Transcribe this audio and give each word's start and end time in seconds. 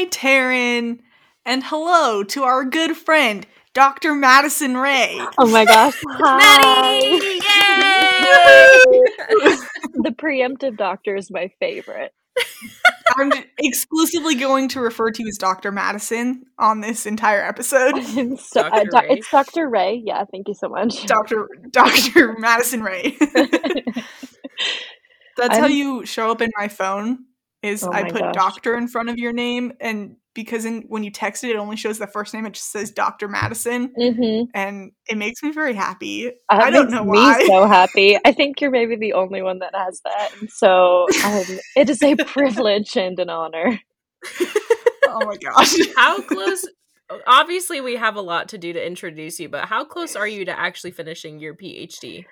Hi, 0.00 0.06
Taryn. 0.06 1.00
And 1.44 1.62
hello 1.62 2.24
to 2.24 2.42
our 2.44 2.64
good 2.64 2.96
friend, 2.96 3.46
Dr. 3.74 4.14
Madison 4.14 4.74
Ray. 4.78 5.18
Oh 5.36 5.46
my 5.46 5.66
gosh. 5.66 6.00
Hi. 6.08 7.00
Yay! 7.00 7.20
the 10.02 10.14
preemptive 10.16 10.78
doctor 10.78 11.16
is 11.16 11.30
my 11.30 11.50
favorite. 11.60 12.14
I'm 13.18 13.30
exclusively 13.58 14.36
going 14.36 14.68
to 14.68 14.80
refer 14.80 15.10
to 15.10 15.22
you 15.22 15.28
as 15.28 15.36
Dr. 15.36 15.70
Madison 15.70 16.44
on 16.58 16.80
this 16.80 17.04
entire 17.04 17.42
episode. 17.42 18.02
so, 18.38 18.62
uh, 18.62 18.70
Dr. 18.70 18.88
doc- 18.90 19.02
Ray. 19.02 19.08
it's 19.18 19.30
Dr. 19.30 19.68
Ray. 19.68 20.02
Yeah, 20.02 20.24
thank 20.32 20.48
you 20.48 20.54
so 20.54 20.70
much. 20.70 21.04
Dr. 21.04 21.46
Dr. 21.72 22.36
Madison 22.38 22.82
Ray. 22.82 23.18
That's 25.36 25.58
how 25.58 25.64
I'm- 25.64 25.70
you 25.72 26.06
show 26.06 26.30
up 26.30 26.40
in 26.40 26.48
my 26.56 26.68
phone. 26.68 27.26
Is 27.62 27.82
Oh 27.82 27.92
I 27.92 28.10
put 28.10 28.20
gosh. 28.22 28.34
doctor 28.34 28.74
in 28.74 28.88
front 28.88 29.10
of 29.10 29.18
your 29.18 29.32
name, 29.32 29.74
and 29.80 30.16
because 30.34 30.64
in, 30.64 30.82
when 30.88 31.04
you 31.04 31.10
text 31.10 31.44
it, 31.44 31.50
it 31.50 31.56
only 31.56 31.76
shows 31.76 31.98
the 31.98 32.06
first 32.06 32.32
name. 32.32 32.46
It 32.46 32.54
just 32.54 32.72
says 32.72 32.90
Dr. 32.90 33.28
Madison, 33.28 33.92
hmm 33.96 34.42
and 34.54 34.92
it 35.08 35.18
makes 35.18 35.42
me 35.42 35.52
very 35.52 35.74
happy. 35.74 36.24
That 36.24 36.34
I 36.48 36.70
don't 36.70 36.86
makes 36.86 36.92
know 36.94 37.04
me 37.04 37.18
why. 37.18 37.44
so 37.46 37.66
happy. 37.66 38.18
I 38.24 38.32
think 38.32 38.60
you're 38.60 38.70
maybe 38.70 38.96
the 38.96 39.12
only 39.12 39.42
one 39.42 39.58
that 39.58 39.74
has 39.74 40.00
that. 40.04 40.30
And 40.40 40.50
so 40.50 41.06
um, 41.24 41.58
it 41.76 41.90
is 41.90 42.02
a 42.02 42.16
privilege 42.16 42.96
and 42.96 43.18
an 43.18 43.28
honor. 43.28 43.78
oh 45.08 45.26
my 45.26 45.36
gosh! 45.36 45.76
How 45.96 46.22
close? 46.22 46.64
Obviously, 47.26 47.80
we 47.80 47.96
have 47.96 48.16
a 48.16 48.22
lot 48.22 48.48
to 48.50 48.58
do 48.58 48.72
to 48.72 48.86
introduce 48.86 49.38
you, 49.38 49.48
but 49.48 49.66
how 49.66 49.84
close 49.84 50.16
are 50.16 50.28
you 50.28 50.44
to 50.46 50.58
actually 50.58 50.92
finishing 50.92 51.40
your 51.40 51.54
PhD? 51.54 52.24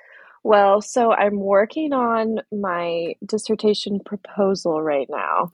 Well, 0.44 0.81
so 0.81 1.12
I'm 1.12 1.41
working 1.41 1.92
on 1.92 2.41
my 2.53 3.14
dissertation 3.25 4.00
proposal 4.05 4.80
right 4.80 5.08
now. 5.11 5.53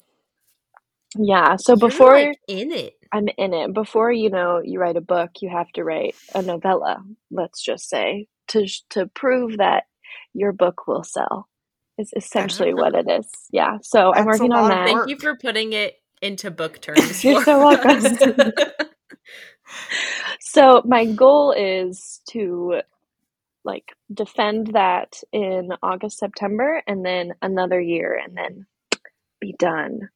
Yeah, 1.16 1.56
so 1.56 1.72
You're, 1.72 1.88
before 1.88 2.14
like, 2.14 2.38
in 2.48 2.72
it. 2.72 2.94
I'm 3.12 3.28
in 3.38 3.54
it. 3.54 3.72
Before 3.72 4.10
you 4.10 4.30
know 4.30 4.60
you 4.62 4.80
write 4.80 4.96
a 4.96 5.00
book, 5.00 5.30
you 5.40 5.48
have 5.48 5.70
to 5.72 5.84
write 5.84 6.16
a 6.34 6.42
novella. 6.42 7.02
Let's 7.30 7.62
just 7.62 7.88
say 7.88 8.26
to 8.48 8.66
to 8.90 9.06
prove 9.06 9.58
that 9.58 9.84
your 10.32 10.52
book 10.52 10.86
will 10.86 11.04
sell. 11.04 11.48
Is 11.96 12.12
essentially 12.16 12.74
what 12.74 12.96
ah. 12.96 12.98
it 12.98 13.20
is. 13.20 13.30
Yeah. 13.52 13.78
So 13.82 14.12
I'm 14.12 14.24
working 14.24 14.52
on 14.52 14.68
that. 14.68 14.86
Thank 14.88 15.08
you 15.08 15.16
for 15.16 15.36
putting 15.36 15.72
it 15.72 15.94
into 16.20 16.50
book 16.50 16.80
terms. 16.82 17.22
You're 17.22 17.44
so 17.44 17.58
welcome. 17.58 18.52
So 20.40 20.82
my 20.84 21.04
goal 21.04 21.52
is 21.52 22.20
to 22.30 22.80
like 23.64 23.92
defend 24.12 24.68
that 24.74 25.20
in 25.32 25.70
August, 25.82 26.18
September, 26.18 26.82
and 26.86 27.04
then 27.04 27.34
another 27.42 27.80
year, 27.80 28.20
and 28.22 28.36
then 28.36 28.66
be 29.40 29.54
done. 29.58 30.08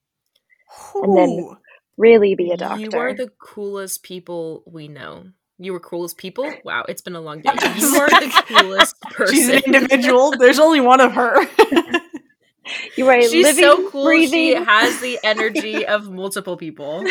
And 1.03 1.17
then 1.17 1.57
Really 1.97 2.37
be 2.37 2.53
a 2.53 2.57
doctor. 2.57 2.83
You 2.83 2.93
are 2.93 3.13
the 3.13 3.31
coolest 3.41 4.05
people 4.05 4.63
we 4.67 4.87
know. 4.87 5.25
You 5.59 5.73
were 5.73 5.81
coolest 5.81 6.17
people? 6.17 6.61
Wow, 6.65 6.85
it's 6.89 7.03
been 7.03 7.17
a 7.17 7.21
long 7.21 7.41
day. 7.41 7.51
You 7.77 7.97
are 7.99 8.09
the 8.09 8.31
coolest 8.47 9.01
person. 9.11 9.35
She's 9.35 9.49
an 9.49 9.63
individual. 9.67 10.31
There's 10.31 10.61
only 10.61 10.81
one 10.81 11.01
of 11.01 11.13
her. 11.15 11.45
you 12.97 13.09
are 13.09 13.21
She's 13.21 13.43
living, 13.45 13.65
so 13.65 13.91
cool. 13.91 14.05
breathing. 14.07 14.31
She 14.31 14.55
has 14.55 15.01
the 15.01 15.19
energy 15.25 15.85
of 15.87 16.09
multiple 16.09 16.57
people. 16.57 17.05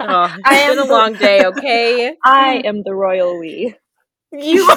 Oh, 0.00 0.34
it's 0.36 0.44
I 0.44 0.54
am 0.56 0.70
been 0.70 0.78
a 0.80 0.86
the- 0.86 0.92
long 0.92 1.14
day, 1.14 1.44
okay? 1.44 2.16
I 2.24 2.62
am 2.64 2.82
the 2.82 2.94
royal 2.94 3.38
we. 3.38 3.76
You 4.32 4.68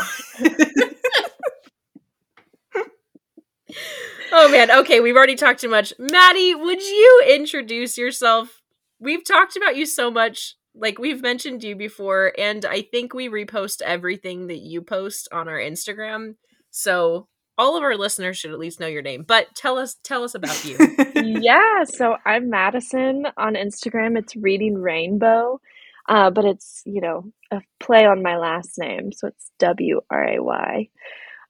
Oh 4.36 4.50
man, 4.50 4.72
okay, 4.72 5.00
we've 5.00 5.16
already 5.16 5.36
talked 5.36 5.62
too 5.62 5.70
much. 5.70 5.94
Maddie, 6.00 6.56
would 6.56 6.82
you 6.82 7.24
introduce 7.30 8.00
yourself? 8.00 8.62
We've 9.00 9.24
talked 9.24 9.56
about 9.56 9.76
you 9.76 9.86
so 9.86 10.10
much. 10.10 10.56
Like 10.74 10.98
we've 10.98 11.22
mentioned 11.22 11.64
you 11.64 11.76
before, 11.76 12.34
and 12.36 12.66
I 12.66 12.82
think 12.82 13.14
we 13.14 13.30
repost 13.30 13.84
everything 13.84 14.48
that 14.48 14.58
you 14.58 14.82
post 14.82 15.28
on 15.32 15.48
our 15.48 15.60
Instagram. 15.60 16.34
So 16.72 17.28
all 17.60 17.78
of 17.78 17.84
our 17.84 17.96
listeners 17.96 18.38
should 18.38 18.52
at 18.52 18.58
least 18.58 18.80
know 18.80 18.88
your 18.88 19.04
name. 19.04 19.24
But 19.28 19.54
tell 19.54 19.78
us 19.78 19.98
tell 20.04 20.24
us 20.24 20.34
about 20.34 20.66
you. 20.66 20.78
yeah, 21.16 21.84
so 21.84 22.18
I'm 22.26 22.50
Madison 22.50 23.28
on 23.38 23.54
Instagram. 23.54 24.18
It's 24.18 24.36
Reading 24.36 24.82
Rainbow, 24.82 25.62
uh, 26.10 26.30
but 26.32 26.46
it's 26.46 26.82
you 26.86 27.02
know 27.02 27.32
a 27.52 27.62
play 27.80 28.06
on 28.06 28.24
my 28.24 28.38
last 28.38 28.78
name, 28.78 29.12
so 29.12 29.28
it's 29.28 29.52
W 29.60 30.02
R 30.10 30.24
A 30.36 30.40
Y. 30.44 30.90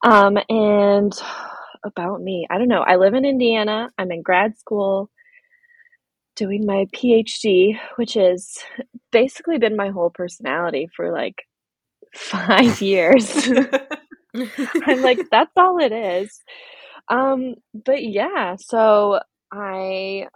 Um, 0.04 0.38
and 0.50 1.14
about 1.86 2.22
me, 2.22 2.48
I 2.50 2.58
don't 2.58 2.68
know. 2.70 2.82
I 2.82 2.96
live 2.98 3.14
in 3.14 3.26
Indiana. 3.26 3.90
I'm 3.98 4.12
in 4.12 4.22
grad 4.22 4.58
school, 4.58 5.10
doing 6.36 6.66
my 6.66 6.86
PhD, 6.96 7.78
which 7.96 8.14
has 8.14 8.58
basically 9.12 9.58
been 9.58 9.76
my 9.76 9.90
whole 9.90 10.10
personality 10.10 10.90
for 10.96 11.12
like 11.12 11.44
five 12.16 12.82
years. 12.82 13.48
I'm 14.86 15.02
like, 15.02 15.20
that's 15.30 15.52
all 15.58 15.80
it 15.80 15.92
is. 15.92 16.42
Um, 17.10 17.56
but 17.74 18.04
yeah, 18.04 18.56
so 18.60 19.20
I 19.52 20.28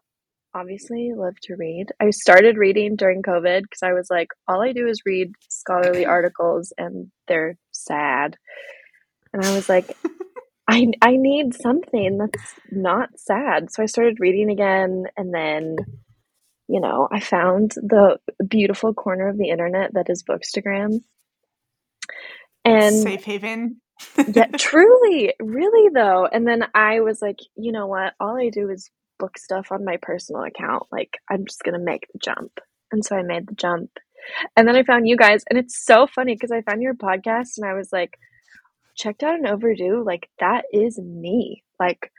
obviously 0.53 1.11
love 1.15 1.35
to 1.43 1.55
read. 1.55 1.87
I 1.99 2.09
started 2.09 2.57
reading 2.57 2.95
during 2.95 3.21
COVID 3.21 3.63
because 3.63 3.83
I 3.83 3.93
was 3.93 4.09
like, 4.09 4.29
all 4.47 4.61
I 4.61 4.73
do 4.73 4.87
is 4.87 5.01
read 5.05 5.33
scholarly 5.49 6.05
articles 6.17 6.73
and 6.77 7.11
they're 7.27 7.57
sad. 7.71 8.37
And 9.33 9.45
I 9.45 9.55
was 9.55 9.69
like, 9.69 9.95
I 10.67 10.87
I 11.01 11.15
need 11.15 11.53
something 11.53 12.17
that's 12.17 12.53
not 12.71 13.09
sad. 13.17 13.71
So 13.71 13.83
I 13.83 13.85
started 13.85 14.19
reading 14.19 14.49
again 14.49 15.05
and 15.15 15.33
then 15.33 15.77
you 16.67 16.81
know, 16.81 17.07
I 17.09 17.21
found 17.21 17.71
the 17.75 18.19
beautiful 18.45 18.93
corner 18.93 19.29
of 19.29 19.37
the 19.37 19.49
internet 19.49 19.93
that 19.93 20.09
is 20.09 20.23
Bookstagram. 20.23 21.01
And 22.65 22.95
Safe 22.95 23.23
haven. 23.23 23.81
yeah, 24.17 24.47
truly, 24.57 25.33
really 25.39 25.89
though. 25.93 26.25
And 26.25 26.45
then 26.45 26.65
I 26.75 26.99
was 26.99 27.21
like, 27.21 27.39
you 27.55 27.71
know 27.71 27.87
what? 27.87 28.13
All 28.19 28.37
I 28.37 28.49
do 28.49 28.69
is 28.69 28.89
book 29.17 29.37
stuff 29.37 29.71
on 29.71 29.85
my 29.85 29.97
personal 30.01 30.43
account. 30.43 30.83
Like, 30.91 31.17
I'm 31.29 31.45
just 31.45 31.63
gonna 31.63 31.79
make 31.79 32.07
the 32.11 32.19
jump. 32.19 32.59
And 32.91 33.03
so 33.03 33.15
I 33.15 33.23
made 33.23 33.47
the 33.47 33.55
jump. 33.55 33.91
And 34.55 34.67
then 34.67 34.75
I 34.75 34.83
found 34.83 35.07
you 35.07 35.15
guys, 35.17 35.43
and 35.49 35.57
it's 35.57 35.83
so 35.85 36.07
funny 36.07 36.33
because 36.33 36.51
I 36.51 36.61
found 36.61 36.81
your 36.81 36.95
podcast 36.95 37.57
and 37.57 37.65
I 37.65 37.73
was 37.73 37.89
like, 37.91 38.17
checked 38.95 39.23
out 39.23 39.39
an 39.39 39.47
overdue. 39.47 40.03
Like, 40.05 40.29
that 40.39 40.65
is 40.73 40.99
me. 40.99 41.63
Like, 41.79 42.11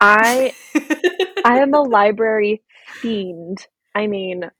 I 0.00 0.52
I 1.44 1.60
am 1.60 1.74
a 1.74 1.82
library 1.82 2.62
fiend. 2.86 3.66
I 3.94 4.06
mean, 4.06 4.50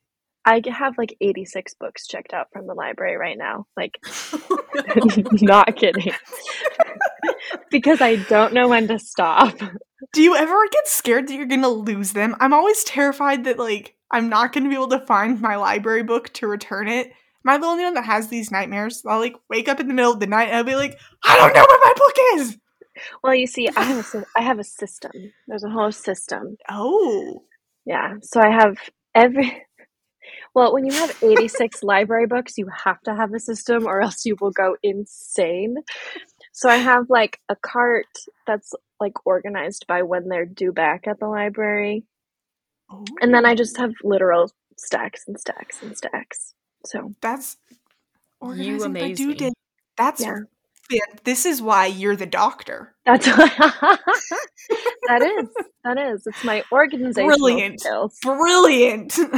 I 0.44 0.60
have 0.66 0.98
like 0.98 1.16
86 1.20 1.74
books 1.74 2.06
checked 2.06 2.32
out 2.32 2.48
from 2.52 2.66
the 2.66 2.74
library 2.74 3.16
right 3.16 3.38
now. 3.38 3.66
Like, 3.76 3.98
not 5.42 5.76
kidding. 5.76 6.12
because 7.70 8.00
I 8.00 8.16
don't 8.16 8.52
know 8.52 8.68
when 8.68 8.88
to 8.88 8.98
stop. 8.98 9.56
Do 10.12 10.22
you 10.22 10.34
ever 10.36 10.54
get 10.70 10.88
scared 10.88 11.28
that 11.28 11.34
you're 11.34 11.46
gonna 11.46 11.68
lose 11.68 12.12
them? 12.12 12.36
I'm 12.40 12.52
always 12.52 12.84
terrified 12.84 13.44
that 13.44 13.58
like 13.58 13.96
I'm 14.10 14.28
not 14.28 14.52
gonna 14.52 14.68
be 14.68 14.74
able 14.74 14.88
to 14.88 15.06
find 15.06 15.40
my 15.40 15.56
library 15.56 16.02
book 16.02 16.32
to 16.34 16.46
return 16.46 16.88
it. 16.88 17.08
Am 17.08 17.54
I 17.54 17.58
the 17.58 17.66
only 17.66 17.84
one 17.84 17.94
that 17.94 18.04
has 18.04 18.28
these 18.28 18.50
nightmares? 18.50 19.02
I'll 19.06 19.18
like 19.18 19.36
wake 19.48 19.68
up 19.68 19.80
in 19.80 19.88
the 19.88 19.94
middle 19.94 20.12
of 20.12 20.20
the 20.20 20.26
night 20.26 20.48
and 20.48 20.56
I'll 20.56 20.64
be 20.64 20.76
like, 20.76 20.98
I 21.24 21.36
don't 21.36 21.54
know 21.54 21.66
where 21.68 21.80
my 21.80 21.92
book 21.96 22.14
is. 22.36 22.58
Well, 23.22 23.34
you 23.34 23.46
see, 23.46 23.68
I 23.68 23.82
have 23.82 24.14
a 24.14 24.24
I 24.36 24.42
have 24.42 24.58
a 24.58 24.64
system. 24.64 25.12
There's 25.48 25.64
a 25.64 25.70
whole 25.70 25.92
system. 25.92 26.56
Oh, 26.68 27.44
Yeah. 27.84 28.14
So 28.22 28.40
I 28.40 28.50
have 28.50 28.76
every 29.14 29.64
Well, 30.54 30.72
when 30.72 30.84
you 30.84 30.92
have 30.92 31.16
86 31.22 31.82
library 31.82 32.26
books, 32.26 32.58
you 32.58 32.66
have 32.84 33.00
to 33.02 33.14
have 33.14 33.32
a 33.34 33.40
system 33.40 33.86
or 33.86 34.02
else 34.02 34.24
you 34.26 34.36
will 34.40 34.50
go 34.50 34.76
insane. 34.82 35.76
So 36.52 36.68
I 36.68 36.76
have 36.76 37.06
like 37.08 37.40
a 37.48 37.56
cart 37.56 38.06
that's 38.46 38.74
like 39.02 39.26
organized 39.26 39.86
by 39.86 40.02
when 40.02 40.28
they're 40.28 40.46
due 40.46 40.72
back 40.72 41.06
at 41.06 41.18
the 41.20 41.28
library. 41.28 42.04
And 43.20 43.34
then 43.34 43.44
I 43.44 43.54
just 43.54 43.76
have 43.76 43.92
literal 44.02 44.50
stacks 44.76 45.24
and 45.26 45.38
stacks 45.38 45.82
and 45.82 45.96
stacks. 45.96 46.54
So 46.86 47.12
that's 47.20 47.56
organizing 48.40 48.78
by 48.94 49.00
amaze 49.00 49.18
due 49.18 49.28
me. 49.28 49.34
date. 49.34 49.52
That's 49.96 50.20
Yeah. 50.22 50.38
yeah, 50.90 51.00
This 51.24 51.44
is 51.46 51.60
why 51.62 51.86
you're 51.86 52.16
the 52.16 52.26
doctor. 52.26 52.94
that's 53.04 53.26
that 53.26 53.98
is 55.22 55.48
that 55.84 55.98
is 55.98 56.26
it's 56.26 56.44
my 56.44 56.62
organization. 56.72 57.26
Brilliant. 57.28 57.80
skills. 57.80 58.18
Brilliant. 58.22 59.18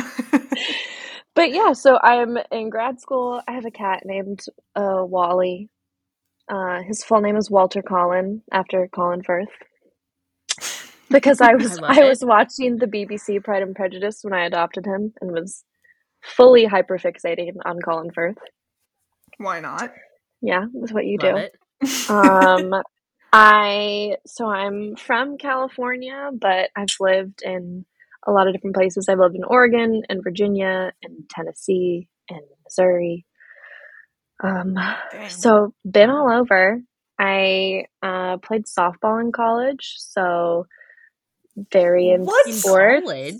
But 1.36 1.50
yeah, 1.52 1.72
so 1.72 1.98
I'm 2.00 2.38
in 2.52 2.70
grad 2.70 3.00
school. 3.00 3.42
I 3.48 3.52
have 3.52 3.64
a 3.64 3.70
cat 3.72 4.02
named 4.04 4.44
uh, 4.76 5.02
Wally. 5.04 5.68
Uh, 6.48 6.82
his 6.82 7.02
full 7.02 7.20
name 7.20 7.36
is 7.36 7.50
Walter 7.50 7.82
Collin 7.82 8.42
after 8.52 8.88
Colin 8.88 9.22
Firth. 9.22 9.48
Because 11.10 11.40
I 11.40 11.54
was 11.58 11.80
love 11.80 11.96
I, 11.96 12.08
was 12.08 12.24
watching 12.24 12.76
the 12.76 12.86
BBC 12.86 13.42
Pride 13.42 13.62
and 13.62 13.74
Prejudice 13.74 14.20
when 14.22 14.32
I 14.32 14.44
adopted 14.44 14.86
him 14.86 15.12
and 15.20 15.32
was 15.32 15.64
fully 16.22 16.66
hyperfixating 16.66 17.54
on 17.64 17.80
Colin 17.80 18.10
Firth. 18.12 18.38
why 19.38 19.60
not? 19.60 19.90
Yeah, 20.40 20.64
that's 20.78 20.92
what 20.92 21.06
you 21.06 21.18
Love 21.20 21.48
do. 21.82 22.12
um 22.12 22.82
I 23.32 24.16
so 24.26 24.46
I'm 24.48 24.94
from 24.96 25.38
California, 25.38 26.30
but 26.32 26.70
I've 26.76 26.86
lived 27.00 27.42
in 27.42 27.84
a 28.26 28.32
lot 28.32 28.46
of 28.46 28.54
different 28.54 28.76
places. 28.76 29.08
I've 29.08 29.18
lived 29.18 29.34
in 29.34 29.44
Oregon 29.44 30.02
and 30.08 30.22
Virginia 30.22 30.92
and 31.02 31.28
Tennessee 31.28 32.08
and 32.30 32.42
Missouri. 32.64 33.26
Um, 34.44 34.74
Dang. 35.10 35.30
so 35.30 35.72
been 35.90 36.10
all 36.10 36.30
over. 36.30 36.80
I 37.18 37.84
uh, 38.02 38.38
played 38.38 38.64
softball 38.66 39.20
in 39.20 39.32
college, 39.32 39.94
so 39.98 40.66
very 41.72 42.10
in 42.10 42.24
What? 42.24 42.46
Sports. 42.52 43.04
college? 43.06 43.34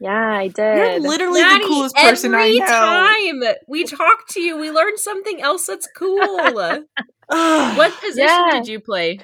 Yeah, 0.00 0.10
I 0.38 0.48
did. 0.48 0.76
You're 0.76 1.00
literally 1.00 1.40
Maddie, 1.40 1.62
the 1.64 1.68
coolest 1.68 1.96
person 1.96 2.34
I 2.34 2.42
every 2.42 2.58
know. 2.60 2.66
time 2.66 3.56
we 3.68 3.84
talk 3.84 4.28
to 4.30 4.40
you, 4.40 4.56
we 4.58 4.70
learn 4.70 4.96
something 4.96 5.40
else 5.40 5.66
that's 5.66 5.88
cool. 5.96 6.84
What 7.30 7.92
position 8.00 8.24
Yeah. 8.24 8.50
did 8.52 8.68
you 8.68 8.80
play? 8.80 9.20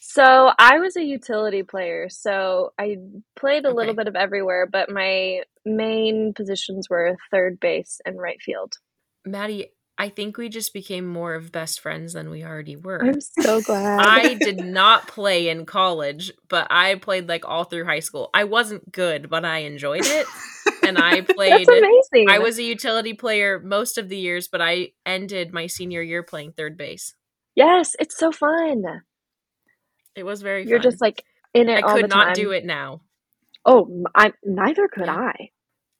So 0.00 0.50
I 0.58 0.78
was 0.78 0.96
a 0.96 1.02
utility 1.02 1.62
player, 1.64 2.08
so 2.08 2.72
I 2.78 2.96
played 3.36 3.64
a 3.64 3.72
little 3.74 3.94
bit 3.94 4.06
of 4.06 4.16
everywhere, 4.16 4.66
but 4.70 4.90
my 4.90 5.42
main 5.64 6.32
positions 6.34 6.88
were 6.88 7.16
third 7.30 7.58
base 7.60 8.00
and 8.06 8.16
right 8.18 8.40
field. 8.40 8.74
Maddie, 9.26 9.72
I 10.00 10.10
think 10.10 10.38
we 10.38 10.48
just 10.48 10.72
became 10.72 11.06
more 11.06 11.34
of 11.34 11.50
best 11.50 11.80
friends 11.80 12.12
than 12.12 12.30
we 12.30 12.44
already 12.44 12.76
were. 12.76 13.02
I'm 13.04 13.20
so 13.20 13.60
glad. 13.60 13.98
I 14.00 14.34
did 14.34 14.60
not 14.60 15.08
play 15.08 15.48
in 15.48 15.66
college, 15.66 16.32
but 16.48 16.68
I 16.70 16.94
played 16.94 17.28
like 17.28 17.44
all 17.44 17.64
through 17.64 17.84
high 17.84 17.98
school. 18.00 18.30
I 18.32 18.44
wasn't 18.44 18.92
good, 18.92 19.28
but 19.28 19.44
I 19.44 19.58
enjoyed 19.58 20.06
it. 20.06 20.26
And 20.84 20.98
I 20.98 21.20
played 21.36 21.66
That's 21.66 21.68
amazing. 21.68 22.30
I 22.30 22.38
was 22.38 22.58
a 22.60 22.62
utility 22.62 23.12
player 23.14 23.58
most 23.58 23.98
of 23.98 24.08
the 24.08 24.16
years, 24.16 24.46
but 24.46 24.62
I 24.62 24.90
ended 25.04 25.52
my 25.52 25.66
senior 25.66 26.00
year 26.02 26.22
playing 26.22 26.52
third 26.52 26.76
base. 26.76 27.14
yes, 27.56 27.96
it's 27.98 28.16
so 28.16 28.30
fun. 28.30 28.84
It 30.14 30.24
was 30.24 30.42
very 30.42 30.66
You're 30.66 30.78
fun. 30.78 30.90
just 30.90 31.00
like 31.00 31.24
in 31.54 31.68
it 31.68 31.84
I 31.84 31.92
could 31.94 32.08
not 32.08 32.34
do 32.36 32.52
it 32.52 32.64
now. 32.64 33.02
Oh, 33.64 34.04
I 34.14 34.32
neither 34.44 34.88
could 34.88 35.06
Yeah. 35.06 35.16
I. 35.16 35.50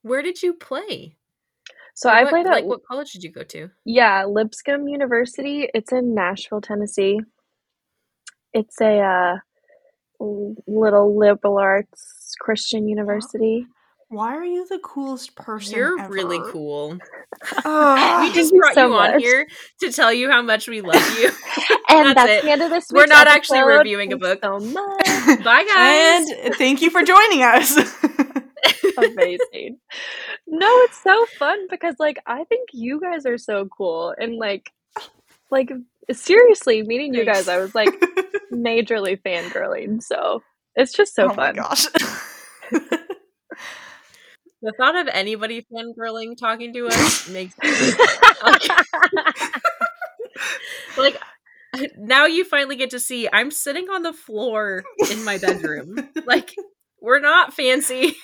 Where 0.03 0.23
did 0.23 0.43
you 0.43 0.55
play? 0.55 1.18
So 2.01 2.09
Like, 2.09 2.27
I 2.27 2.31
played 2.31 2.47
at 2.47 2.53
like 2.53 2.65
what 2.65 2.85
college 2.85 3.11
did 3.11 3.25
you 3.25 3.33
go 3.33 3.43
to? 3.43 3.71
yeah 3.85 4.25
Lipscomb 4.25 4.87
University. 4.87 5.69
It's 5.75 5.91
in 5.93 6.15
Nashville, 6.15 6.61
Tennessee. 6.61 7.19
It's 8.53 8.81
a 8.81 9.01
uh, 9.01 9.37
little 10.67 11.19
liberal 11.19 11.59
arts 11.59 12.35
Christian 12.41 12.87
university. 12.89 13.67
Why 14.11 14.37
are 14.37 14.45
you 14.45 14.65
the 14.67 14.79
coolest 14.79 15.35
person? 15.37 15.77
You're 15.77 16.01
ever? 16.01 16.11
really 16.13 16.41
cool. 16.53 16.97
Ugh. 17.65 18.23
we 18.29 18.33
just 18.33 18.53
you 18.53 18.61
brought 18.61 18.75
so 18.75 18.87
you 18.87 18.95
on 18.95 19.11
much. 19.15 19.23
here 19.23 19.47
to 19.81 19.93
tell 19.93 20.13
you 20.13 20.31
how 20.31 20.41
much 20.41 20.69
we 20.69 20.81
love 20.81 21.19
you. 21.19 21.31
And 21.91 22.09
That's 22.09 22.15
that's, 22.17 22.31
it. 22.31 22.43
the 22.45 22.51
end 22.51 22.61
of 22.63 22.69
this. 22.71 22.85
We're 22.93 23.01
week's 23.01 23.09
not 23.11 23.29
actually 23.29 23.61
episode. 23.61 23.79
reviewing 23.79 24.13
a 24.13 24.19
book. 24.19 24.41
So 24.45 24.59
much. 24.61 25.43
Bye 25.43 25.65
guys. 25.65 26.31
and 26.45 26.55
thank 26.55 26.83
you 26.83 26.91
for 26.91 27.03
joining 27.03 27.43
us. 27.43 27.79
Amazing. 29.03 29.79
No, 30.47 30.69
it's 30.83 31.03
so 31.03 31.27
fun 31.39 31.67
because 31.71 31.97
like 31.99 32.19
I 32.27 32.45
think 32.45 32.71
you 32.73 33.01
guys 33.01 33.27
are 33.27 33.39
so 33.39 33.67
cool 33.67 34.15
and 34.19 34.37
like 34.37 34.71
like 35.51 35.71
seriously 36.13 36.83
meeting 36.83 37.15
you 37.15 37.25
guys 37.25 37.49
I 37.49 37.59
was 37.59 37.75
like 37.75 37.91
majorly 38.53 39.21
fangirling. 39.21 40.03
So 40.03 40.43
it's 40.75 40.93
just 40.93 41.15
so 41.15 41.25
oh 41.25 41.35
my 41.35 41.53
fun. 41.53 41.57
gosh. 41.57 41.87
the 44.63 44.73
thought 44.77 44.97
of 44.97 45.09
anybody 45.13 45.67
fangirling 45.73 46.37
talking 46.37 46.73
to 46.75 46.87
us 46.89 47.29
makes 47.31 47.55
like 50.97 51.21
now 51.99 52.27
you 52.27 52.45
finally 52.45 52.77
get 52.77 52.91
to 52.91 53.01
see 53.01 53.29
I'm 53.33 53.51
sitting 53.51 53.89
on 53.89 54.03
the 54.03 54.13
floor 54.13 54.85
in 55.11 55.25
my 55.25 55.39
bedroom. 55.39 56.09
like 56.27 56.55
we're 57.01 57.21
not 57.21 57.53
fancy. 57.55 58.17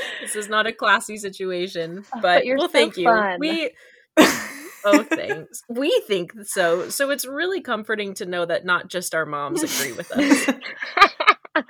this 0.20 0.36
is 0.36 0.48
not 0.48 0.66
a 0.66 0.72
classy 0.72 1.16
situation, 1.16 2.04
but, 2.12 2.22
but 2.22 2.46
you're 2.46 2.58
well 2.58 2.68
so 2.68 2.72
thank 2.72 2.96
you. 2.96 3.36
We 3.38 3.70
oh 4.84 5.04
thanks. 5.04 5.62
We 5.68 6.02
think 6.06 6.32
so. 6.44 6.88
So 6.88 7.10
it's 7.10 7.26
really 7.26 7.60
comforting 7.60 8.14
to 8.14 8.26
know 8.26 8.44
that 8.46 8.64
not 8.64 8.88
just 8.88 9.14
our 9.14 9.26
moms 9.26 9.62
agree 9.62 9.92
with 9.92 10.10
us. 10.12 11.64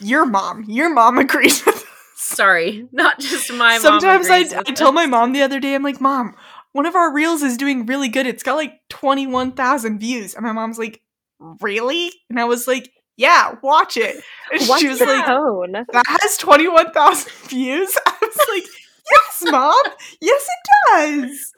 your 0.00 0.26
mom. 0.26 0.64
Your 0.68 0.92
mom 0.92 1.18
agrees 1.18 1.64
with 1.64 1.76
us. 1.76 1.84
Sorry, 2.16 2.86
not 2.92 3.18
just 3.18 3.52
my 3.52 3.74
mom. 3.74 3.80
Sometimes 3.80 4.28
I, 4.30 4.44
I 4.58 4.72
told 4.72 4.94
my 4.94 5.06
mom 5.06 5.32
the 5.32 5.42
other 5.42 5.58
day, 5.58 5.74
I'm 5.74 5.82
like, 5.82 6.00
Mom, 6.00 6.36
one 6.70 6.86
of 6.86 6.94
our 6.94 7.12
reels 7.12 7.42
is 7.42 7.56
doing 7.56 7.84
really 7.84 8.08
good. 8.08 8.26
It's 8.26 8.44
got 8.44 8.54
like 8.54 8.74
21,000 8.90 9.98
views. 9.98 10.34
And 10.34 10.44
my 10.44 10.52
mom's 10.52 10.78
like, 10.78 11.02
Really? 11.60 12.12
And 12.30 12.38
I 12.38 12.44
was 12.44 12.68
like, 12.68 12.92
Yeah, 13.16 13.56
watch 13.62 13.96
it. 13.96 14.16
And 14.50 14.62
What's 14.68 14.80
she 14.80 14.88
was 14.88 15.00
like, 15.00 15.24
tone? 15.26 15.72
That 15.92 16.06
has 16.06 16.36
21,000 16.38 17.32
views? 17.48 17.96
I 18.06 18.14
was 18.20 18.36
like, 18.48 18.64
Yes, 19.10 19.42
Mom. 19.50 19.82
Yes, 20.20 20.46
it 20.46 20.68
does. 21.30 21.52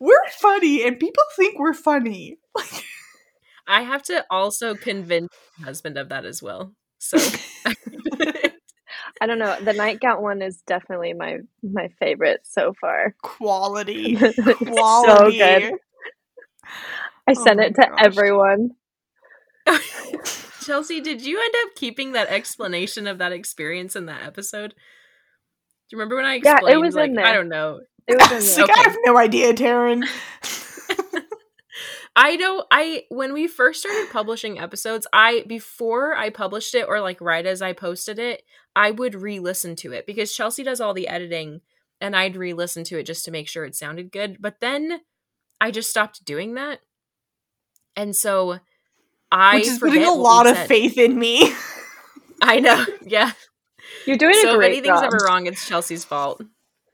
We're 0.00 0.28
funny 0.40 0.84
and 0.84 0.98
people 0.98 1.22
think 1.36 1.58
we're 1.58 1.74
funny. 1.74 2.38
I 3.66 3.82
have 3.82 4.02
to 4.04 4.24
also 4.30 4.74
convince 4.74 5.28
my 5.58 5.66
husband 5.66 5.98
of 5.98 6.08
that 6.08 6.24
as 6.24 6.42
well. 6.42 6.74
So 6.98 7.18
I 9.20 9.26
don't 9.26 9.38
know. 9.38 9.56
The 9.62 9.72
nightgown 9.72 10.22
one 10.22 10.42
is 10.42 10.62
definitely 10.66 11.12
my 11.14 11.38
my 11.62 11.88
favorite 12.00 12.40
so 12.44 12.74
far. 12.80 13.14
Quality. 13.22 14.16
It's 14.76 15.00
so 15.00 15.32
good. 15.32 15.74
I 17.28 17.34
Oh 17.34 17.34
sent 17.34 17.60
my 17.60 17.68
it 17.68 17.74
to 17.76 17.88
gosh. 17.88 17.98
everyone. 17.98 18.70
Chelsea, 20.68 21.00
did 21.00 21.24
you 21.24 21.40
end 21.40 21.54
up 21.64 21.74
keeping 21.76 22.12
that 22.12 22.28
explanation 22.28 23.06
of 23.06 23.16
that 23.18 23.32
experience 23.32 23.96
in 23.96 24.04
that 24.06 24.22
episode? 24.22 24.70
Do 24.70 24.76
you 25.90 25.98
remember 25.98 26.16
when 26.16 26.26
I 26.26 26.34
explained? 26.34 26.58
Yeah, 26.62 26.68
it 26.68 26.76
explained? 26.76 26.82
was 26.82 26.94
in 26.94 27.00
like, 27.00 27.14
there. 27.14 27.26
I 27.26 27.32
don't 27.32 27.48
know. 27.48 27.80
It 28.06 28.18
was 28.18 28.30
was 28.30 28.58
in 28.58 28.62
like, 28.66 28.74
there. 28.74 28.84
I 28.84 28.88
have 28.90 28.96
no 29.06 29.18
idea, 29.18 29.54
Taryn. 29.54 30.06
I 32.16 32.36
know 32.36 32.66
I 32.70 33.04
when 33.08 33.32
we 33.32 33.46
first 33.46 33.80
started 33.80 34.12
publishing 34.12 34.58
episodes, 34.58 35.06
I 35.10 35.44
before 35.46 36.14
I 36.14 36.28
published 36.28 36.74
it 36.74 36.86
or 36.86 37.00
like 37.00 37.20
right 37.22 37.46
as 37.46 37.62
I 37.62 37.72
posted 37.72 38.18
it, 38.18 38.42
I 38.76 38.90
would 38.90 39.14
re-listen 39.14 39.74
to 39.76 39.92
it 39.92 40.04
because 40.06 40.34
Chelsea 40.34 40.64
does 40.64 40.82
all 40.82 40.92
the 40.92 41.08
editing 41.08 41.62
and 42.00 42.14
I'd 42.14 42.36
re-listen 42.36 42.84
to 42.84 42.98
it 42.98 43.04
just 43.04 43.24
to 43.24 43.30
make 43.30 43.48
sure 43.48 43.64
it 43.64 43.74
sounded 43.74 44.12
good. 44.12 44.36
But 44.40 44.56
then 44.60 45.00
I 45.60 45.70
just 45.70 45.88
stopped 45.88 46.26
doing 46.26 46.54
that. 46.54 46.80
And 47.96 48.14
so 48.14 48.58
I 49.30 49.56
Which 49.56 49.66
is 49.68 49.78
putting 49.78 50.04
a 50.04 50.12
lot 50.12 50.46
of 50.46 50.56
said. 50.56 50.68
faith 50.68 50.96
in 50.98 51.18
me. 51.18 51.52
I 52.42 52.60
know. 52.60 52.84
Yeah. 53.02 53.32
You're 54.06 54.16
doing 54.16 54.34
a 54.34 54.40
So 54.40 54.50
if 54.52 54.56
great 54.56 54.66
anything's 54.72 55.00
job. 55.00 55.04
ever 55.12 55.18
wrong, 55.26 55.46
it's 55.46 55.66
Chelsea's 55.66 56.04
fault. 56.04 56.42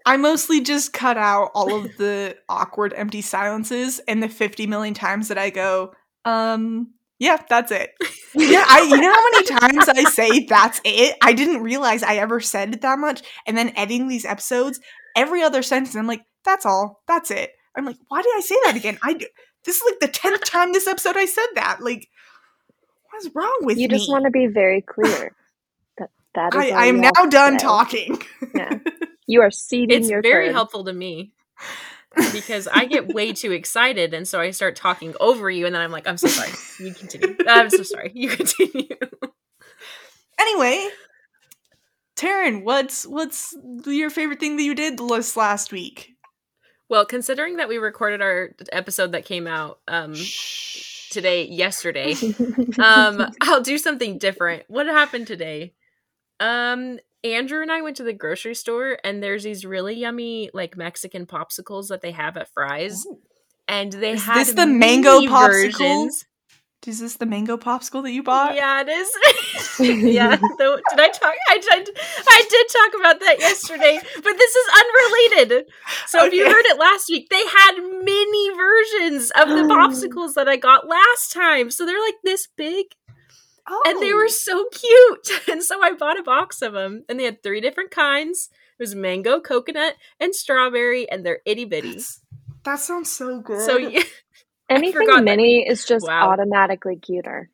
I 0.06 0.16
mostly 0.16 0.60
just 0.60 0.92
cut 0.92 1.16
out 1.16 1.50
all 1.54 1.74
of 1.74 1.96
the 1.96 2.36
awkward 2.48 2.92
empty 2.96 3.20
silences 3.22 4.00
and 4.06 4.22
the 4.22 4.28
50 4.28 4.66
million 4.66 4.94
times 4.94 5.28
that 5.28 5.38
I 5.38 5.50
go, 5.50 5.94
um, 6.24 6.92
yeah, 7.18 7.38
that's 7.48 7.70
it. 7.70 7.92
Yeah, 8.34 8.64
I 8.68 8.82
you 8.82 9.00
know 9.00 9.12
how 9.12 9.30
many 9.30 9.46
times 9.76 9.88
I 9.88 10.10
say 10.10 10.44
that's 10.46 10.80
it? 10.84 11.16
I 11.22 11.32
didn't 11.32 11.62
realize 11.62 12.02
I 12.02 12.16
ever 12.16 12.40
said 12.40 12.74
it 12.74 12.80
that 12.82 12.98
much. 12.98 13.22
And 13.46 13.56
then 13.56 13.72
editing 13.76 14.08
these 14.08 14.24
episodes, 14.24 14.80
every 15.16 15.42
other 15.42 15.62
sentence, 15.62 15.94
I'm 15.94 16.06
like, 16.08 16.22
that's 16.44 16.66
all. 16.66 17.02
That's 17.06 17.30
it. 17.30 17.52
I'm 17.76 17.84
like, 17.86 17.96
why 18.08 18.20
did 18.22 18.32
I 18.36 18.40
say 18.40 18.56
that 18.64 18.76
again? 18.76 18.98
I 19.02 19.14
d- 19.14 19.26
this 19.64 19.76
is 19.76 19.82
like 19.88 20.00
the 20.00 20.08
tenth 20.08 20.44
time 20.44 20.72
this 20.72 20.86
episode 20.86 21.16
I 21.16 21.24
said 21.26 21.46
that. 21.54 21.78
Like, 21.80 22.08
what 23.14 23.26
is 23.26 23.30
wrong 23.35 23.59
with 23.62 23.78
you 23.78 23.88
me? 23.88 23.88
just 23.88 24.09
want 24.09 24.25
to 24.25 24.30
be 24.30 24.47
very 24.47 24.80
clear. 24.83 25.35
That 25.99 26.11
that 26.35 26.54
is 26.54 26.71
I, 26.71 26.71
I 26.71 26.87
am 26.87 27.00
now 27.00 27.11
done 27.28 27.59
say. 27.59 27.64
talking. 27.64 28.23
Yeah. 28.54 28.78
You 29.26 29.42
are 29.42 29.50
ceding 29.50 30.02
It's 30.02 30.09
your 30.09 30.23
very 30.23 30.47
turn. 30.47 30.54
helpful 30.54 30.85
to 30.85 30.92
me 30.92 31.33
because 32.33 32.68
I 32.68 32.87
get 32.87 33.09
way 33.09 33.33
too 33.33 33.52
excited 33.52 34.14
and 34.14 34.26
so 34.26 34.40
I 34.40 34.50
start 34.50 34.76
talking 34.76 35.14
over 35.21 35.50
you 35.50 35.66
and 35.66 35.75
then 35.75 35.83
I'm 35.83 35.90
like, 35.92 36.06
I'm 36.09 36.16
so 36.16 36.28
sorry. 36.28 36.50
You 36.78 36.94
continue. 36.94 37.37
I'm 37.47 37.71
so 37.71 37.83
sorry. 37.83 38.12
You 38.14 38.28
continue. 38.30 38.88
Anyway, 40.38 40.88
Taryn, 42.16 42.62
what's 42.64 43.06
what's 43.06 43.56
your 43.87 44.11
favorite 44.11 44.40
thing 44.40 44.56
that 44.56 44.62
you 44.62 44.75
did 44.75 44.99
this 44.99 45.37
last 45.37 45.73
week? 45.73 46.14
Well, 46.88 47.06
considering 47.06 47.56
that 47.56 47.68
we 47.68 47.78
recorded 47.78 48.21
our 48.23 48.50
episode 48.73 49.12
that 49.12 49.25
came 49.25 49.47
out 49.47 49.80
um 49.88 50.14
today 51.14 51.47
yesterday, 51.47 52.21
um 52.78 53.23
I'll 53.40 53.62
do 53.62 53.78
something 53.78 54.18
different. 54.18 54.64
What 54.68 54.87
happened 54.87 55.26
today? 55.28 55.75
Um 56.40 56.99
Andrew 57.25 57.62
and 57.62 57.73
I 57.73 57.80
went 57.80 57.97
to 57.99 58.04
the 58.04 58.12
grocery 58.12 58.54
store 58.54 58.99
and 59.02 59.23
there's 59.23 59.44
these 59.44 59.64
really 59.64 59.94
yummy 59.94 60.50
like 60.52 60.76
Mexican 60.76 61.26
popsicles 61.26 61.88
that 61.88 62.02
they 62.02 62.12
have 62.12 62.37
at 62.37 62.52
Fry's 62.52 63.06
and 63.68 63.92
they 63.92 64.12
Is 64.12 64.25
had 64.25 64.49
this 64.49 64.52
the 64.54 64.66
mango 64.66 65.21
mini 65.21 65.28
popsicle? 65.28 65.49
versions. 65.49 66.26
Is 66.86 67.00
this 67.00 67.16
the 67.16 67.24
mango 67.26 67.56
popsicle 67.56 68.02
that 68.02 68.12
you 68.12 68.22
bought? 68.22 68.54
Yeah, 68.54 68.82
it 68.82 68.88
is. 68.88 69.10
yeah. 70.14 70.36
Though, 70.58 70.76
did 70.90 71.00
I 71.00 71.08
talk? 71.08 71.34
I 71.48 71.58
did. 71.58 71.88
I 72.28 72.44
did 72.50 72.66
talk 72.68 73.00
about 73.00 73.20
that 73.20 73.38
yesterday, 73.40 73.98
but 74.16 74.32
this 74.36 74.54
is 74.54 74.66
unrelated. 74.74 75.66
So 76.06 76.24
if 76.26 76.32
you 76.34 76.44
heard 76.44 76.64
it 76.66 76.78
last 76.78 77.08
week, 77.08 77.28
they 77.30 77.42
had 77.46 77.76
mini 78.04 78.50
versions 78.54 79.30
of 79.30 79.48
the 79.48 79.64
Oh. 79.64 79.68
popsicles 79.68 80.34
that 80.34 80.48
I 80.48 80.56
got 80.56 80.86
last 80.86 81.32
time. 81.32 81.70
So 81.70 81.86
they're 81.86 82.00
like 82.04 82.16
this 82.22 82.48
big, 82.56 82.86
and 83.86 84.02
they 84.02 84.12
Oh. 84.12 84.16
were 84.16 84.28
so 84.28 84.66
cute. 84.70 85.30
And 85.50 85.62
so 85.62 85.82
I 85.82 85.92
bought 85.92 86.18
a 86.18 86.22
box 86.22 86.60
of 86.62 86.74
them, 86.74 87.04
and 87.08 87.18
they 87.18 87.24
had 87.24 87.42
three 87.42 87.60
different 87.62 87.90
kinds. 87.92 88.50
It 88.78 88.82
was 88.82 88.94
mango, 88.94 89.40
coconut, 89.40 89.94
and 90.20 90.34
strawberry, 90.34 91.08
and 91.08 91.24
they're 91.24 91.40
itty 91.46 91.64
bitty. 91.64 92.00
That 92.64 92.78
sounds 92.80 93.10
so 93.12 93.40
good. 93.40 93.60
So 93.62 93.76
yeah, 93.76 94.02
Anything 94.68 95.25
mini 95.25 95.66
is 95.68 95.85
just 95.85 96.06
Wow. 96.06 96.30
automatically 96.30 96.97
cuter 96.97 97.50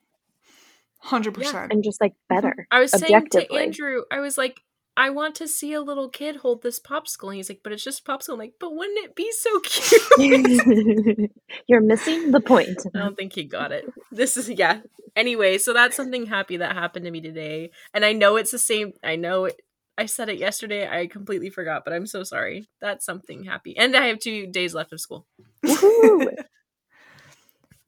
hundred 1.00 1.34
percent. 1.34 1.72
and 1.72 1.82
just 1.82 2.00
like 2.00 2.12
mm-hmm. 2.12 2.34
better. 2.36 2.68
I 2.70 2.80
was 2.80 2.92
saying 2.92 3.28
to 3.32 3.52
Andrew, 3.52 4.02
I 4.10 4.20
was 4.20 4.38
like, 4.38 4.60
I 4.96 5.10
want 5.10 5.34
to 5.36 5.48
see 5.48 5.72
a 5.72 5.80
little 5.80 6.08
kid 6.08 6.36
hold 6.36 6.62
this 6.62 6.78
popsicle. 6.78 7.28
And 7.28 7.36
he's 7.36 7.48
like, 7.48 7.60
but 7.62 7.72
it's 7.72 7.84
just 7.84 8.04
popsicle. 8.04 8.34
I'm 8.34 8.38
like, 8.38 8.54
but 8.60 8.74
wouldn't 8.74 8.98
it 8.98 9.16
be 9.16 9.30
so 9.32 9.60
cute? 9.64 11.30
You're 11.66 11.80
missing 11.80 12.32
the 12.32 12.40
point. 12.40 12.82
I 12.94 12.98
don't 12.98 13.16
think 13.16 13.34
he 13.34 13.44
got 13.44 13.72
it. 13.72 13.86
This 14.12 14.36
is 14.36 14.48
yeah. 14.50 14.80
Anyway, 15.16 15.58
so 15.58 15.72
that's 15.72 15.96
something 15.96 16.26
happy 16.26 16.58
that 16.58 16.74
happened 16.76 17.04
to 17.04 17.10
me 17.10 17.20
today, 17.20 17.72
and 17.92 18.04
I 18.04 18.12
know 18.12 18.36
it's 18.36 18.52
the 18.52 18.58
same. 18.58 18.92
I 19.02 19.16
know 19.16 19.46
it. 19.46 19.60
I 19.98 20.06
said 20.06 20.28
it 20.28 20.38
yesterday. 20.38 20.88
I 20.88 21.08
completely 21.08 21.50
forgot, 21.50 21.84
but 21.84 21.92
I'm 21.92 22.06
so 22.06 22.22
sorry. 22.22 22.68
That's 22.80 23.04
something 23.04 23.42
happy, 23.42 23.76
and 23.76 23.96
I 23.96 24.06
have 24.06 24.20
two 24.20 24.46
days 24.46 24.72
left 24.72 24.92
of 24.92 25.00
school. 25.00 25.26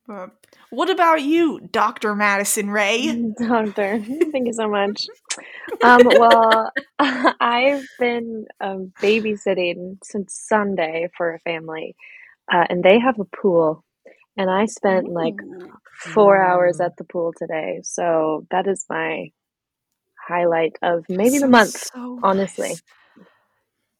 But 0.07 0.31
what 0.71 0.91
about 0.91 1.23
you, 1.23 1.61
Doctor 1.71 2.15
Madison 2.15 2.71
Ray? 2.71 3.33
Doctor, 3.39 4.01
thank 4.01 4.47
you 4.47 4.53
so 4.53 4.69
much. 4.69 5.07
Um, 5.83 6.01
well, 6.05 6.71
I've 6.99 7.85
been 7.99 8.47
um, 8.61 8.93
babysitting 9.01 9.99
since 10.03 10.35
Sunday 10.49 11.09
for 11.17 11.35
a 11.35 11.39
family, 11.41 11.95
uh, 12.53 12.65
and 12.69 12.83
they 12.83 12.99
have 12.99 13.19
a 13.21 13.25
pool, 13.25 13.85
and 14.37 14.51
I 14.51 14.67
spent 14.67 15.09
like 15.09 15.37
four 16.13 16.43
hours 16.43 16.81
at 16.81 16.97
the 16.97 17.05
pool 17.05 17.33
today. 17.37 17.81
So 17.85 18.47
that 18.51 18.67
is 18.67 18.85
my 18.91 19.31
highlight 20.29 20.77
of 20.83 21.05
maybe 21.09 21.39
the 21.39 21.49
month. 21.49 21.77
so 21.77 22.19
honestly. 22.23 22.69
nice. 22.69 22.83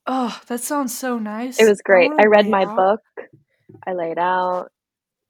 Oh, 0.07 0.41
that 0.49 0.61
sounds 0.61 0.97
so 0.97 1.19
nice. 1.19 1.61
It 1.61 1.69
was 1.69 1.81
great. 1.81 2.11
wanna 2.11 2.23
I 2.23 2.27
read 2.27 2.49
my 2.49 2.65
out. 2.65 2.77
book. 2.77 3.01
I 3.87 3.93
laid 3.93 4.19
out. 4.19 4.69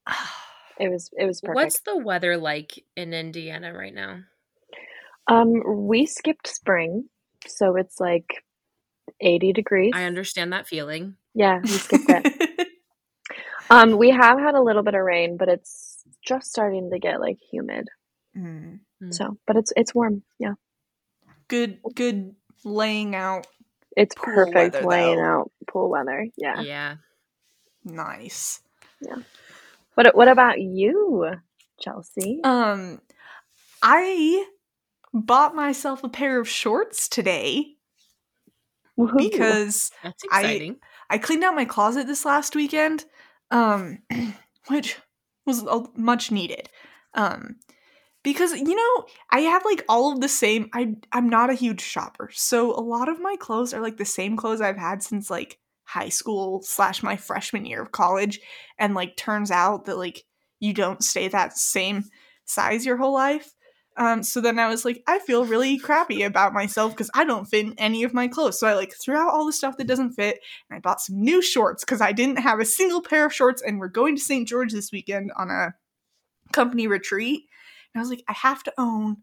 It 0.79 0.89
was 0.91 1.11
it 1.17 1.27
was 1.27 1.41
perfect. 1.41 1.57
What's 1.57 1.81
the 1.81 1.97
weather 1.99 2.37
like 2.37 2.85
in 2.97 3.13
Indiana 3.15 3.73
right 3.73 3.95
now? 3.95 4.21
Um, 5.29 5.87
we 5.89 6.07
skipped 6.07 6.49
spring, 6.49 7.09
so 7.47 7.77
it's 7.77 8.01
like 8.01 8.45
80 9.21 9.53
degrees. 9.53 9.93
I 9.95 10.05
understand 10.05 10.53
that 10.53 10.67
feeling. 10.67 11.17
Yeah, 11.35 11.61
we 11.63 11.69
skipped 11.69 12.05
it. 12.09 12.69
Um, 13.71 13.97
we 13.97 14.11
have 14.11 14.39
had 14.39 14.55
a 14.55 14.61
little 14.61 14.83
bit 14.83 14.93
of 14.95 15.01
rain, 15.01 15.39
but 15.39 15.49
it's 15.49 16.03
just 16.27 16.51
starting 16.51 16.91
to 16.91 16.99
get 16.99 17.21
like 17.21 17.39
humid. 17.51 17.89
Mm. 18.37 18.81
Mm. 19.03 19.15
So, 19.15 19.39
but 19.47 19.57
it's 19.57 19.73
it's 19.77 19.95
warm. 19.95 20.23
Yeah, 20.39 20.55
Good, 21.49 21.79
good 21.95 22.35
laying 22.65 23.15
out. 23.15 23.47
it's 23.97 24.15
Pool 24.15 24.35
perfect 24.35 24.75
weather, 24.75 24.87
laying 24.87 25.17
though. 25.17 25.23
out 25.25 25.53
pool 25.71 25.89
weather. 25.89 26.27
Yeah. 26.37 26.61
Yeah. 26.61 26.97
Nice. 27.83 28.61
What 29.95 30.15
what 30.17 30.29
about 30.29 30.61
you, 30.61 31.27
Chelsea? 31.81 32.41
Um, 32.45 33.01
I 33.83 34.47
bought 35.13 35.55
myself 35.55 36.03
a 36.05 36.09
pair 36.09 36.41
of 36.41 36.49
shorts 36.49 37.09
today 37.09 37.77
Woohoo. 38.99 39.19
because 39.19 39.91
That's 40.03 40.23
I- 40.31 40.41
exciting. 40.41 40.77
I 41.11 41.19
cleaned 41.19 41.45
out 41.45 41.55
my 41.55 41.67
closet 41.67 42.07
this 42.07 42.25
last 42.25 42.57
weekend, 42.57 43.05
um, 43.51 43.99
which 44.69 44.97
was 45.45 45.63
much 45.95 46.31
needed. 46.31 46.71
Um, 47.15 47.57
because 48.23 48.53
you 48.53 48.75
know 48.75 49.05
I 49.31 49.41
have 49.41 49.65
like 49.65 49.85
all 49.89 50.13
of 50.13 50.21
the 50.21 50.29
same. 50.29 50.71
I 50.73 50.95
I'm 51.13 51.29
not 51.29 51.51
a 51.51 51.55
huge 51.55 51.83
shopper, 51.83 52.31
so 52.33 52.71
a 52.73 52.81
lot 52.81 53.09
of 53.09 53.21
my 53.21 53.37
clothes 53.39 53.75
are 53.75 53.83
like 53.83 53.97
the 53.99 54.05
same 54.05 54.37
clothes 54.37 54.61
I've 54.61 54.77
had 54.79 55.03
since 55.03 55.29
like 55.29 55.59
high 55.93 56.09
school 56.09 56.63
slash 56.63 57.03
my 57.03 57.17
freshman 57.17 57.65
year 57.65 57.83
of 57.83 57.93
college, 57.93 58.41
and 58.79 58.95
like 58.95 59.17
turns 59.17 59.51
out 59.51 59.85
that 59.85 59.99
like 59.99 60.25
you 60.61 60.73
don't 60.73 61.03
stay 61.03 61.29
that 61.29 61.57
same 61.57 62.05
size 62.45 62.87
your 62.87 62.97
whole 62.97 63.13
life. 63.13 63.55
Um, 63.99 64.23
so 64.23 64.41
then 64.41 64.59
I 64.59 64.69
was 64.69 64.87
like, 64.87 65.03
I 65.07 65.19
feel 65.19 65.45
really 65.45 65.77
crappy 65.77 66.23
about 66.23 66.55
myself 66.55 66.93
because 66.93 67.11
I 67.15 67.25
don't 67.25 67.45
fit 67.45 67.67
in 67.67 67.75
any 67.79 68.05
of 68.05 68.15
my 68.15 68.27
clothes. 68.27 68.59
So 68.59 68.67
I 68.67 68.73
like 68.73 68.95
threw 68.95 69.17
out 69.17 69.33
all 69.33 69.45
the 69.45 69.53
stuff 69.53 69.77
that 69.77 69.87
doesn't 69.87 70.15
fit, 70.15 70.39
and 70.71 70.77
I 70.77 70.81
bought 70.81 71.03
some 71.03 71.21
new 71.21 71.43
shorts 71.43 71.85
because 71.85 72.01
I 72.01 72.13
didn't 72.13 72.39
have 72.39 72.59
a 72.59 72.65
single 72.65 73.03
pair 73.03 73.27
of 73.27 73.35
shorts. 73.35 73.61
And 73.61 73.79
we're 73.79 73.89
going 73.89 74.17
to 74.17 74.23
St. 74.23 74.49
George 74.49 74.73
this 74.73 74.93
weekend 74.93 75.31
on 75.37 75.51
a 75.51 75.75
company 76.53 76.87
retreat. 76.87 77.43
And 77.93 78.01
I 78.01 78.03
was 78.03 78.11
like, 78.11 78.25
I 78.29 78.33
have 78.33 78.63
to 78.63 78.73
own 78.79 79.19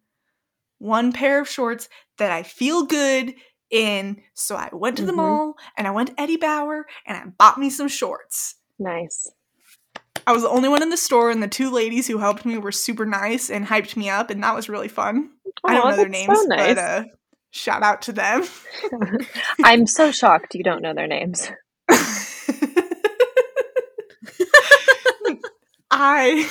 one 0.78 1.12
pair 1.12 1.42
of 1.42 1.50
shorts 1.50 1.90
that 2.18 2.32
I 2.32 2.44
feel 2.44 2.86
good 2.86 3.34
in. 3.72 4.22
So 4.34 4.56
I 4.56 4.70
went 4.74 4.98
to 4.98 5.06
the 5.06 5.12
Mhm. 5.12 5.18
mall 5.18 5.56
and 5.78 5.88
I 5.88 5.92
went 5.92 6.10
to 6.10 6.22
Eddie 6.22 6.38
Bauer 6.38 6.86
and 7.06 7.18
I 7.18 7.24
bought 7.38 7.58
me 7.58 7.70
some 7.70 7.88
shorts. 7.88 8.56
nice. 8.80 9.30
I 10.28 10.32
was 10.32 10.44
the 10.44 10.50
only 10.50 10.70
one 10.70 10.84
in 10.84 10.90
the 10.90 10.98
store, 10.98 11.32
and 11.32 11.42
the 11.42 11.48
two 11.48 11.72
ladies 11.72 12.06
who 12.08 12.20
helped 12.20 12.46
me 12.46 12.58
were 12.60 12.72
super 12.72 13.06
nice 13.06 13.50
and 13.50 13.66
hyped 13.66 13.96
me 13.98 14.10
up, 14.12 14.30
and 14.30 14.44
that 14.44 14.54
was 14.54 14.70
really 14.70 14.88
fun. 14.90 15.32
I 15.66 15.74
don't 15.74 15.90
know 15.90 15.96
their 15.98 16.08
names, 16.10 16.38
so 16.40 16.46
nice. 16.46 16.76
but 16.76 16.78
uh, 16.78 17.04
shout 17.50 17.82
out 17.82 18.04
to 18.04 18.12
them. 18.12 18.44
I'm 19.64 19.88
so 19.88 20.12
shocked 20.12 20.54
you 20.54 20.64
don't 20.64 20.84
know 20.84 20.94
their 20.94 21.08
names. 21.08 21.50
I 25.92 26.48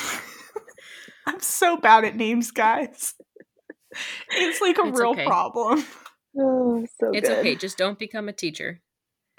I'm 1.27 1.41
so 1.41 1.77
bad 1.77 2.05
at 2.05 2.17
names, 2.17 2.51
guys. 2.51 3.15
It's 4.33 4.61
like 4.61 4.79
a 4.79 4.89
It's 4.89 4.99
real 4.99 5.11
okay. 5.11 5.25
problem. 5.27 5.85
Oh, 6.37 6.85
so 7.01 7.11
It's 7.13 7.29
good. 7.29 7.39
okay. 7.39 7.55
Just 7.55 7.79
don't 7.79 7.99
become 7.99 8.29
a 8.29 8.33
teacher. 8.33 8.81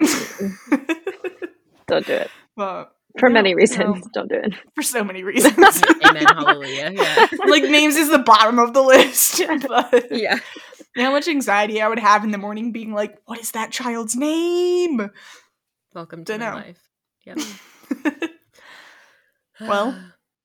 Don't 1.88 2.06
do 2.06 2.12
it 2.14 2.30
but 2.56 2.92
for 3.18 3.28
No, 3.28 3.34
many 3.34 3.54
reasons. 3.54 4.04
no. 4.04 4.10
Don't 4.12 4.28
do 4.28 4.36
it. 4.36 4.54
for 4.74 4.82
so 4.82 5.02
many 5.02 5.22
reasons. 5.24 5.82
Amen. 6.04 6.24
Hallelujah. 6.24 6.92
Yeah. 6.94 7.26
like 7.46 7.64
names 7.64 7.96
is 7.96 8.10
the 8.10 8.18
bottom 8.18 8.58
of 8.58 8.72
the 8.74 8.82
list. 8.82 9.42
but 9.68 10.06
Yeah. 10.10 10.36
you 10.94 11.02
know 11.02 11.04
how 11.06 11.10
much 11.10 11.26
anxiety 11.26 11.80
I 11.82 11.88
would 11.88 11.98
have 11.98 12.22
in 12.22 12.30
the 12.30 12.38
morning 12.38 12.70
being 12.72 12.92
like, 12.92 13.18
what 13.24 13.40
is 13.40 13.50
that 13.52 13.72
child's 13.72 14.14
name? 14.14 15.10
Welcome 15.94 16.24
to 16.26 16.38
Dunno. 16.38 16.52
my 16.52 16.54
life. 16.54 16.88
Yep. 17.26 17.38
Well. 19.60 19.94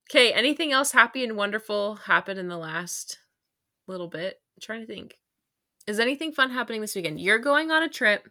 okay. 0.10 0.34
Anything 0.34 0.74
else 0.74 0.92
happy 0.92 1.24
and 1.24 1.38
wonderful 1.38 1.96
happened 1.96 2.38
in 2.40 2.50
the 2.50 2.58
last 2.58 3.18
little 3.88 4.10
bit? 4.10 4.36
I'm 4.58 4.62
trying 4.62 4.82
to 4.82 4.88
think. 4.88 5.16
Is 5.88 6.00
anything 6.00 6.32
fun 6.32 6.52
happening 6.52 6.82
this 6.82 6.96
weekend? 6.96 7.20
You're 7.20 7.38
going 7.40 7.72
on 7.72 7.84
a 7.84 7.90
trip. 7.90 8.28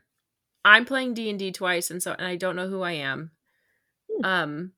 I'm 0.64 0.84
playing 0.84 1.14
D 1.14 1.30
and 1.30 1.38
D 1.38 1.52
twice, 1.52 1.90
and 1.90 2.02
so 2.02 2.12
and 2.12 2.26
I 2.26 2.36
don't 2.36 2.56
know 2.56 2.68
who 2.68 2.82
I 2.82 2.92
am. 2.92 3.30
Hmm. 4.10 4.24
Um, 4.24 4.72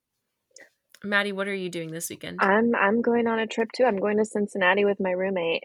Maddie, 1.05 1.33
what 1.33 1.49
are 1.49 1.55
you 1.55 1.69
doing 1.71 1.91
this 1.91 2.11
weekend? 2.11 2.39
I'm 2.41 2.75
I'm 2.75 3.01
going 3.03 3.27
on 3.27 3.39
a 3.39 3.47
trip 3.47 3.69
too. 3.75 3.85
I'm 3.85 3.99
going 3.99 4.19
to 4.19 4.25
Cincinnati 4.25 4.85
with 4.85 4.99
my 5.01 5.11
roommate. 5.11 5.65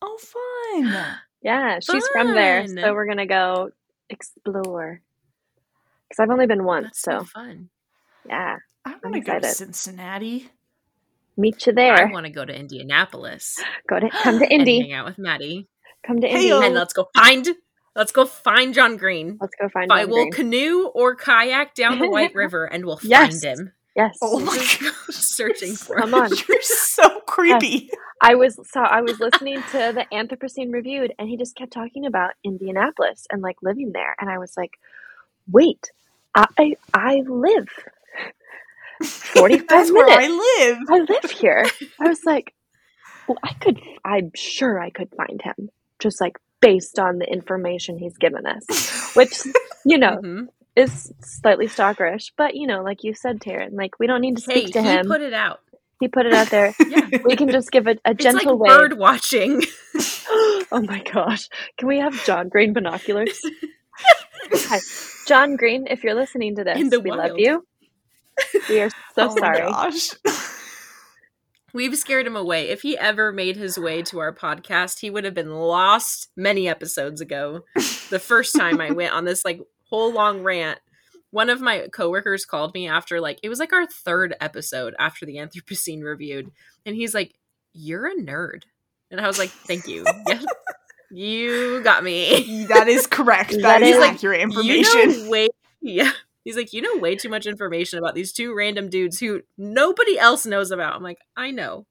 oh, 0.00 0.18
fun. 0.18 1.16
Yeah, 1.44 1.80
she's 1.80 2.06
from 2.12 2.34
there, 2.34 2.68
so 2.68 2.92
we're 2.94 3.04
gonna 3.08 3.26
go 3.26 3.70
explore. 4.08 5.00
Because 6.08 6.22
I've 6.22 6.30
only 6.30 6.46
been 6.46 6.62
once, 6.62 6.84
That's 6.86 7.00
so 7.02 7.18
so 7.18 7.24
fun. 7.24 7.68
yeah, 8.28 8.58
I 8.84 8.92
I'm 8.92 9.00
want 9.02 9.14
to 9.16 9.20
go 9.22 9.40
to. 9.40 9.48
Cincinnati. 9.48 10.48
meet 11.36 11.66
you 11.66 11.72
there. 11.72 11.94
I 11.94 12.12
want 12.12 12.26
to 12.26 12.30
go 12.32 12.44
to 12.44 12.54
Indianapolis 12.56 13.58
Go 13.88 13.98
to 13.98 14.08
come 14.08 14.38
to 14.38 14.44
and 14.52 14.52
Indy. 14.52 14.82
hang 14.82 14.92
out 14.92 15.04
with 15.04 15.18
Maddie, 15.18 15.66
Come 16.06 16.20
to 16.20 16.28
Indy. 16.28 16.50
And 16.50 16.74
let's 16.74 16.92
go 16.92 17.08
find. 17.14 17.48
Let's 17.94 18.12
go 18.12 18.24
find 18.24 18.72
John 18.74 18.96
Green. 18.96 19.38
Let's 19.40 19.54
go 19.60 19.68
find 19.68 19.92
I 19.92 20.00
John 20.02 20.10
will 20.10 20.16
Green. 20.30 20.32
canoe 20.32 20.86
or 20.94 21.14
kayak 21.14 21.74
down 21.74 21.98
the 21.98 22.08
White 22.08 22.34
River, 22.34 22.64
and 22.64 22.84
we'll 22.86 22.98
Yes. 23.02 23.42
find 23.42 23.58
him. 23.58 23.72
Yes. 23.94 24.16
Oh 24.22 24.40
my 24.40 24.56
just 24.56 24.80
god. 24.80 24.92
searching 25.10 25.74
for 25.76 25.96
Come 25.96 26.14
him. 26.14 26.14
on. 26.14 26.30
You're 26.48 26.62
so 26.62 27.20
creepy. 27.26 27.90
I 28.22 28.34
was 28.36 28.58
so 28.70 28.80
I 28.80 29.02
was 29.02 29.20
listening 29.20 29.62
to 29.72 29.92
the 29.94 30.06
Anthropocene 30.12 30.72
reviewed, 30.72 31.12
and 31.18 31.28
he 31.28 31.36
just 31.36 31.56
kept 31.56 31.72
talking 31.72 32.06
about 32.06 32.30
Indianapolis 32.44 33.26
and 33.30 33.42
like 33.42 33.56
living 33.62 33.90
there, 33.92 34.14
and 34.18 34.30
I 34.30 34.38
was 34.38 34.54
like, 34.56 34.72
wait, 35.50 35.90
I 36.34 36.76
I 36.94 37.22
live 37.26 37.68
forty 39.04 39.58
five 39.58 39.68
That's 39.68 39.90
minutes. 39.90 40.08
where 40.08 40.18
I 40.20 40.28
live. 40.28 40.78
I 40.88 40.98
live 41.00 41.30
here. 41.30 41.66
I 42.00 42.08
was 42.08 42.24
like, 42.24 42.54
well, 43.28 43.38
I 43.42 43.52
could, 43.54 43.80
I'm 44.04 44.30
sure 44.34 44.80
I 44.80 44.90
could 44.90 45.10
find 45.16 45.40
him 45.42 45.68
just 46.02 46.20
like 46.20 46.38
based 46.60 46.98
on 46.98 47.18
the 47.18 47.26
information 47.26 47.98
he's 47.98 48.16
given 48.18 48.46
us, 48.46 48.64
which, 49.16 49.32
you 49.84 49.98
know, 49.98 50.18
Mhm. 50.22 50.46
is 50.76 51.12
slightly 51.20 51.66
stalkerish. 51.66 52.32
But, 52.36 52.54
you 52.54 52.66
know, 52.66 52.82
like 52.82 53.02
you 53.04 53.14
said, 53.14 53.40
Taryn, 53.40 53.70
like 53.72 53.98
we 53.98 54.06
don't 54.06 54.20
need 54.20 54.36
to 54.38 54.42
Hey, 54.52 54.60
speak 54.62 54.72
to 54.74 54.82
he 54.82 54.88
him. 54.88 55.06
put 55.06 55.20
it 55.20 55.32
out. 55.34 55.60
he 56.00 56.08
put 56.08 56.26
it 56.26 56.32
out 56.34 56.50
there. 56.50 56.74
Yeah, 56.88 57.08
We 57.24 57.36
can 57.36 57.50
just 57.50 57.70
give 57.70 57.86
it 57.88 58.00
a 58.04 58.10
it's 58.12 58.24
like 58.24 58.34
gentle 58.34 58.58
bird 58.58 58.98
watching. 58.98 59.62
oh 60.30 60.84
my 60.86 61.02
gosh. 61.02 61.48
Can 61.78 61.88
we 61.88 61.98
have 61.98 62.24
John 62.24 62.48
Green 62.48 62.72
binoculars? 62.72 63.40
Hi. 64.52 64.80
John 65.28 65.56
Green, 65.56 65.86
if 65.88 66.02
you're 66.04 66.14
listening 66.14 66.56
to 66.56 66.64
this, 66.64 66.78
we 67.02 67.10
love 67.10 67.38
you. 67.38 67.64
We 68.68 68.80
are 68.80 68.90
so 69.14 69.28
oh 69.30 69.34
my 69.34 69.40
sorry. 69.40 69.62
Gosh. 71.72 71.78
We've 71.78 71.96
scared 71.96 72.26
him 72.26 72.36
away. 72.36 72.68
If 72.68 72.82
he 72.82 72.96
ever 72.98 73.32
made 73.32 73.56
his 73.56 73.78
way 73.78 74.02
to 74.02 74.18
our 74.20 74.32
podcast, 74.34 75.00
he 75.00 75.10
would 75.10 75.24
have 75.24 75.34
been 75.34 75.50
lost 75.52 76.28
many 76.36 76.68
episodes 76.68 77.20
ago. 77.20 77.64
The 78.10 78.18
first 78.20 78.54
time 78.54 78.80
I 78.80 78.90
went 78.90 79.12
on 79.14 79.24
this 79.24 79.44
like 79.44 79.60
whole 79.88 80.12
long 80.12 80.42
rant, 80.42 80.78
one 81.30 81.48
of 81.50 81.60
my 81.60 81.88
coworkers 81.92 82.44
called 82.44 82.74
me 82.74 82.88
after 82.88 83.20
like 83.20 83.38
it 83.42 83.48
was 83.48 83.58
like 83.58 83.72
our 83.72 83.86
third 83.86 84.34
episode 84.40 84.94
after 84.98 85.24
the 85.26 85.36
Anthropocene 85.36 86.02
reviewed, 86.02 86.50
and 86.84 86.94
he's 86.94 87.14
like, 87.14 87.34
"You're 87.72 88.06
a 88.06 88.14
nerd," 88.14 88.64
and 89.10 89.20
I 89.20 89.26
was 89.26 89.38
like, 89.38 89.50
"Thank 89.50 89.86
you." 89.86 90.04
yeah, 90.28 90.40
you 91.10 91.82
got 91.82 92.04
me. 92.04 92.66
That 92.66 92.88
is 92.88 93.06
correct. 93.06 93.50
That 93.52 93.62
that 93.62 93.82
is 93.82 93.96
is- 93.96 94.02
accurate 94.02 94.40
information. 94.40 95.10
You 95.10 95.24
know 95.24 95.30
way, 95.30 95.48
yeah. 95.80 96.12
He's 96.44 96.56
like, 96.56 96.72
you 96.72 96.82
know 96.82 96.96
way 97.00 97.14
too 97.14 97.28
much 97.28 97.46
information 97.46 97.98
about 97.98 98.14
these 98.14 98.32
two 98.32 98.54
random 98.54 98.88
dudes 98.88 99.18
who 99.20 99.42
nobody 99.56 100.18
else 100.18 100.44
knows 100.44 100.70
about. 100.70 100.94
I'm 100.96 101.02
like, 101.02 101.18
I 101.36 101.50
know. 101.50 101.86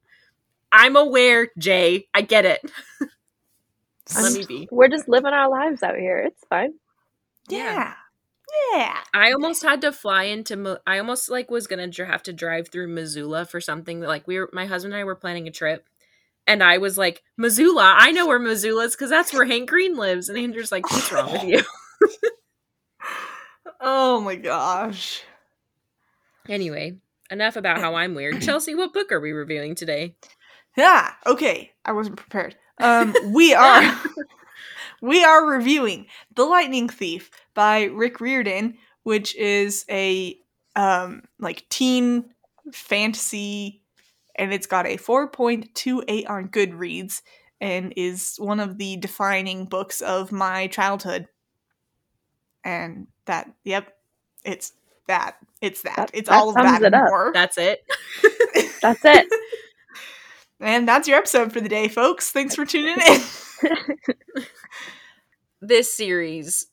I'm 0.71 0.95
aware, 0.95 1.49
Jay. 1.57 2.07
I 2.13 2.21
get 2.21 2.45
it. 2.45 2.61
Let 4.15 4.33
me 4.33 4.45
be. 4.45 4.67
We're 4.71 4.89
just 4.89 5.07
living 5.07 5.33
our 5.33 5.49
lives 5.49 5.83
out 5.83 5.95
here. 5.95 6.19
It's 6.19 6.43
fine. 6.49 6.73
yeah. 7.49 7.93
Yeah. 8.73 8.97
I 9.13 9.31
almost 9.31 9.63
had 9.63 9.79
to 9.81 9.93
fly 9.93 10.23
into. 10.23 10.79
I 10.85 10.99
almost 10.99 11.29
like 11.29 11.49
was 11.49 11.67
gonna 11.67 11.89
have 12.05 12.23
to 12.23 12.33
drive 12.33 12.67
through 12.67 12.89
Missoula 12.89 13.45
for 13.45 13.61
something 13.61 14.01
like 14.01 14.27
we 14.27 14.39
were. 14.39 14.49
My 14.51 14.65
husband 14.65 14.93
and 14.93 14.99
I 14.99 15.05
were 15.05 15.15
planning 15.15 15.47
a 15.47 15.51
trip, 15.51 15.87
and 16.45 16.61
I 16.61 16.77
was 16.77 16.97
like, 16.97 17.23
Missoula. 17.37 17.95
I 17.97 18.11
know 18.11 18.27
where 18.27 18.39
Missoula 18.39 18.83
is 18.85 18.95
because 18.95 19.09
that's 19.09 19.31
where 19.31 19.45
Hank 19.45 19.69
Green 19.69 19.95
lives. 19.95 20.27
And 20.27 20.37
Andrew's 20.37 20.71
like, 20.71 20.89
what's 20.91 21.11
wrong 21.13 21.31
with 21.31 21.43
you? 21.43 21.61
Oh 23.81 24.21
my 24.21 24.35
gosh. 24.35 25.23
anyway, 26.47 26.97
enough 27.29 27.55
about 27.55 27.79
how 27.79 27.95
I'm 27.95 28.13
weird. 28.13 28.41
Chelsea, 28.43 28.75
what 28.75 28.93
book 28.93 29.11
are 29.11 29.19
we 29.19 29.31
reviewing 29.31 29.75
today? 29.75 30.15
Yeah. 30.77 31.11
Okay. 31.25 31.71
I 31.83 31.91
wasn't 31.91 32.17
prepared. 32.17 32.55
Um, 32.79 33.15
we 33.33 33.53
are 33.55 33.99
we 35.01 35.23
are 35.23 35.45
reviewing 35.45 36.05
The 36.35 36.45
Lightning 36.45 36.87
Thief 36.87 37.31
by 37.53 37.85
Rick 37.85 38.21
Riordan, 38.21 38.77
which 39.03 39.35
is 39.35 39.85
a 39.89 40.37
um 40.75 41.23
like 41.39 41.67
teen 41.69 42.25
fantasy 42.71 43.81
and 44.35 44.53
it's 44.53 44.67
got 44.67 44.85
a 44.85 44.97
4.28 44.97 46.29
on 46.29 46.47
Goodreads 46.47 47.21
and 47.59 47.93
is 47.95 48.37
one 48.37 48.59
of 48.59 48.77
the 48.77 48.97
defining 48.97 49.65
books 49.65 50.01
of 50.01 50.31
my 50.31 50.67
childhood. 50.67 51.27
And 52.63 53.07
that 53.31 53.49
yep, 53.63 53.95
it's 54.45 54.73
that. 55.07 55.37
It's 55.61 55.81
that. 55.83 55.95
That- 55.97 56.11
it's 56.13 56.29
that 56.29 56.35
all 56.37 56.49
of 56.49 56.53
sums 56.53 56.71
that 56.71 56.81
it 56.81 56.85
and 56.87 56.95
up. 56.95 57.09
more. 57.09 57.31
That's 57.33 57.57
it. 57.57 57.83
That's 58.81 59.03
it. 59.05 59.27
And 60.63 60.87
that's 60.87 61.07
your 61.07 61.17
episode 61.17 61.51
for 61.51 61.59
the 61.59 61.67
day, 61.67 61.87
folks. 61.87 62.29
Thanks 62.29 62.53
for 62.53 62.65
tuning 62.67 62.95
in. 63.01 63.21
this 65.61 65.93
series 65.93 66.67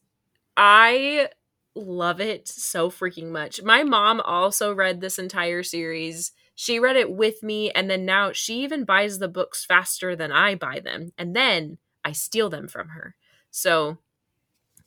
i 0.56 1.28
love 1.74 2.20
it 2.20 2.48
so 2.48 2.90
freaking 2.90 3.28
much 3.30 3.62
my 3.62 3.82
mom 3.84 4.20
also 4.22 4.74
read 4.74 5.00
this 5.00 5.18
entire 5.18 5.62
series 5.62 6.32
she 6.54 6.78
read 6.78 6.96
it 6.96 7.10
with 7.12 7.42
me 7.42 7.70
and 7.72 7.88
then 7.90 8.04
now 8.04 8.32
she 8.32 8.62
even 8.62 8.84
buys 8.84 9.18
the 9.18 9.28
books 9.28 9.64
faster 9.64 10.16
than 10.16 10.32
i 10.32 10.54
buy 10.54 10.80
them 10.80 11.12
and 11.18 11.36
then 11.36 11.76
i 12.04 12.12
steal 12.12 12.48
them 12.48 12.66
from 12.66 12.88
her 12.88 13.14
so 13.50 13.98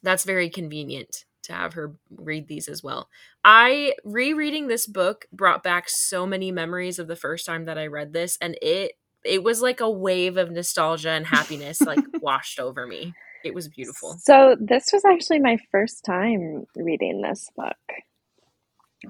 that's 0.02 0.24
very 0.26 0.50
convenient 0.50 1.26
to 1.44 1.54
have 1.54 1.74
her 1.74 1.96
read 2.18 2.48
these 2.48 2.68
as 2.68 2.84
well 2.84 3.10
i 3.46 3.94
rereading 4.06 4.68
this 4.68 4.88
book 4.88 5.26
brought 5.34 5.64
back 5.64 5.90
so 5.90 6.26
many 6.26 6.52
memories 6.52 7.00
of 7.00 7.08
the 7.08 7.16
first 7.16 7.46
time 7.46 7.66
that 7.66 7.78
i 7.78 7.88
read 7.88 8.14
this 8.14 8.38
and 8.42 8.58
it 8.62 8.94
it 9.26 9.44
was 9.44 9.62
like 9.62 9.82
a 9.82 9.90
wave 9.92 10.38
of 10.38 10.52
nostalgia 10.52 11.12
and 11.12 11.28
happiness 11.28 11.86
like 11.86 12.06
washed 12.22 12.60
over 12.60 12.88
me 12.88 13.16
it 13.44 13.54
was 13.54 13.68
beautiful. 13.70 14.20
So 14.20 14.56
this 14.60 14.92
was 14.94 15.06
actually 15.06 15.40
my 15.40 15.58
first 15.72 16.06
time 16.06 16.66
reading 16.76 17.22
this 17.22 17.50
book. 17.56 17.76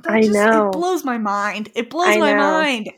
That 0.04 0.13
I 0.13 0.22
know. 0.28 0.70
It 0.70 0.72
blows 0.72 1.04
my 1.06 1.17
mind. 1.17 1.70
It 1.76 1.89
blows 1.89 2.17
I 2.17 2.17
my 2.17 2.34
know. 2.34 2.34
mind. 2.34 2.91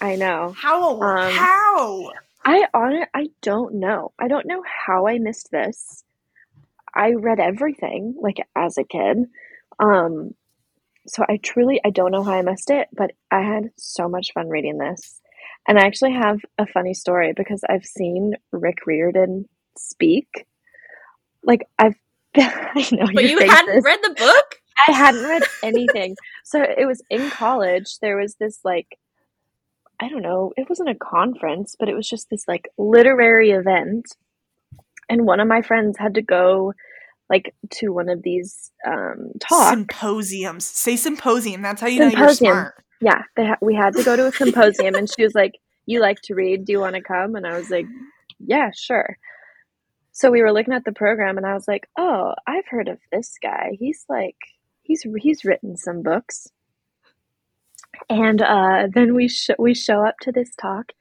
I 0.00 0.16
know. 0.16 0.56
How? 0.56 1.02
Um, 1.02 1.34
how? 1.36 2.12
I 2.44 2.66
on 2.74 3.06
I 3.14 3.28
don't 3.42 3.76
know. 3.76 4.12
I 4.20 4.28
don't 4.28 4.46
know 4.46 4.62
how 4.86 5.08
I 5.08 5.18
missed 5.18 5.50
this. 5.52 6.03
I 6.94 7.12
read 7.12 7.40
everything 7.40 8.16
like 8.20 8.38
as 8.56 8.78
a 8.78 8.84
kid. 8.84 9.18
Um 9.78 10.34
so 11.06 11.24
I 11.28 11.38
truly 11.42 11.80
I 11.84 11.90
don't 11.90 12.12
know 12.12 12.22
how 12.24 12.32
I 12.32 12.42
missed 12.42 12.70
it, 12.70 12.88
but 12.92 13.12
I 13.30 13.42
had 13.42 13.70
so 13.76 14.08
much 14.08 14.32
fun 14.34 14.48
reading 14.48 14.78
this. 14.78 15.20
And 15.68 15.78
I 15.78 15.86
actually 15.86 16.12
have 16.12 16.38
a 16.58 16.66
funny 16.66 16.94
story 16.94 17.32
because 17.36 17.62
I've 17.68 17.84
seen 17.86 18.34
Rick 18.52 18.86
Riordan 18.86 19.48
speak. 19.78 20.46
Like 21.42 21.66
I've 21.78 21.96
I 22.36 22.88
know 22.92 23.06
But 23.14 23.26
you 23.26 23.38
hadn't 23.40 23.66
faces. 23.66 23.84
read 23.84 24.00
the 24.02 24.14
book? 24.18 24.56
I 24.88 24.92
hadn't 24.92 25.24
read 25.24 25.44
anything. 25.62 26.16
so 26.44 26.62
it 26.62 26.86
was 26.86 27.02
in 27.10 27.30
college. 27.30 27.98
There 28.00 28.16
was 28.16 28.36
this 28.36 28.60
like 28.64 28.98
I 30.00 30.08
don't 30.08 30.22
know, 30.22 30.52
it 30.56 30.68
wasn't 30.68 30.90
a 30.90 30.94
conference, 30.96 31.76
but 31.78 31.88
it 31.88 31.94
was 31.94 32.08
just 32.08 32.28
this 32.30 32.46
like 32.48 32.68
literary 32.76 33.50
event. 33.52 34.06
And 35.08 35.26
one 35.26 35.40
of 35.40 35.48
my 35.48 35.62
friends 35.62 35.96
had 35.98 36.14
to 36.14 36.22
go 36.22 36.72
like 37.30 37.54
to 37.72 37.88
one 37.90 38.08
of 38.08 38.22
these 38.22 38.70
um 38.86 39.32
talks. 39.40 39.70
Symposiums. 39.70 40.64
Say 40.66 40.96
symposium. 40.96 41.62
That's 41.62 41.80
how 41.80 41.86
you 41.86 42.00
know 42.00 42.06
you're 42.08 42.28
Symposium. 42.28 42.52
smart. 42.52 42.84
yeah, 43.00 43.22
they 43.36 43.46
ha- 43.46 43.58
we 43.62 43.74
had 43.74 43.94
to 43.94 44.02
go 44.02 44.16
to 44.16 44.26
a 44.26 44.32
symposium 44.42 44.94
and 44.94 45.08
she 45.10 45.22
was 45.24 45.34
like, 45.34 45.52
"You 45.86 46.00
like 46.00 46.20
to 46.22 46.34
read? 46.34 46.64
Do 46.64 46.72
you 46.72 46.80
want 46.80 46.94
to 46.96 47.00
come?" 47.02 47.34
And 47.34 47.46
I 47.46 47.56
was 47.56 47.70
like, 47.70 47.86
"Yeah, 48.38 48.70
sure." 48.74 49.16
So 50.12 50.30
we 50.30 50.42
were 50.42 50.52
looking 50.52 50.74
at 50.74 50.84
the 50.84 50.92
program 50.92 51.36
and 51.38 51.46
I 51.46 51.54
was 51.54 51.66
like, 51.66 51.88
"Oh, 51.98 52.34
I've 52.46 52.66
heard 52.68 52.88
of 52.88 52.98
this 53.10 53.34
guy. 53.42 53.76
He's 53.80 54.04
like 54.08 54.36
he's 54.82 55.04
he's 55.18 55.44
written 55.44 55.76
some 55.76 56.02
books." 56.02 56.48
And 58.10 58.42
uh 58.42 58.88
then 58.92 59.14
we 59.14 59.28
sh- 59.28 59.50
we 59.58 59.74
show 59.74 60.04
up 60.06 60.16
to 60.22 60.32
this 60.32 60.54
talk 60.56 60.92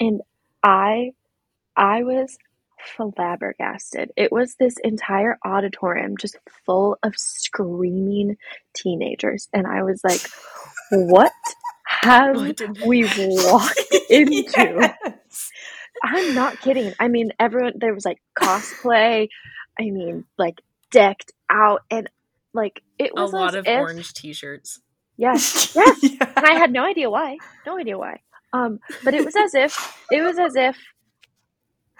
and 0.00 0.20
I 0.62 1.12
I 1.76 2.02
was 2.02 2.36
flabbergasted. 2.96 4.10
It 4.16 4.32
was 4.32 4.54
this 4.56 4.76
entire 4.82 5.38
auditorium 5.44 6.16
just 6.18 6.36
full 6.66 6.98
of 7.02 7.14
screaming 7.16 8.36
teenagers 8.76 9.48
and 9.52 9.66
I 9.66 9.82
was 9.82 10.00
like, 10.04 10.20
"What 10.90 11.32
have 11.86 12.36
What 12.36 12.60
we 12.86 13.04
walked 13.18 13.94
into?" 14.10 14.94
Yes. 15.24 15.50
I'm 16.02 16.34
not 16.34 16.60
kidding. 16.60 16.92
I 16.98 17.08
mean, 17.08 17.32
everyone 17.38 17.74
there 17.76 17.94
was 17.94 18.04
like 18.04 18.18
cosplay. 18.38 19.28
I 19.78 19.82
mean, 19.84 20.24
like 20.38 20.60
decked 20.90 21.32
out 21.50 21.82
and 21.90 22.08
like 22.52 22.82
it 22.98 23.14
was 23.14 23.32
A 23.32 23.36
lot 23.36 23.54
of 23.54 23.66
if, 23.66 23.80
orange 23.80 24.12
t-shirts. 24.14 24.80
Yes, 25.16 25.74
yes. 25.76 25.98
Yeah. 26.02 26.32
and 26.36 26.46
I 26.46 26.54
had 26.58 26.72
no 26.72 26.84
idea 26.84 27.08
why. 27.10 27.38
No 27.66 27.78
idea 27.78 27.98
why. 27.98 28.20
Um, 28.52 28.80
but 29.04 29.14
it 29.14 29.24
was 29.24 29.34
as 29.36 29.54
if 29.54 29.96
it 30.10 30.22
was 30.22 30.38
as 30.38 30.56
if 30.56 30.76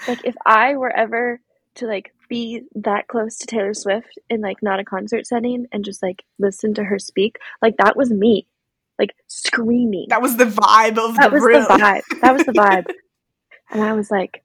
like 0.08 0.20
if 0.24 0.34
I 0.46 0.76
were 0.76 0.94
ever 0.94 1.40
to 1.76 1.86
like 1.86 2.12
be 2.28 2.62
that 2.76 3.08
close 3.08 3.36
to 3.38 3.46
Taylor 3.46 3.74
Swift 3.74 4.18
in 4.30 4.40
like 4.40 4.62
not 4.62 4.80
a 4.80 4.84
concert 4.84 5.26
setting 5.26 5.66
and 5.72 5.84
just 5.84 6.02
like 6.02 6.24
listen 6.38 6.74
to 6.74 6.84
her 6.84 6.98
speak, 6.98 7.38
like 7.62 7.76
that 7.78 7.96
was 7.96 8.10
me. 8.10 8.46
Like 8.98 9.14
screaming. 9.26 10.06
That 10.10 10.22
was 10.22 10.36
the 10.36 10.44
vibe 10.44 10.98
of 10.98 11.16
That 11.16 11.30
the 11.30 11.36
was 11.36 11.42
room. 11.42 11.62
the 11.64 11.68
vibe. 11.70 12.02
That 12.20 12.32
was 12.34 12.44
the 12.44 12.52
vibe. 12.54 12.86
and 13.70 13.82
I 13.82 13.92
was 13.94 14.10
like, 14.10 14.44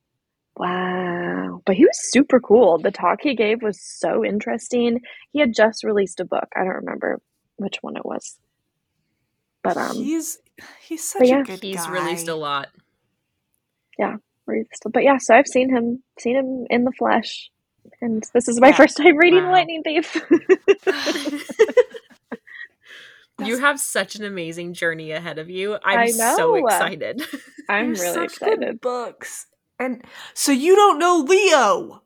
wow. 0.58 1.62
But 1.66 1.76
he 1.76 1.86
was 1.86 2.00
super 2.12 2.40
cool. 2.40 2.78
The 2.80 2.92
talk 2.92 3.20
he 3.22 3.36
gave 3.36 3.62
was 3.62 3.80
so 3.82 4.26
interesting. 4.26 5.02
He 5.32 5.40
had 5.40 5.54
just 5.54 5.84
released 5.84 6.20
a 6.20 6.26
book. 6.26 6.48
I 6.56 6.60
don't 6.64 6.76
remember 6.76 7.20
which 7.58 7.78
one 7.82 7.98
it 7.98 8.06
was. 8.06 8.40
But 9.64 9.78
um 9.78 9.96
he's 9.96 10.40
he's 10.82 11.04
such 11.04 11.20
but 11.22 11.28
yeah, 11.28 11.42
a 11.42 11.44
good 11.44 11.64
He's 11.64 11.86
guy. 11.86 11.92
released 11.92 12.28
a 12.28 12.36
lot. 12.36 12.70
Released- 14.48 14.84
but 14.92 15.04
yeah, 15.04 15.18
so 15.18 15.36
I've 15.36 15.48
seen 15.48 15.70
him 15.70 16.04
seen 16.20 16.36
him 16.36 16.66
in 16.70 16.84
the 16.86 16.92
flesh. 16.92 17.50
And 18.02 18.24
this 18.34 18.48
is 18.48 18.60
my 18.60 18.70
Yeah. 18.70 18.76
first 18.76 18.98
time 18.98 19.16
reading 19.18 19.44
Wow. 19.46 19.52
Lightning 19.54 19.82
Thief. 19.84 20.16
you 23.44 23.58
have 23.60 23.80
such 23.80 24.16
an 24.16 24.24
amazing 24.26 24.74
journey 24.74 25.12
ahead 25.12 25.38
of 25.40 25.50
you. 25.50 25.76
I'm 25.84 26.00
I 26.00 26.08
so 26.08 26.56
excited. 26.56 27.22
I'm 27.70 27.94
They're 27.94 28.04
really 28.14 28.28
such 28.30 28.40
good 28.40 28.54
excited. 28.54 28.82
books. 28.82 29.48
And 29.80 30.04
so 30.34 30.52
you 30.52 30.76
don't 30.76 30.98
know 31.00 31.24
Leo. 31.28 32.02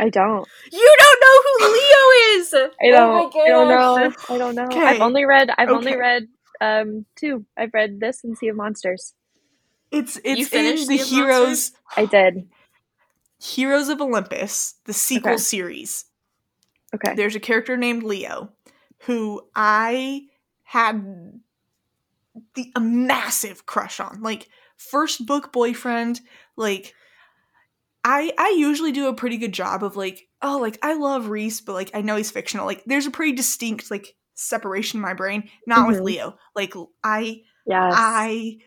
I 0.00 0.10
don't. 0.10 0.46
you 0.70 0.96
don't 0.98 1.20
know 1.20 1.42
who 1.66 1.72
Leo 1.72 2.38
is. 2.40 2.54
I 2.54 2.90
don't. 2.90 3.34
Oh 3.34 3.40
I 3.40 3.48
don't 3.48 3.68
know. 3.68 4.12
I 4.28 4.38
don't 4.38 4.54
know. 4.54 4.64
Okay. 4.66 4.80
I've 4.80 5.00
only 5.00 5.24
read. 5.24 5.50
I've 5.58 5.70
only 5.70 5.96
read 5.96 6.28
um 6.60 7.04
two. 7.16 7.44
I've 7.56 7.74
read 7.74 7.98
this 7.98 8.22
and 8.22 8.38
Sea 8.38 8.48
of 8.48 8.56
Monsters. 8.56 9.14
It's 9.90 10.16
it's 10.24 10.40
in 10.42 10.46
finished 10.46 10.88
the 10.88 10.98
Sea 10.98 11.14
Heroes 11.16 11.72
I 11.96 12.06
did. 12.06 12.48
Heroes 13.40 13.88
of 13.88 14.00
Olympus, 14.00 14.74
the 14.84 14.92
sequel 14.92 15.32
Okay. 15.34 15.42
series. 15.42 16.04
Okay. 16.94 17.14
There's 17.14 17.36
a 17.36 17.40
character 17.40 17.76
named 17.76 18.02
Leo 18.02 18.50
who 19.00 19.42
I 19.54 20.22
had 20.64 21.40
the 22.54 22.72
a 22.74 22.80
massive 22.80 23.66
crush 23.66 24.00
on. 24.00 24.22
Like 24.22 24.48
first 24.76 25.24
book 25.26 25.52
boyfriend, 25.52 26.20
like 26.56 26.94
I 28.04 28.32
I 28.38 28.54
usually 28.58 28.92
do 28.92 29.08
a 29.08 29.14
pretty 29.14 29.36
good 29.36 29.52
job 29.52 29.82
of 29.84 29.96
like, 29.96 30.28
oh, 30.42 30.58
like 30.58 30.78
I 30.82 30.94
love 30.94 31.28
Reese, 31.28 31.60
but 31.60 31.74
like 31.74 31.90
I 31.94 32.00
know 32.00 32.16
he's 32.16 32.30
fictional. 32.30 32.66
Like 32.66 32.82
there's 32.86 33.06
a 33.06 33.10
pretty 33.10 33.32
distinct 33.32 33.90
like 33.90 34.14
separation 34.34 34.98
in 34.98 35.02
my 35.02 35.14
brain. 35.14 35.48
Not 35.66 35.88
with 35.88 35.98
Mhm. 35.98 36.04
Leo. 36.04 36.38
Like 36.56 36.74
I 37.04 37.42
Yes. 37.66 37.92
I 37.96 38.58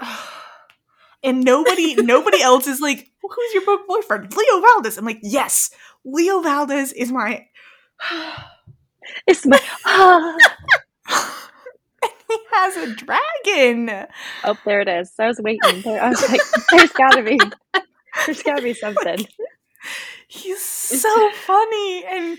and 1.24 1.44
nobody 1.44 1.94
nobody 1.96 2.42
else 2.42 2.66
is 2.66 2.80
like, 2.80 3.10
well, 3.22 3.34
who's 3.34 3.54
your 3.54 3.64
book 3.64 3.86
boyfriend? 3.86 4.34
Leo 4.36 4.60
Valdez. 4.60 4.98
I'm 4.98 5.04
like, 5.04 5.20
yes, 5.22 5.70
Leo 6.04 6.40
Valdez 6.40 6.92
is 6.92 7.12
my 7.12 7.46
It's 9.26 9.46
my. 9.46 9.60
Ah. 9.84 10.36
and 12.02 12.12
he 12.28 12.36
has 12.52 12.76
a 12.76 12.94
dragon. 12.94 14.06
Oh, 14.44 14.56
there 14.64 14.80
it 14.80 14.88
is. 14.88 15.12
I 15.18 15.26
was 15.26 15.40
waiting. 15.42 15.82
There, 15.82 16.02
I 16.02 16.08
was 16.08 16.28
like, 16.28 16.40
there's 16.70 16.92
gotta 16.92 17.22
be, 17.22 17.38
there's 18.26 18.42
gotta 18.42 18.62
be 18.62 18.74
something. 18.74 19.26
He's 20.28 20.62
so 20.62 21.30
funny. 21.32 22.04
And 22.06 22.38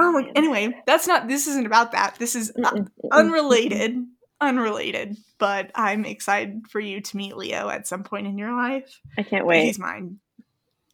oh 0.00 0.12
my 0.12 0.30
anyway, 0.34 0.74
that's 0.86 1.06
not 1.06 1.28
this 1.28 1.46
isn't 1.46 1.66
about 1.66 1.92
that. 1.92 2.16
This 2.18 2.36
is 2.36 2.52
uh, 2.62 2.82
unrelated. 3.12 3.96
Unrelated. 4.42 5.16
But 5.38 5.70
I'm 5.74 6.04
excited 6.04 6.66
for 6.68 6.80
you 6.80 7.00
to 7.00 7.16
meet 7.16 7.36
Leo 7.36 7.68
at 7.68 7.86
some 7.86 8.02
point 8.04 8.26
in 8.26 8.36
your 8.38 8.52
life. 8.54 9.00
I 9.16 9.22
can't 9.22 9.46
wait. 9.46 9.64
He's 9.64 9.78
mine. 9.78 10.18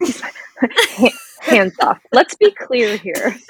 Hands 1.41 1.73
off. 1.81 1.99
Let's 2.13 2.37
be 2.37 2.51
clear 2.53 2.97
here. 2.97 3.37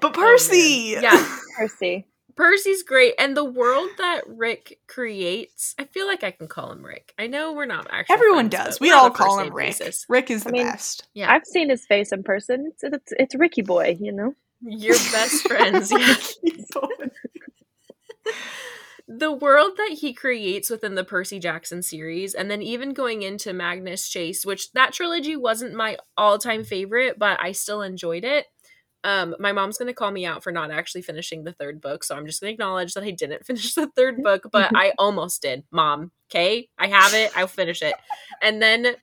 But 0.00 0.16
Oh. 0.16 0.20
Percy! 0.20 0.96
Yeah. 1.00 1.26
Percy. 1.58 2.06
Percy's 2.36 2.84
great, 2.84 3.14
and 3.18 3.36
the 3.36 3.44
world 3.44 3.90
that 3.98 4.20
Rick 4.28 4.78
creates. 4.86 5.74
I 5.76 5.86
feel 5.86 6.06
like 6.06 6.22
I 6.22 6.30
can 6.30 6.46
call 6.46 6.70
him 6.70 6.84
Rick. 6.86 7.12
I 7.18 7.26
know 7.26 7.52
we're 7.52 7.66
not 7.66 7.88
actually. 7.90 8.14
Everyone 8.14 8.48
friends, 8.48 8.64
does. 8.76 8.80
We 8.80 8.92
all 8.92 9.10
call 9.10 9.40
him 9.40 9.52
Rick. 9.52 9.76
basis. 9.78 10.06
Rick 10.08 10.30
is 10.30 10.46
I 10.46 10.50
the 10.50 10.52
mean- 10.52 10.66
best. 10.68 11.08
Yeah, 11.14 11.32
I've 11.32 11.44
seen 11.44 11.68
his 11.68 11.84
face 11.84 12.12
in 12.12 12.22
person. 12.22 12.70
It's, 12.72 12.84
it's, 12.84 13.12
it's 13.18 13.34
Ricky 13.34 13.62
Boy, 13.62 13.96
you 14.00 14.12
know? 14.12 14.34
Your 14.60 14.96
best 15.12 15.46
friends. 15.46 15.92
The 19.10 19.32
world 19.32 19.72
that 19.78 19.96
he 20.00 20.12
creates 20.12 20.68
within 20.68 20.94
the 20.94 21.02
Percy 21.02 21.38
Jackson 21.38 21.82
series, 21.82 22.34
and 22.34 22.50
then 22.50 22.60
even 22.60 22.92
going 22.92 23.22
into 23.22 23.54
Magnus 23.54 24.06
Chase, 24.06 24.44
which 24.44 24.70
that 24.72 24.92
trilogy 24.92 25.34
wasn't 25.34 25.74
my 25.74 25.96
all-time 26.18 26.62
favorite, 26.62 27.18
but 27.18 27.42
I 27.42 27.52
still 27.52 27.80
enjoyed 27.80 28.22
it. 28.22 28.44
Um, 29.04 29.34
my 29.38 29.52
mom's 29.52 29.78
gonna 29.78 29.94
call 29.94 30.10
me 30.10 30.26
out 30.26 30.42
for 30.42 30.52
not 30.52 30.70
actually 30.70 31.00
finishing 31.00 31.42
the 31.44 31.54
third 31.54 31.80
book, 31.80 32.04
so 32.04 32.16
I'm 32.16 32.26
just 32.26 32.42
gonna 32.42 32.52
acknowledge 32.52 32.92
that 32.92 33.02
I 33.02 33.10
didn't 33.12 33.46
finish 33.46 33.72
the 33.72 33.86
third 33.96 34.22
book, 34.22 34.42
but 34.52 34.72
I 34.76 34.92
almost 34.98 35.40
did. 35.40 35.64
Mom, 35.70 36.12
okay, 36.30 36.68
I 36.78 36.88
have 36.88 37.14
it. 37.14 37.34
I'll 37.34 37.46
finish 37.46 37.80
it, 37.80 37.94
and 38.42 38.60
then 38.60 38.94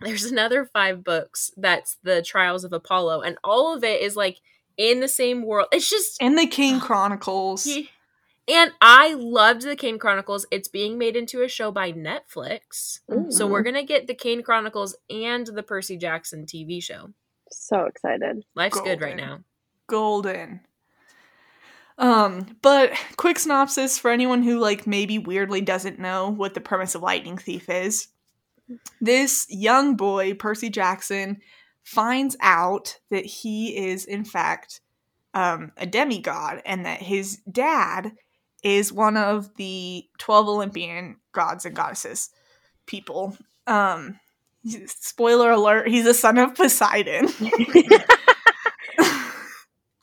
there's 0.00 0.24
another 0.24 0.64
five 0.64 1.04
books 1.04 1.50
that's 1.58 1.98
the 2.02 2.22
Trials 2.22 2.64
of 2.64 2.72
Apollo, 2.72 3.20
and 3.20 3.36
all 3.44 3.76
of 3.76 3.84
it 3.84 4.00
is 4.00 4.16
like 4.16 4.38
in 4.76 5.00
the 5.00 5.08
same 5.08 5.42
world. 5.42 5.68
It's 5.72 5.88
just 5.88 6.20
in 6.22 6.36
the 6.36 6.46
Kane 6.46 6.80
Chronicles. 6.80 7.66
yeah. 7.66 7.82
And 8.48 8.70
I 8.80 9.14
loved 9.14 9.62
the 9.62 9.74
Kane 9.74 9.98
Chronicles. 9.98 10.46
It's 10.52 10.68
being 10.68 10.98
made 10.98 11.16
into 11.16 11.42
a 11.42 11.48
show 11.48 11.72
by 11.72 11.92
Netflix. 11.92 13.00
Ooh, 13.12 13.26
So 13.28 13.44
we're 13.44 13.64
going 13.64 13.74
to 13.74 13.82
get 13.82 14.06
the 14.06 14.14
Kane 14.14 14.42
Chronicles 14.44 14.96
and 15.10 15.44
the 15.48 15.64
Percy 15.64 15.96
Jackson 15.96 16.46
TV 16.46 16.80
show. 16.80 17.10
so 17.50 17.86
excited. 17.86 18.44
Life's 18.54 18.80
good 18.80 19.00
right 19.00 19.16
now. 19.16 19.40
golden. 19.88 20.60
Um, 21.98 22.56
but 22.62 22.92
quick 23.16 23.38
synopsis 23.38 23.98
for 23.98 24.10
anyone 24.10 24.42
who 24.42 24.58
like 24.60 24.86
maybe 24.86 25.18
weirdly 25.18 25.60
doesn't 25.62 25.98
know 25.98 26.30
what 26.30 26.54
the 26.54 26.60
premise 26.60 26.94
of 26.94 27.02
Lightning 27.02 27.38
Thief 27.38 27.68
is. 27.68 28.08
This 29.00 29.46
young 29.48 29.96
boy, 29.96 30.34
Percy 30.34 30.68
Jackson, 30.70 31.40
finds 31.86 32.36
out 32.40 32.98
that 33.10 33.24
he 33.24 33.76
is 33.76 34.04
in 34.04 34.24
fact 34.24 34.80
um, 35.34 35.70
a 35.76 35.86
demigod 35.86 36.60
and 36.66 36.84
that 36.84 37.00
his 37.00 37.36
dad 37.50 38.10
is 38.64 38.92
one 38.92 39.16
of 39.16 39.54
the 39.54 40.04
12 40.18 40.48
Olympian 40.48 41.16
gods 41.30 41.64
and 41.64 41.76
goddesses 41.76 42.30
people. 42.86 43.38
Um, 43.68 44.18
spoiler 44.86 45.52
alert, 45.52 45.86
he's 45.86 46.06
a 46.06 46.14
son 46.14 46.38
of 46.38 46.56
Poseidon. 46.56 47.28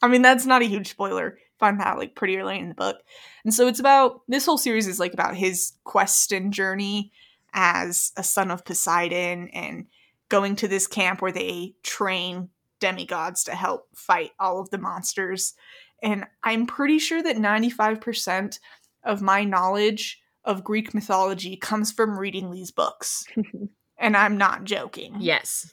I 0.01 0.07
mean, 0.07 0.21
that's 0.21 0.45
not 0.45 0.61
a 0.61 0.65
huge 0.65 0.89
spoiler. 0.89 1.37
Find 1.59 1.81
that 1.81 1.97
like 1.97 2.15
pretty 2.15 2.37
early 2.37 2.59
in 2.59 2.69
the 2.69 2.75
book. 2.75 2.95
And 3.43 3.53
so 3.53 3.67
it's 3.67 3.81
about 3.81 4.21
this 4.29 4.45
whole 4.45 4.57
series 4.57 4.87
is 4.87 5.01
like 5.01 5.13
about 5.13 5.35
his 5.35 5.73
quest 5.83 6.31
and 6.31 6.53
journey 6.53 7.11
as 7.53 8.13
a 8.15 8.23
son 8.23 8.51
of 8.51 8.63
Poseidon 8.63 9.49
and 9.49 9.87
going 10.33 10.55
to 10.55 10.67
this 10.67 10.87
camp 10.87 11.21
where 11.21 11.31
they 11.31 11.75
train 11.83 12.49
demigods 12.79 13.43
to 13.43 13.51
help 13.51 13.87
fight 13.93 14.31
all 14.39 14.59
of 14.59 14.71
the 14.71 14.79
monsters. 14.79 15.53
And 16.01 16.25
I'm 16.43 16.65
pretty 16.65 16.97
sure 16.97 17.21
that 17.21 17.35
95% 17.35 18.57
of 19.03 19.21
my 19.21 19.43
knowledge 19.43 20.19
of 20.43 20.63
Greek 20.63 20.91
mythology 20.95 21.55
comes 21.55 21.91
from 21.91 22.17
reading 22.17 22.49
these 22.49 22.71
books. 22.71 23.25
and 23.99 24.17
I'm 24.17 24.35
not 24.35 24.63
joking. 24.63 25.17
Yes. 25.19 25.71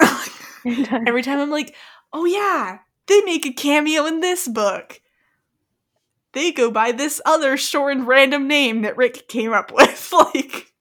Every 0.66 1.22
time 1.22 1.38
I'm 1.38 1.50
like, 1.50 1.72
oh 2.12 2.24
yeah, 2.24 2.78
they 3.06 3.20
make 3.20 3.46
a 3.46 3.52
cameo 3.52 4.04
in 4.06 4.18
this 4.18 4.48
book. 4.48 5.00
They 6.32 6.50
go 6.50 6.72
by 6.72 6.90
this 6.90 7.20
other 7.24 7.56
short 7.56 7.96
and 7.96 8.08
random 8.08 8.48
name 8.48 8.82
that 8.82 8.96
Rick 8.96 9.28
came 9.28 9.52
up 9.52 9.70
with. 9.72 10.12
like 10.12 10.71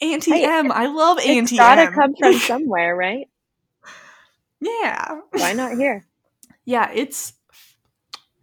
Auntie 0.00 0.32
Hey, 0.32 0.44
M. 0.44 0.72
I 0.72 0.86
love 0.86 1.18
it's 1.22 1.26
Auntie 1.26 1.56
gotta 1.56 1.86
M. 1.86 1.88
come 1.88 2.14
from 2.18 2.38
somewhere, 2.40 2.96
right? 2.96 3.28
yeah. 4.60 5.20
Why 5.34 5.52
not 5.54 5.72
here? 5.76 6.06
Yeah, 6.64 6.90
it's 6.94 7.34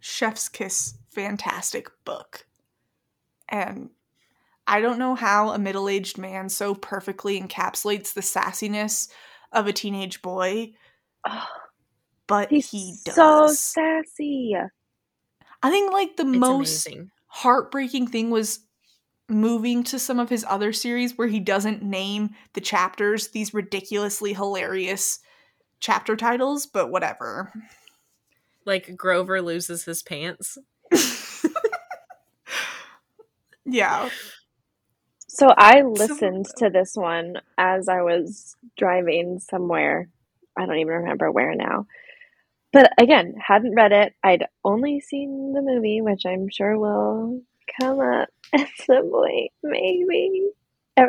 Chef's 0.00 0.48
Kiss 0.48 0.94
fantastic 1.10 1.88
book. 2.04 2.46
And 3.48 3.90
I 4.66 4.80
don't 4.80 4.98
know 4.98 5.14
how 5.14 5.50
a 5.50 5.58
middle-aged 5.58 6.18
man 6.18 6.48
so 6.48 6.74
perfectly 6.74 7.40
encapsulates 7.40 8.14
the 8.14 8.22
sassiness 8.22 9.08
of 9.52 9.66
a 9.66 9.72
teenage 9.72 10.22
boy, 10.22 10.72
but 12.26 12.50
he's 12.50 12.70
he 12.70 12.98
does. 13.04 13.16
so 13.16 13.52
sassy. 13.54 14.54
I 15.62 15.70
think 15.70 15.92
like 15.92 16.16
the 16.16 16.24
It's 16.32 16.48
most 16.48 16.48
amazing. 16.48 17.10
heartbreaking 17.28 18.08
thing 18.08 18.30
was 18.30 18.60
moving 19.28 19.82
to 19.84 19.98
some 19.98 20.18
of 20.18 20.28
his 20.28 20.44
other 20.48 20.72
series 20.72 21.16
where 21.16 21.28
he 21.28 21.40
doesn't 21.40 21.82
name 21.82 22.30
the 22.52 22.60
chapters 22.60 23.28
these 23.28 23.54
ridiculously 23.54 24.32
hilarious 24.34 25.20
chapter 25.80 26.16
titles, 26.16 26.66
but 26.66 26.90
whatever. 26.90 27.52
Like 28.66 28.96
Grover 28.96 29.40
loses 29.42 29.84
his 29.84 30.02
pants. 30.02 30.58
Yeah. 33.66 34.10
So 35.28 35.48
I 35.56 35.80
So- 35.80 35.88
listened 35.88 36.46
to 36.58 36.70
this 36.70 36.94
one 36.94 37.36
as 37.58 37.88
I 37.88 38.02
was 38.02 38.56
driving 38.76 39.38
somewhere. 39.40 40.08
I 40.56 40.66
don't 40.66 40.78
even 40.78 40.92
remember 40.94 41.30
where 41.32 41.54
now. 41.54 41.86
But 42.72 42.92
again, 42.98 43.34
hadn't 43.44 43.74
read 43.74 43.92
it. 43.92 44.14
I'd 44.22 44.46
only 44.64 45.00
seen 45.00 45.52
the 45.54 45.62
movie, 45.62 46.00
which 46.00 46.26
I'm 46.26 46.48
sure 46.50 46.78
will 46.78 47.40
come 47.80 48.00
up 48.00 48.28
at 48.54 48.68
some 48.86 49.10
point, 49.10 49.50
maybe. 49.62 50.48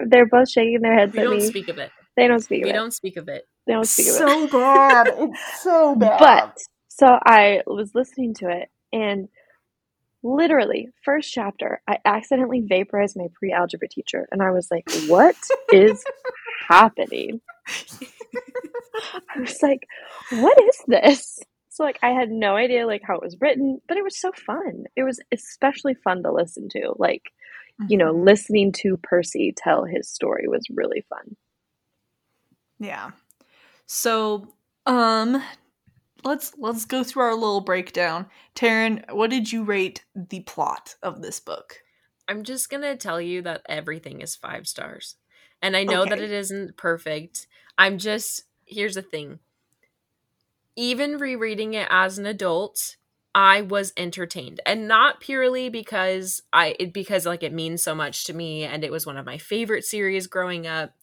They're 0.08 0.26
both 0.28 0.50
shaking 0.50 0.82
their 0.82 0.98
heads 0.98 1.14
We 1.14 1.20
at 1.20 1.24
don't 1.26 1.38
me. 1.38 1.48
speak 1.48 1.68
of 1.68 1.78
it. 1.78 1.92
They 2.18 2.28
don't 2.28 2.40
speak 2.40 2.64
We 2.64 2.70
of 2.70 2.76
it. 2.76 2.78
don't 2.80 2.92
speak 2.94 3.18
of 3.18 3.28
it. 3.30 3.48
They 3.68 3.74
don't 3.74 3.86
speak 3.88 4.08
of 4.08 4.14
it. 4.16 4.18
so 4.20 4.48
bad. 4.48 5.08
It's 5.18 5.62
so 5.64 5.96
bad. 5.96 6.20
But 6.20 6.58
so 6.88 7.20
I 7.26 7.62
was 7.68 7.94
listening 7.94 8.34
to 8.36 8.50
it 8.50 8.70
and 8.94 9.28
literally 10.24 10.90
first 11.04 11.32
chapter, 11.32 11.82
I 11.88 12.00
accidentally 12.06 12.62
vaporized 12.62 13.16
my 13.18 13.28
pre-algebra 13.38 13.88
teacher 13.90 14.28
and 14.32 14.42
I 14.42 14.50
was 14.52 14.70
like, 14.72 14.90
"What 15.08 15.36
is 15.74 16.04
happening?" 16.68 17.42
I 19.36 19.40
was 19.40 19.62
like, 19.62 19.88
"What 20.32 20.58
is 20.64 20.78
this?" 20.88 21.40
So 21.76 21.84
like 21.84 22.00
I 22.02 22.12
had 22.12 22.30
no 22.32 22.56
idea 22.56 22.88
like 22.88 23.02
how 23.04 23.16
it 23.16 23.22
was 23.22 23.36
written, 23.42 23.82
but 23.90 23.98
it 23.98 24.04
was 24.06 24.18
so 24.18 24.32
fun. 24.32 24.86
It 24.96 25.04
was 25.04 25.20
especially 25.34 25.94
fun 25.94 26.24
to 26.24 26.32
listen 26.32 26.70
to. 26.70 26.94
Like, 26.98 27.34
you 27.90 27.98
know, 27.98 28.14
Mhm. 28.14 28.26
listening 28.26 28.72
to 28.84 28.96
Percy 29.04 29.52
tell 29.58 29.84
his 29.84 30.10
story 30.10 30.48
was 30.48 30.66
really 30.70 31.02
fun. 31.10 31.36
Yeah. 32.80 33.12
So, 33.88 34.56
um 34.86 35.44
let's 36.24 36.54
let's 36.58 36.86
go 36.86 37.04
through 37.04 37.24
our 37.24 37.36
little 37.36 37.60
breakdown. 37.60 38.28
Taryn, 38.56 39.12
what 39.14 39.30
did 39.30 39.52
you 39.52 39.66
rate 39.66 40.06
the 40.16 40.40
plot 40.42 40.96
of 41.04 41.22
this 41.22 41.42
book? 41.42 41.82
I'm 42.30 42.44
just 42.44 42.70
gonna 42.70 42.96
tell 42.96 43.20
you 43.20 43.42
that 43.42 43.64
everything 43.68 44.22
is 44.22 44.34
five 44.38 44.66
stars. 44.66 45.18
And 45.62 45.76
I 45.76 45.84
know 45.84 46.06
that 46.06 46.20
it 46.20 46.32
isn't 46.32 46.78
perfect. 46.78 47.48
I'm 47.78 47.98
just 47.98 48.44
here's 48.66 48.96
the 48.96 49.02
thing. 49.02 49.40
Even 50.76 51.18
rereading 51.18 51.74
it 51.74 51.88
as 51.90 52.18
an 52.18 52.26
adult, 52.26 52.98
I 53.34 53.62
was 53.62 53.94
entertained 53.98 54.62
and 54.66 54.88
not 54.88 55.20
purely 55.20 55.70
because 55.70 56.42
I 56.54 56.76
it, 56.80 56.94
because 56.94 57.26
like 57.26 57.44
it 57.44 57.54
means 57.54 57.82
so 57.82 57.94
much 57.94 58.26
to 58.26 58.34
me 58.34 58.64
and 58.64 58.84
it 58.84 58.92
was 58.92 59.06
one 59.06 59.18
of 59.18 59.26
my 59.26 59.38
favorite 59.38 59.84
series 59.84 60.28
growing 60.28 60.66
up 60.66 60.94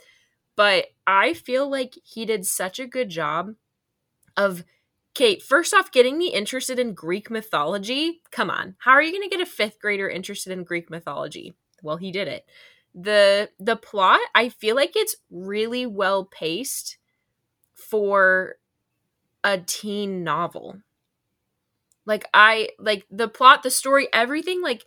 but 0.57 0.87
I 1.07 1.35
feel 1.35 1.71
like 1.71 1.95
he 2.05 2.25
did 2.25 2.47
such 2.47 2.79
a 2.79 2.87
good 2.87 3.09
job 3.09 3.55
of 4.37 4.65
Kate, 5.15 5.43
first 5.43 5.75
off, 5.75 5.93
getting 5.93 6.17
me 6.17 6.29
interested 6.29 6.79
in 6.79 6.95
Greek 6.95 7.31
mythology. 7.31 8.23
Come 8.31 8.51
on. 8.51 8.77
How 8.79 8.93
are 8.93 9.03
you 9.03 9.13
going 9.13 9.29
to 9.29 9.35
get 9.35 9.47
a 9.47 9.51
fifth 9.51 9.79
grader 9.79 10.09
interested 10.09 10.53
in 10.53 10.65
Greek 10.65 10.91
mythology? 10.91 11.55
Well, 11.83 11.99
he 11.99 12.13
did 12.13 12.29
it. 12.29 12.47
The 12.95 13.51
the 13.59 13.77
plot, 13.77 14.21
I 14.35 14.49
feel 14.51 14.77
like 14.77 14.93
it's 14.95 15.17
really 15.31 15.87
well 15.87 16.25
paced 16.25 16.99
for 17.75 18.57
a 19.45 19.59
teen 19.59 20.25
novel. 20.25 20.79
Like 22.05 22.25
I 22.35 22.71
like 22.79 23.07
the 23.11 23.29
plot, 23.29 23.63
the 23.63 23.71
story, 23.71 24.09
everything 24.13 24.63
like 24.63 24.85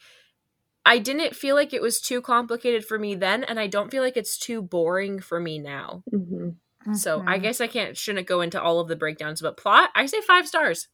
I 0.85 0.99
didn't 0.99 1.35
feel 1.35 1.55
like 1.55 1.73
it 1.73 1.81
was 1.81 1.99
too 1.99 2.21
complicated 2.21 2.85
for 2.85 2.99
me 2.99 3.15
then 3.15 3.43
and 3.43 3.59
I 3.59 3.67
don't 3.67 3.89
feel 3.89 4.03
like 4.03 4.17
it's 4.17 4.37
too 4.37 4.61
boring 4.61 5.19
for 5.19 5.39
me 5.39 5.59
now. 5.59 6.03
Mm-hmm. 6.13 6.93
So 6.93 7.23
I 7.25 7.39
guess 7.39 7.61
I 7.61 7.67
can't 7.67 7.97
shouldn't 7.97 8.27
go 8.27 8.41
into 8.41 8.61
all 8.61 8.79
of 8.79 8.87
the 8.87 8.95
breakdowns, 8.95 9.41
but 9.41 9.57
plot, 9.57 9.89
I 9.95 10.05
say 10.05 10.21
five 10.21 10.47
stars. 10.47 10.87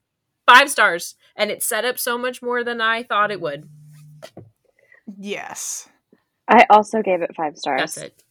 Five 0.45 0.69
stars. 0.69 1.15
And 1.35 1.51
it 1.51 1.63
set 1.63 1.85
up 1.85 1.99
so 1.99 2.17
much 2.17 2.41
more 2.41 2.63
than 2.63 2.81
I 2.81 3.03
thought 3.03 3.31
it 3.31 3.41
would. 3.41 3.67
Yes. 5.19 5.89
I 6.47 6.65
also 6.69 7.01
gave 7.01 7.21
it 7.21 7.35
five 7.35 7.57
stars. 7.57 7.95
That's 7.95 7.97
it. 7.97 8.23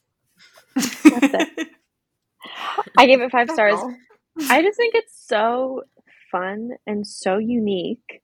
it. 0.76 1.68
I 2.98 3.06
gave 3.06 3.20
it 3.20 3.30
five 3.30 3.50
stars. 3.50 3.78
I 4.48 4.62
just 4.62 4.76
think 4.76 4.94
it's 4.94 5.26
so 5.26 5.82
fun 6.30 6.70
and 6.86 7.06
so 7.06 7.38
unique. 7.38 8.22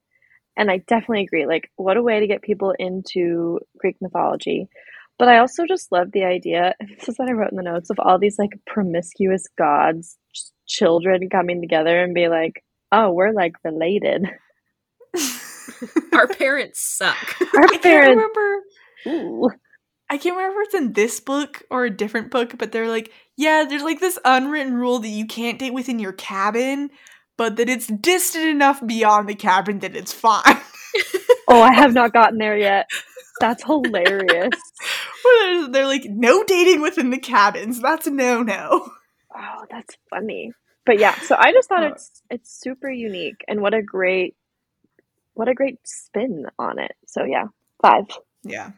And 0.57 0.71
I 0.71 0.79
definitely 0.79 1.23
agree. 1.23 1.47
Like, 1.47 1.71
what 1.77 1.97
a 1.97 2.03
way 2.03 2.21
to 2.21 2.27
get 2.27 2.43
people 2.43 2.75
into 2.79 3.61
Greek 3.79 3.97
mythology. 4.01 4.69
But 5.19 5.29
I 5.29 5.39
also 5.39 5.67
just 5.67 5.93
love 5.93 6.13
the 6.13 6.25
idea, 6.25 6.75
this 6.99 7.09
is 7.09 7.19
what 7.19 7.29
I 7.29 7.33
wrote 7.33 7.51
in 7.51 7.57
the 7.57 7.63
notes, 7.63 7.91
of 7.91 7.99
all 7.99 8.19
these 8.19 8.39
like 8.39 8.59
promiscuous 8.67 9.45
gods, 9.59 10.17
ch- 10.35 10.51
children 10.67 11.29
coming 11.31 11.61
together 11.61 12.03
and 12.03 12.15
be 12.15 12.29
like, 12.29 12.63
oh, 12.93 13.11
we're 13.13 13.33
like 13.33 13.53
related. 13.65 14.27
Our 16.13 16.29
parents 16.29 16.81
suck. 16.81 17.37
Our 17.55 17.65
I 17.65 17.79
can't 17.79 18.11
remember. 18.11 18.63
Ooh. 19.09 19.51
I 20.09 20.19
can't 20.19 20.37
remember 20.37 20.61
if 20.61 20.67
it's 20.67 20.75
in 20.75 20.93
this 20.93 21.19
book 21.21 21.65
or 21.71 21.85
a 21.85 21.91
different 21.91 22.31
book, 22.31 22.57
but 22.59 22.73
they're 22.73 22.89
like, 22.89 23.13
yeah, 23.37 23.65
there's 23.69 23.83
like 23.83 24.01
this 24.01 24.19
unwritten 24.25 24.75
rule 24.75 24.99
that 25.01 25.09
you 25.09 25.27
can't 25.27 25.59
date 25.59 25.75
within 25.75 25.99
your 25.99 26.13
cabin, 26.13 26.91
but 27.37 27.57
that 27.57 27.69
it's 27.69 27.87
distant 27.87 28.47
enough 28.47 28.85
beyond 28.87 29.29
the 29.29 29.35
cabin 29.35 29.81
that 29.81 29.97
it's 29.97 30.13
fine. 30.13 30.43
Oh, 31.49 31.63
I 31.63 31.73
have 31.75 31.93
not 31.95 32.13
gotten 32.13 32.39
there 32.39 32.57
yet. 32.59 32.89
That's 33.39 33.63
hilarious. 33.63 34.51
They're, 35.71 35.87
like, 35.87 36.05
no 36.07 36.43
dating 36.43 36.81
within 36.83 37.11
the 37.11 37.19
cabins. 37.21 37.81
That's 37.81 38.07
a 38.09 38.11
no 38.11 38.43
no. 38.43 38.89
Oh, 39.33 39.65
that's 39.71 39.97
funny. 40.11 40.51
But 40.85 40.99
yeah, 40.99 41.15
so 41.21 41.37
I 41.39 41.53
just 41.53 41.69
thought 41.69 41.85
Uh. 41.85 41.91
it's 41.93 42.23
it's 42.31 42.61
super 42.61 42.91
unique 42.91 43.45
and 43.47 43.61
what 43.61 43.75
a 43.75 43.83
great 43.83 44.35
what 45.35 45.49
a 45.49 45.55
great 45.55 45.79
spin 45.87 46.47
on 46.59 46.79
it. 46.81 46.93
So 47.07 47.23
yeah, 47.25 47.45
five. 47.83 48.07
Yeah. 48.43 48.71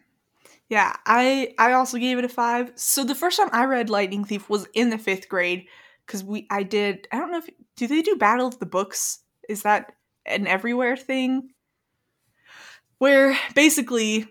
Yeah, 0.69 0.95
I 1.07 1.55
I 1.59 1.73
also 1.73 1.99
gave 1.99 2.19
it 2.19 2.25
a 2.25 2.29
five. 2.29 2.73
So 2.75 3.05
the 3.05 3.15
first 3.15 3.39
time 3.39 3.49
I 3.53 3.65
read 3.65 3.89
Lightning 3.89 4.25
Thief 4.25 4.49
was 4.51 4.67
in 4.75 4.91
the 4.91 4.99
fifth 4.99 5.29
grade 5.29 5.67
because 6.07 6.23
we 6.23 6.47
I 6.51 6.63
did 6.63 7.09
I 7.11 7.19
don't 7.19 7.31
know 7.33 7.39
if 7.39 7.49
do 7.77 7.87
they 7.87 8.03
do 8.03 8.17
Battle 8.17 8.47
of 8.49 8.59
the 8.59 8.67
Books? 8.67 9.21
Is 9.49 9.63
that 9.63 9.93
an 10.27 10.47
everywhere 10.47 10.97
thing? 10.97 11.51
Where 12.99 13.39
basically, 13.55 14.27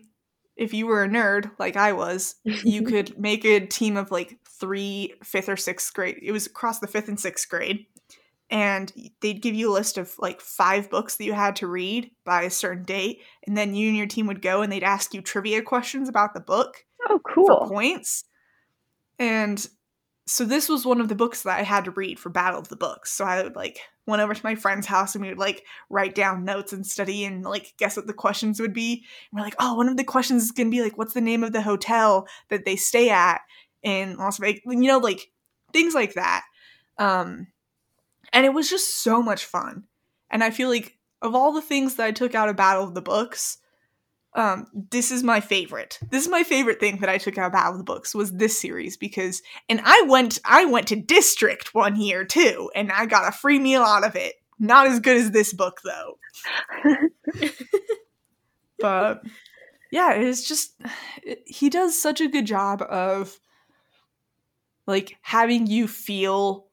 if 0.55 0.73
you 0.73 0.87
were 0.87 1.03
a 1.03 1.07
nerd 1.07 1.51
like 1.59 1.77
I 1.77 1.93
was, 1.93 2.35
you 2.63 2.81
could 2.83 3.17
make 3.17 3.45
a 3.45 3.65
team 3.65 3.97
of 3.97 4.11
like 4.11 4.37
three 4.47 5.13
fifth 5.23 5.49
or 5.49 5.57
sixth 5.57 5.93
grade. 5.93 6.19
It 6.21 6.31
was 6.31 6.45
across 6.45 6.79
the 6.79 6.87
fifth 6.87 7.07
and 7.07 7.19
sixth 7.19 7.47
grade. 7.49 7.85
And 8.49 8.91
they'd 9.21 9.41
give 9.41 9.55
you 9.55 9.69
a 9.71 9.73
list 9.73 9.97
of 9.97 10.13
like 10.19 10.39
five 10.39 10.89
books 10.89 11.17
that 11.17 11.25
you 11.25 11.33
had 11.33 11.57
to 11.57 11.67
read 11.67 12.11
by 12.25 12.43
a 12.43 12.49
certain 12.49 12.83
date. 12.83 13.19
And 13.45 13.57
then 13.57 13.75
you 13.75 13.89
and 13.89 13.97
your 13.97 14.07
team 14.07 14.27
would 14.27 14.41
go 14.41 14.61
and 14.61 14.71
they'd 14.71 14.83
ask 14.83 15.13
you 15.13 15.21
trivia 15.21 15.61
questions 15.61 16.07
about 16.07 16.33
the 16.33 16.39
book 16.39 16.85
Oh, 17.09 17.19
for 17.33 17.45
cool. 17.45 17.67
points. 17.67 18.23
And 19.19 19.65
so 20.27 20.45
this 20.45 20.69
was 20.69 20.85
one 20.85 21.01
of 21.01 21.07
the 21.09 21.15
books 21.15 21.43
that 21.43 21.59
I 21.59 21.63
had 21.63 21.85
to 21.85 21.91
read 21.91 22.19
for 22.19 22.29
Battle 22.29 22.59
of 22.59 22.67
the 22.69 22.75
Books. 22.75 23.11
So 23.11 23.25
I 23.25 23.43
would 23.43 23.55
like 23.55 23.79
went 24.05 24.21
over 24.21 24.33
to 24.33 24.45
my 24.45 24.55
friend's 24.55 24.87
house 24.87 25.15
and 25.15 25.21
we 25.21 25.29
would 25.29 25.37
like 25.37 25.63
write 25.89 26.15
down 26.15 26.45
notes 26.45 26.71
and 26.71 26.87
study 26.87 27.25
and 27.25 27.43
like 27.43 27.73
guess 27.77 27.97
what 27.97 28.07
the 28.07 28.13
questions 28.13 28.59
would 28.59 28.73
be. 28.73 29.03
And 29.31 29.39
we're 29.39 29.45
like, 29.45 29.55
oh, 29.59 29.75
one 29.75 29.89
of 29.89 29.97
the 29.97 30.03
questions 30.03 30.43
is 30.43 30.51
gonna 30.51 30.69
be 30.69 30.81
like, 30.81 30.97
what's 30.97 31.13
the 31.13 31.21
name 31.21 31.43
of 31.43 31.51
the 31.51 31.61
hotel 31.61 32.27
that 32.49 32.63
they 32.63 32.77
stay 32.77 33.09
at 33.09 33.41
in 33.83 34.15
Las 34.17 34.37
Vegas? 34.37 34.61
You 34.65 34.75
know, 34.77 34.99
like 34.99 35.29
things 35.73 35.93
like 35.93 36.13
that. 36.13 36.43
Um, 36.97 37.47
and 38.37 38.45
it 38.45 38.53
was 38.53 38.69
just 38.69 39.01
so 39.01 39.23
much 39.23 39.45
fun. 39.45 39.85
And 40.29 40.43
I 40.43 40.51
feel 40.51 40.69
like 40.69 40.95
of 41.23 41.33
all 41.33 41.51
the 41.53 41.61
things 41.61 41.95
that 41.95 42.05
I 42.05 42.11
took 42.11 42.35
out 42.35 42.49
of 42.49 42.55
Battle 42.55 42.83
of 42.83 42.93
the 42.93 43.01
Books, 43.01 43.57
um, 44.35 44.67
this 44.91 45.09
is 45.09 45.23
my 45.23 45.39
favorite. 45.39 45.97
This 46.11 46.21
is 46.21 46.29
my 46.29 46.43
favorite 46.43 46.79
thing 46.79 46.97
that 46.97 47.09
I 47.09 47.17
took 47.17 47.39
out 47.39 47.47
of 47.47 47.53
Battle 47.53 47.71
of 47.71 47.77
the 47.79 47.83
Books 47.83 48.13
was 48.13 48.31
this 48.31 48.61
series 48.61 48.95
because, 48.95 49.41
and 49.67 49.81
I 49.83 50.03
went, 50.03 50.37
I 50.45 50.65
went 50.65 50.87
to 50.89 50.95
District 50.95 51.73
one 51.73 51.99
year 51.99 52.25
too, 52.25 52.69
and 52.75 52.91
I 52.91 53.07
got 53.07 53.27
a 53.27 53.31
free 53.31 53.57
meal 53.57 53.81
out 53.81 54.05
of 54.05 54.15
it. 54.15 54.35
Not 54.59 54.85
as 54.85 54.99
good 54.99 55.17
as 55.17 55.31
this 55.31 55.51
book 55.51 55.81
though, 55.83 56.19
but 58.79 59.23
yeah, 59.91 60.13
it's 60.13 60.47
just 60.47 60.79
it, 61.23 61.41
he 61.47 61.71
does 61.71 61.99
such 61.99 62.21
a 62.21 62.27
good 62.27 62.45
job 62.45 62.83
of 62.83 63.39
like 64.85 65.17
having 65.23 65.65
you 65.65 65.87
feel. 65.87 66.66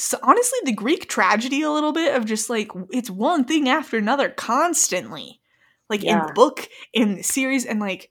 So 0.00 0.16
honestly, 0.22 0.60
the 0.64 0.72
Greek 0.72 1.08
tragedy 1.08 1.62
a 1.62 1.72
little 1.72 1.92
bit 1.92 2.14
of 2.14 2.24
just 2.24 2.48
like 2.48 2.70
it's 2.90 3.10
one 3.10 3.44
thing 3.44 3.68
after 3.68 3.98
another 3.98 4.28
constantly. 4.28 5.40
Like 5.90 6.04
in 6.04 6.18
the 6.18 6.32
book 6.34 6.68
in 6.92 7.16
the 7.16 7.22
series 7.22 7.64
and 7.64 7.80
like 7.80 8.10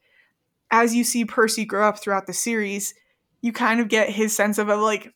as 0.69 0.93
you 0.93 1.04
see 1.04 1.23
percy 1.23 1.63
grow 1.63 1.88
up 1.88 2.00
throughout 2.00 2.28
the 2.28 2.34
series 2.34 2.93
you 3.41 3.54
kind 3.54 3.80
of 3.80 3.88
get 3.88 4.10
his 4.10 4.36
sense 4.36 4.58
of, 4.58 4.67
of 4.67 4.80
like 4.80 5.13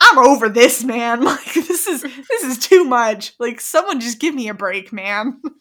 i'm 0.00 0.18
over 0.18 0.48
this 0.48 0.82
man. 0.82 1.22
Like 1.24 1.54
this 1.54 1.86
is 1.86 2.02
this 2.28 2.42
is 2.42 2.58
too 2.58 2.84
much. 2.84 3.34
Like 3.38 3.60
someone 3.60 4.00
just 4.00 4.18
give 4.18 4.34
me 4.34 4.48
a 4.48 4.54
break 4.54 4.92
man. 4.92 5.40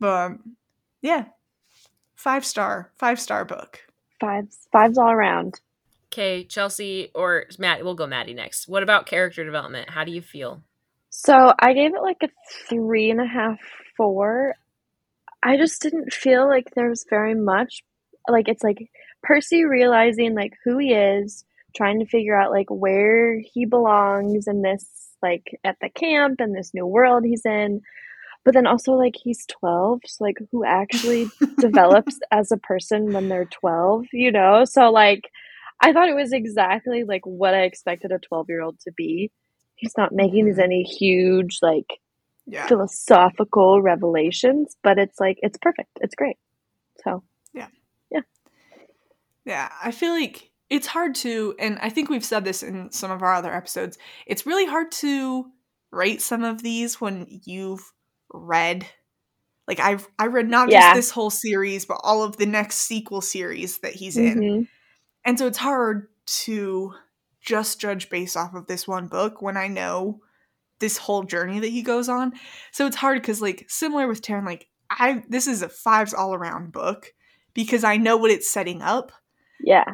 But 0.00 0.32
um, 0.32 0.56
yeah. 1.02 1.26
Five 2.16 2.44
star 2.44 2.90
five 2.96 3.20
star 3.20 3.44
book. 3.44 3.80
Fives 4.20 4.66
fives 4.72 4.98
all 4.98 5.10
around. 5.10 5.60
Okay, 6.14 6.44
Chelsea 6.44 7.10
or 7.12 7.46
Matt, 7.58 7.82
we'll 7.82 7.96
go 7.96 8.06
Maddie 8.06 8.34
next. 8.34 8.68
What 8.68 8.84
about 8.84 9.06
character 9.06 9.44
development? 9.44 9.90
How 9.90 10.04
do 10.04 10.12
you 10.12 10.22
feel? 10.22 10.62
So 11.10 11.52
I 11.58 11.72
gave 11.72 11.92
it 11.92 12.02
like 12.02 12.18
a 12.22 12.28
three 12.68 13.10
and 13.10 13.20
a 13.20 13.26
half, 13.26 13.58
four. 13.96 14.54
I 15.42 15.56
just 15.56 15.82
didn't 15.82 16.12
feel 16.12 16.46
like 16.46 16.70
there 16.76 16.88
was 16.88 17.04
very 17.10 17.34
much. 17.34 17.82
Like 18.28 18.46
it's 18.46 18.62
like 18.62 18.78
Percy 19.24 19.64
realizing 19.64 20.36
like 20.36 20.52
who 20.64 20.78
he 20.78 20.92
is, 20.92 21.44
trying 21.74 21.98
to 21.98 22.06
figure 22.06 22.40
out 22.40 22.52
like 22.52 22.68
where 22.70 23.40
he 23.40 23.64
belongs 23.64 24.46
in 24.46 24.62
this 24.62 24.86
like 25.20 25.58
at 25.64 25.78
the 25.80 25.88
camp 25.88 26.38
and 26.38 26.54
this 26.54 26.72
new 26.72 26.86
world 26.86 27.24
he's 27.24 27.44
in. 27.44 27.80
But 28.44 28.54
then 28.54 28.68
also 28.68 28.92
like 28.92 29.16
he's 29.20 29.44
12, 29.46 30.02
so 30.06 30.22
like 30.22 30.38
who 30.52 30.64
actually 30.64 31.26
develops 31.58 32.20
as 32.30 32.52
a 32.52 32.56
person 32.56 33.12
when 33.12 33.28
they're 33.28 33.46
12, 33.46 34.04
you 34.12 34.30
know? 34.30 34.64
So 34.64 34.92
like 34.92 35.28
I 35.84 35.92
thought 35.92 36.08
it 36.08 36.14
was 36.16 36.32
exactly 36.32 37.04
like 37.04 37.22
what 37.24 37.54
I 37.54 37.62
expected 37.62 38.12
a 38.12 38.18
12-year-old 38.18 38.80
to 38.80 38.92
be. 38.96 39.30
He's 39.76 39.94
not 39.96 40.12
making 40.12 40.46
these 40.46 40.58
any 40.58 40.82
huge 40.82 41.58
like 41.62 41.86
yeah 42.46 42.66
philosophical 42.68 43.82
revelations, 43.82 44.76
but 44.82 44.98
it's 44.98 45.18
like 45.20 45.38
it's 45.42 45.58
perfect. 45.60 45.90
It's 46.00 46.14
great. 46.14 46.36
So 47.04 47.22
Yeah, 47.52 47.68
Yeah. 48.10 48.20
Yeah. 49.44 49.68
I 49.82 49.90
feel 49.90 50.12
like 50.12 50.50
it's 50.70 50.86
hard 50.86 51.14
to, 51.16 51.54
and 51.58 51.78
I 51.80 51.90
think 51.90 52.08
we've 52.08 52.24
said 52.24 52.44
this 52.44 52.62
in 52.62 52.90
some 52.90 53.10
of 53.10 53.22
our 53.22 53.34
other 53.34 53.52
episodes, 53.54 53.98
it's 54.26 54.46
really 54.46 54.66
hard 54.66 54.90
to 54.92 55.46
rate 55.90 56.22
some 56.22 56.42
of 56.44 56.62
these 56.62 57.00
when 57.00 57.26
you've 57.44 57.92
read. 58.32 58.86
Like 59.68 59.80
I've 59.80 60.08
I 60.18 60.26
read 60.26 60.48
not 60.48 60.70
Yeah. 60.70 60.80
just 60.80 60.94
this 60.94 61.10
whole 61.10 61.30
series, 61.30 61.84
but 61.86 62.00
all 62.02 62.22
of 62.22 62.36
the 62.36 62.46
next 62.46 62.76
sequel 62.76 63.20
series 63.20 63.78
that 63.78 63.94
he's 63.94 64.18
in. 64.18 64.40
mhm. 64.40 64.68
And 65.24 65.38
so 65.38 65.46
it's 65.46 65.58
hard 65.58 66.08
to 66.26 66.92
just 67.40 67.80
judge 67.80 68.08
based 68.10 68.36
off 68.36 68.54
of 68.54 68.66
this 68.66 68.88
one 68.88 69.06
book 69.06 69.42
when 69.42 69.56
I 69.56 69.68
know 69.68 70.20
this 70.80 70.96
whole 70.98 71.22
journey 71.22 71.60
that 71.60 71.68
he 71.68 71.82
goes 71.82 72.08
on. 72.08 72.32
So 72.72 72.86
it's 72.86 72.96
hard 72.96 73.20
because 73.20 73.40
like 73.42 73.66
similar 73.68 74.06
with 74.08 74.22
Taryn, 74.22 74.44
like 74.46 74.68
I 74.90 75.22
this 75.28 75.46
is 75.46 75.62
a 75.62 75.68
fives 75.68 76.14
all 76.14 76.34
around 76.34 76.72
book 76.72 77.12
because 77.54 77.84
I 77.84 77.96
know 77.96 78.16
what 78.16 78.30
it's 78.30 78.50
setting 78.50 78.82
up 78.82 79.12
yeah. 79.60 79.84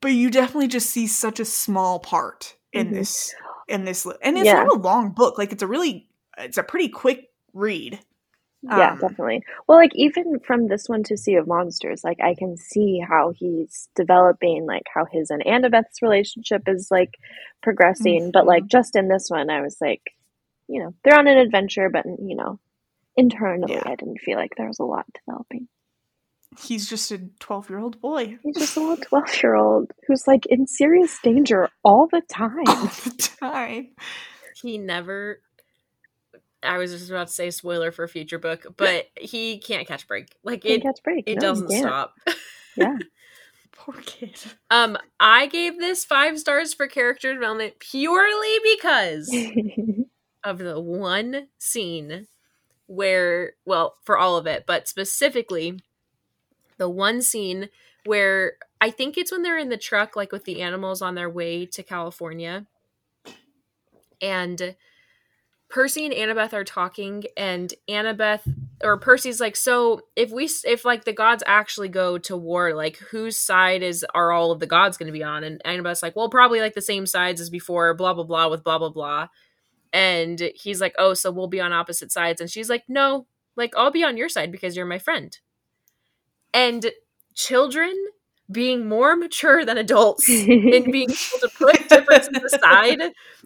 but 0.00 0.08
you 0.12 0.30
definitely 0.30 0.68
just 0.68 0.90
see 0.90 1.06
such 1.06 1.40
a 1.40 1.44
small 1.44 1.98
part 2.00 2.56
in 2.72 2.88
Mhm. 2.88 2.94
this 2.94 3.34
in 3.66 3.84
this 3.84 4.06
and 4.22 4.36
it's 4.36 4.46
Yeah. 4.46 4.64
not 4.64 4.76
a 4.76 4.78
long 4.78 5.12
book 5.12 5.38
like 5.38 5.52
it's 5.52 5.62
a 5.62 5.66
really 5.66 6.08
it's 6.36 6.58
a 6.58 6.62
pretty 6.62 6.88
quick 6.88 7.30
read. 7.54 7.98
Yeah, 8.62 8.92
Um, 8.92 8.98
definitely. 8.98 9.42
Well, 9.68 9.78
like 9.78 9.92
even 9.94 10.40
from 10.40 10.66
this 10.68 10.88
one 10.88 11.04
to 11.04 11.16
Sea 11.16 11.36
of 11.36 11.46
Monsters, 11.46 12.02
like 12.02 12.20
I 12.20 12.34
can 12.34 12.56
see 12.56 12.98
how 13.06 13.32
he's 13.34 13.88
developing, 13.94 14.66
like 14.66 14.82
how 14.92 15.04
his 15.10 15.30
and 15.30 15.42
Annabeth's 15.46 16.02
relationship 16.02 16.62
is 16.66 16.88
like 16.90 17.14
progressing. 17.62 18.30
But 18.32 18.46
like 18.46 18.64
Mhm. 18.64 18.68
just 18.68 18.96
in 18.96 19.08
this 19.08 19.28
one, 19.30 19.48
I 19.50 19.60
was 19.60 19.76
like, 19.80 20.02
you 20.66 20.82
know, 20.82 20.92
they're 21.04 21.18
on 21.18 21.28
an 21.28 21.38
adventure, 21.38 21.88
but 21.88 22.04
you 22.06 22.34
know, 22.36 22.58
internally, 23.16 23.74
Yeah. 23.74 23.82
I 23.86 23.94
didn't 23.94 24.20
feel 24.20 24.36
like 24.38 24.54
there 24.56 24.66
was 24.68 24.80
a 24.80 24.84
lot 24.84 25.06
developing. 25.24 25.68
He's 26.60 26.88
just 26.88 27.12
a 27.12 27.18
12 27.40 27.70
year 27.70 27.78
old 27.78 28.00
boy. 28.00 28.38
He's 28.42 28.56
just 28.56 28.76
a 28.76 28.80
little 28.80 28.96
twelve-year-old 28.96 29.92
who's 30.06 30.26
like 30.26 30.46
in 30.46 30.66
serious 30.66 31.16
danger 31.22 31.68
all 31.84 32.08
the 32.10 32.22
time. 32.28 32.66
All 32.66 32.86
the 32.86 33.30
time. 33.40 33.94
He 34.60 34.78
never. 34.78 35.40
I 36.62 36.78
was 36.78 36.92
just 36.92 37.10
about 37.10 37.28
to 37.28 37.32
say 37.32 37.50
spoiler 37.50 37.92
for 37.92 38.04
a 38.04 38.08
future 38.08 38.38
book, 38.38 38.66
but 38.76 39.06
he 39.18 39.58
can't 39.58 39.86
catch 39.86 40.04
a 40.04 40.06
break. 40.06 40.34
Like 40.42 40.62
Can't 40.62 40.80
it, 40.80 40.82
catch 40.82 41.02
break. 41.02 41.24
it 41.26 41.36
No, 41.36 41.40
doesn't 41.40 41.70
stop. 41.70 42.14
Yeah. 42.76 42.96
Poor 43.72 43.94
kid. 44.04 44.36
Um, 44.70 44.98
I 45.20 45.46
gave 45.46 45.78
this 45.78 46.04
five 46.04 46.38
stars 46.38 46.74
for 46.74 46.88
character 46.88 47.32
development 47.32 47.78
purely 47.78 48.56
because 48.76 49.32
of 50.44 50.58
the 50.58 50.80
one 50.80 51.48
scene 51.58 52.26
where, 52.86 53.52
well, 53.64 53.94
for 54.04 54.18
all 54.18 54.36
of 54.36 54.46
it, 54.46 54.64
but 54.66 54.88
specifically 54.88 55.78
the 56.76 56.88
one 56.88 57.22
scene 57.22 57.68
where 58.04 58.54
I 58.80 58.90
think 58.90 59.16
it's 59.16 59.30
when 59.30 59.42
they're 59.42 59.58
in 59.58 59.68
the 59.68 59.76
truck, 59.76 60.16
like 60.16 60.32
with 60.32 60.44
the 60.44 60.62
animals 60.62 61.02
on 61.02 61.14
their 61.14 61.30
way 61.30 61.66
to 61.66 61.82
California, 61.82 62.66
and 64.20 64.74
Percy 65.68 66.06
and 66.06 66.14
Annabeth 66.14 66.54
are 66.54 66.64
talking, 66.64 67.24
and 67.36 67.72
Annabeth 67.88 68.40
or 68.82 68.96
Percy's 68.98 69.40
like, 69.40 69.54
so 69.54 70.00
if 70.16 70.30
we 70.30 70.48
if 70.64 70.84
like 70.84 71.04
the 71.04 71.12
gods 71.12 71.42
actually 71.46 71.88
go 71.88 72.16
to 72.18 72.36
war, 72.36 72.74
like 72.74 72.96
whose 72.96 73.36
side 73.36 73.82
is 73.82 74.04
are 74.14 74.32
all 74.32 74.50
of 74.50 74.60
the 74.60 74.66
gods 74.66 74.96
going 74.96 75.08
to 75.08 75.12
be 75.12 75.22
on? 75.22 75.44
And 75.44 75.62
Annabeth's 75.64 76.02
like, 76.02 76.16
well, 76.16 76.30
probably 76.30 76.60
like 76.60 76.74
the 76.74 76.80
same 76.80 77.04
sides 77.04 77.40
as 77.40 77.50
before, 77.50 77.92
blah 77.94 78.14
blah 78.14 78.24
blah 78.24 78.48
with 78.48 78.64
blah 78.64 78.78
blah 78.78 78.88
blah. 78.88 79.28
And 79.92 80.50
he's 80.54 80.80
like, 80.80 80.94
oh, 80.98 81.14
so 81.14 81.30
we'll 81.30 81.48
be 81.48 81.60
on 81.60 81.72
opposite 81.72 82.12
sides, 82.12 82.40
and 82.40 82.50
she's 82.50 82.70
like, 82.70 82.84
no, 82.88 83.26
like 83.56 83.74
I'll 83.76 83.90
be 83.90 84.04
on 84.04 84.16
your 84.16 84.28
side 84.30 84.50
because 84.50 84.74
you're 84.74 84.86
my 84.86 84.98
friend. 84.98 85.38
And 86.54 86.92
children 87.34 87.94
being 88.50 88.88
more 88.88 89.16
mature 89.16 89.64
than 89.64 89.76
adults 89.76 90.28
and 90.28 90.46
being 90.92 91.10
able 91.10 91.40
to 91.40 91.50
put 91.58 91.88
differences 91.88 92.54
aside 92.54 93.00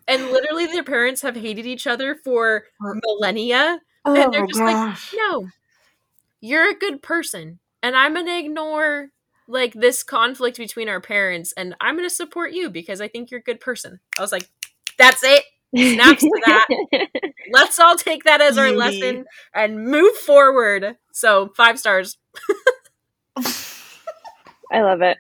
and 0.08 0.26
literally 0.30 0.66
their 0.66 0.84
parents 0.84 1.22
have 1.22 1.36
hated 1.36 1.66
each 1.66 1.86
other 1.86 2.16
for 2.24 2.64
millennia 2.80 3.80
Oh, 4.04 4.14
and 4.14 4.32
they're 4.32 4.42
oh, 4.42 4.46
just 4.46 4.60
like 4.60 4.98
no 5.14 5.48
you're 6.40 6.70
a 6.70 6.74
good 6.74 7.02
person 7.02 7.58
and 7.82 7.96
i'm 7.96 8.14
gonna 8.14 8.38
ignore 8.38 9.10
like 9.48 9.74
this 9.74 10.02
conflict 10.02 10.56
between 10.56 10.88
our 10.88 11.00
parents 11.00 11.52
and 11.56 11.74
i'm 11.80 11.96
gonna 11.96 12.10
support 12.10 12.52
you 12.52 12.70
because 12.70 13.00
i 13.00 13.08
think 13.08 13.30
you're 13.30 13.40
a 13.40 13.44
good 13.44 13.60
person. 13.60 14.00
I 14.18 14.22
was 14.22 14.32
like 14.32 14.48
that's 14.98 15.22
it. 15.24 15.44
Snaps 15.74 16.22
to 16.22 16.40
that. 16.44 16.66
let's 17.52 17.78
all 17.78 17.96
take 17.96 18.24
that 18.24 18.40
as 18.40 18.58
our 18.58 18.70
lesson 18.70 19.24
and 19.54 19.86
move 19.86 20.14
forward. 20.16 20.96
So 21.12 21.52
five 21.56 21.78
stars 21.78 22.18
I 24.72 24.82
love 24.82 25.02
it. 25.02 25.18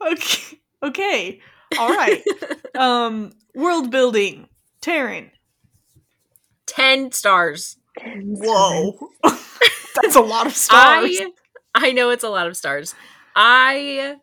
okay. 0.12 0.60
Okay. 0.82 1.40
All 1.78 1.94
right. 1.94 2.22
um, 2.74 3.32
world 3.54 3.90
building. 3.90 4.48
Taryn. 4.80 5.30
10 6.66 7.12
stars 7.12 7.76
Whoa. 8.04 9.10
That's 9.22 10.16
a 10.16 10.20
lot 10.20 10.46
of 10.46 10.54
stars. 10.54 11.20
I 11.20 11.32
I 11.74 11.92
know 11.92 12.10
it's 12.10 12.24
a 12.24 12.28
lot 12.28 12.46
of 12.46 12.56
stars. 12.56 12.94
I 13.34 14.16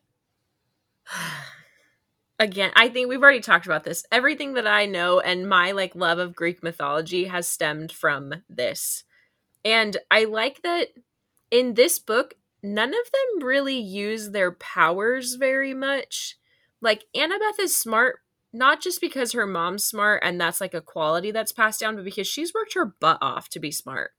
again, 2.39 2.71
I 2.75 2.89
think 2.89 3.09
we've 3.09 3.21
already 3.21 3.41
talked 3.41 3.65
about 3.65 3.83
this. 3.83 4.05
Everything 4.11 4.53
that 4.53 4.67
I 4.67 4.85
know 4.85 5.19
and 5.19 5.47
my 5.47 5.71
like 5.71 5.95
love 5.95 6.19
of 6.19 6.35
Greek 6.35 6.63
mythology 6.63 7.25
has 7.25 7.47
stemmed 7.47 7.91
from 7.91 8.33
this. 8.49 9.03
And 9.63 9.97
I 10.09 10.25
like 10.25 10.61
that 10.63 10.89
in 11.51 11.73
this 11.73 11.99
book 11.99 12.35
none 12.73 12.89
of 12.89 13.11
them 13.11 13.45
really 13.45 13.77
use 13.77 14.31
their 14.31 14.51
powers 14.51 15.35
very 15.35 15.73
much. 15.73 16.37
Like 16.81 17.05
Annabeth 17.15 17.59
is 17.59 17.75
smart 17.75 18.19
not 18.53 18.81
just 18.81 19.01
because 19.01 19.33
her 19.33 19.45
mom's 19.45 19.83
smart 19.83 20.23
and 20.25 20.39
that's 20.39 20.61
like 20.61 20.73
a 20.73 20.81
quality 20.81 21.31
that's 21.31 21.51
passed 21.51 21.79
down, 21.79 21.95
but 21.95 22.05
because 22.05 22.27
she's 22.27 22.53
worked 22.53 22.73
her 22.73 22.85
butt 22.85 23.17
off 23.21 23.49
to 23.49 23.59
be 23.59 23.71
smart. 23.71 24.11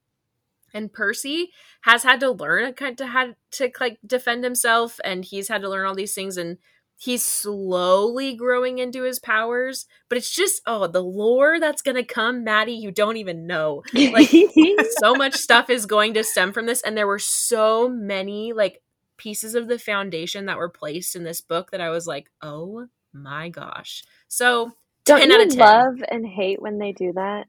And 0.74 0.92
Percy 0.92 1.50
has 1.82 2.02
had 2.02 2.20
to 2.20 2.30
learn 2.30 2.74
kind 2.74 2.96
to 2.98 3.06
had 3.06 3.36
to 3.52 3.70
like 3.80 3.98
defend 4.06 4.44
himself 4.44 5.00
and 5.02 5.24
he's 5.24 5.48
had 5.48 5.62
to 5.62 5.68
learn 5.68 5.86
all 5.86 5.94
these 5.94 6.14
things 6.14 6.36
and 6.36 6.58
he's 6.98 7.24
slowly 7.24 8.34
growing 8.34 8.78
into 8.78 9.04
his 9.04 9.18
powers 9.20 9.86
but 10.08 10.18
it's 10.18 10.34
just 10.34 10.60
oh 10.66 10.86
the 10.86 11.02
lore 11.02 11.60
that's 11.60 11.82
gonna 11.82 12.04
come 12.04 12.44
maddie 12.44 12.72
you 12.72 12.90
don't 12.90 13.16
even 13.16 13.46
know 13.46 13.82
like 13.94 14.30
so 15.00 15.14
much 15.14 15.34
stuff 15.34 15.70
is 15.70 15.86
going 15.86 16.14
to 16.14 16.24
stem 16.24 16.52
from 16.52 16.66
this 16.66 16.82
and 16.82 16.96
there 16.98 17.06
were 17.06 17.18
so 17.18 17.88
many 17.88 18.52
like 18.52 18.82
pieces 19.16 19.54
of 19.54 19.68
the 19.68 19.78
foundation 19.78 20.46
that 20.46 20.58
were 20.58 20.68
placed 20.68 21.16
in 21.16 21.24
this 21.24 21.40
book 21.40 21.70
that 21.70 21.80
i 21.80 21.90
was 21.90 22.06
like 22.06 22.30
oh 22.42 22.86
my 23.12 23.48
gosh 23.48 24.04
so 24.28 24.72
Don't 25.04 25.20
10 25.20 25.30
you 25.30 25.34
out 25.34 25.40
of 25.42 25.48
10 25.50 25.58
love 25.58 26.04
and 26.10 26.26
hate 26.26 26.60
when 26.62 26.78
they 26.78 26.92
do 26.92 27.12
that? 27.14 27.46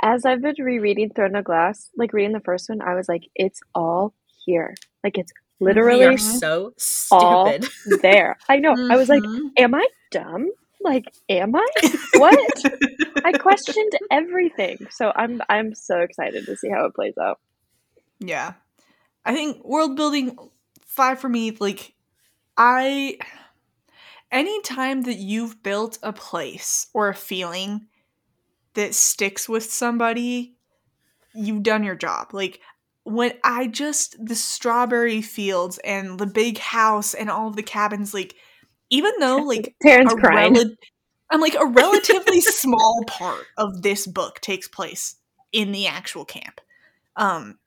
As 0.00 0.24
I've 0.24 0.42
been 0.42 0.56
rereading 0.58 1.10
Throne 1.10 1.36
of 1.36 1.44
Glass, 1.44 1.90
like 1.96 2.12
reading 2.12 2.32
the 2.32 2.40
first 2.40 2.68
one, 2.68 2.82
I 2.82 2.94
was 2.94 3.08
like, 3.08 3.24
it's 3.36 3.60
all 3.74 4.14
here. 4.44 4.74
Like 5.04 5.18
it's 5.18 5.32
literally 5.62 6.16
so 6.16 6.72
stupid 6.76 7.68
there. 8.02 8.36
I 8.48 8.56
know. 8.58 8.76
I 8.90 8.96
was 8.96 9.08
like, 9.08 9.22
Mhm. 9.22 9.50
am 9.58 9.74
I 9.74 9.86
dumb? 10.10 10.50
Like, 10.80 11.12
am 11.28 11.54
I? 11.54 11.66
What? 12.16 12.64
I 13.24 13.32
questioned 13.32 13.92
everything. 14.10 14.88
So 14.90 15.12
I'm 15.14 15.40
I'm 15.48 15.74
so 15.74 16.00
excited 16.00 16.46
to 16.46 16.56
see 16.56 16.68
how 16.68 16.86
it 16.86 16.94
plays 16.94 17.16
out. 17.18 17.38
Yeah. 18.18 18.54
I 19.24 19.34
think 19.34 19.64
world 19.64 19.96
building 19.96 20.36
five 20.84 21.20
for 21.20 21.28
me, 21.28 21.52
like 21.52 21.94
I 22.56 23.18
anytime 24.30 25.02
that 25.02 25.18
you've 25.18 25.62
built 25.62 25.98
a 26.02 26.12
place 26.12 26.88
or 26.92 27.08
a 27.08 27.14
feeling 27.14 27.86
that 28.74 28.94
sticks 28.94 29.48
with 29.48 29.64
somebody, 29.70 30.56
you've 31.34 31.62
done 31.62 31.84
your 31.84 31.94
job. 31.94 32.28
Like 32.32 32.60
when 33.04 33.32
I 33.44 33.66
just 33.66 34.16
the 34.24 34.34
strawberry 34.34 35.22
fields 35.22 35.78
and 35.78 36.18
the 36.18 36.26
big 36.26 36.58
house 36.58 37.14
and 37.14 37.30
all 37.30 37.48
of 37.48 37.56
the 37.56 37.62
cabins, 37.62 38.14
like 38.14 38.34
even 38.90 39.12
though 39.20 39.36
like 39.46 39.74
Taryn's 39.84 40.12
a 40.12 40.16
crying. 40.16 40.54
rela- 40.54 40.76
I'm 41.30 41.40
like 41.40 41.54
a 41.58 41.66
relatively 41.66 42.40
small 42.42 43.04
part 43.06 43.44
of 43.56 43.82
this 43.82 44.06
book 44.06 44.40
takes 44.40 44.68
place 44.68 45.16
in 45.52 45.72
the 45.72 45.86
actual 45.86 46.24
camp. 46.24 46.60
Um 47.16 47.58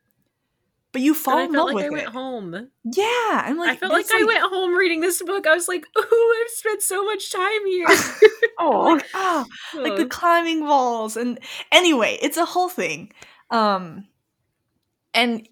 but 0.91 1.01
you 1.01 1.13
fall 1.13 1.39
and 1.39 1.47
in 1.49 1.53
felt 1.53 1.65
love 1.67 1.75
like 1.75 1.85
i 1.85 1.89
with 1.89 1.97
went 1.97 2.07
it. 2.07 2.13
home 2.13 2.69
Yeah, 2.85 3.41
I'm 3.43 3.57
like 3.57 3.71
i 3.71 3.75
felt 3.75 3.91
like 3.91 4.07
that's 4.07 4.21
i 4.21 4.23
went 4.23 4.39
home 4.49 4.73
reading 4.73 5.01
this 5.01 5.21
book 5.21 5.45
i 5.45 5.53
was 5.53 5.67
like 5.67 5.85
oh 5.97 6.41
i've 6.41 6.51
spent 6.55 6.81
so 6.81 7.03
much 7.03 7.33
time 7.33 7.65
here 7.65 7.85
Oh, 8.59 8.93
like, 8.93 9.05
ah, 9.13 9.45
like 9.73 9.97
the 9.97 10.05
climbing 10.05 10.63
walls 10.65 11.17
and 11.17 11.37
anyway, 11.69 12.17
it's 12.21 12.37
a 12.37 12.45
whole 12.45 12.69
thing. 12.69 13.11
Um 13.51 14.07
and 15.15 15.47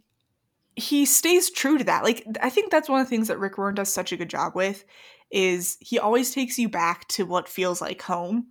he 0.76 1.06
stays 1.06 1.50
true 1.50 1.78
to 1.78 1.84
that. 1.86 2.04
Like 2.04 2.26
I 2.42 2.50
think 2.50 2.72
that's 2.72 2.90
one 2.90 3.00
of 3.00 3.08
the 3.08 3.10
things 3.10 3.28
that 3.28 3.40
Rick 3.40 3.58
Riordan 3.58 3.76
does 3.76 3.94
such 3.94 4.12
a 4.12 4.18
good 4.18 4.30
job 4.30 4.54
with 4.56 4.86
is 5.32 5.78
he 5.80 5.98
always 5.98 6.34
takes 6.34 6.60
you 6.60 6.70
back 6.70 7.08
to 7.10 7.26
what 7.26 7.50
feels 7.50 7.82
like 7.82 8.02
home. 8.02 8.48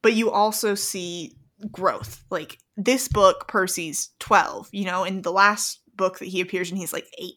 But 0.00 0.14
you 0.14 0.30
also 0.30 0.74
see 0.74 1.36
growth. 1.70 2.24
Like 2.30 2.58
this 2.76 3.08
book 3.08 3.48
Percy's 3.48 4.10
12, 4.18 4.68
you 4.72 4.84
know, 4.84 5.04
in 5.04 5.22
the 5.22 5.32
last 5.32 5.80
book 5.94 6.18
that 6.18 6.28
he 6.28 6.40
appears 6.40 6.70
in 6.70 6.76
he's 6.76 6.92
like 6.92 7.06
8 7.18 7.34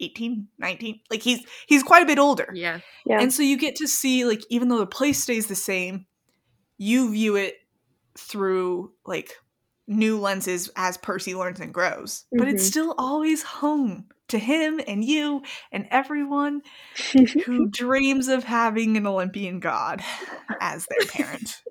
18, 0.00 0.48
19. 0.58 1.00
Like 1.10 1.22
he's 1.22 1.40
he's 1.66 1.82
quite 1.82 2.02
a 2.02 2.06
bit 2.06 2.18
older. 2.18 2.50
yeah 2.52 2.80
yeah. 3.06 3.20
And 3.20 3.32
so 3.32 3.42
you 3.42 3.56
get 3.56 3.76
to 3.76 3.86
see, 3.86 4.24
like, 4.24 4.42
even 4.50 4.68
though 4.68 4.78
the 4.78 4.86
place 4.86 5.22
stays 5.22 5.46
the 5.46 5.54
same, 5.54 6.06
you 6.76 7.12
view 7.12 7.36
it 7.36 7.54
through, 8.18 8.92
like, 9.06 9.36
new 9.86 10.18
lenses 10.18 10.70
as 10.76 10.96
Percy 10.96 11.34
learns 11.34 11.60
and 11.60 11.72
grows. 11.72 12.24
But 12.32 12.48
it's 12.48 12.64
Mhm. 12.64 12.66
still 12.70 12.94
always 12.98 13.42
home 13.42 14.06
to 14.28 14.38
him 14.38 14.80
and 14.88 15.04
you 15.04 15.42
and 15.70 15.86
everyone 15.90 16.62
who 17.44 17.68
dreams 17.68 18.28
of 18.28 18.44
having 18.44 18.96
an 18.96 19.06
Olympian 19.06 19.60
god 19.60 20.02
as 20.60 20.86
their 20.86 21.06
parent 21.06 21.62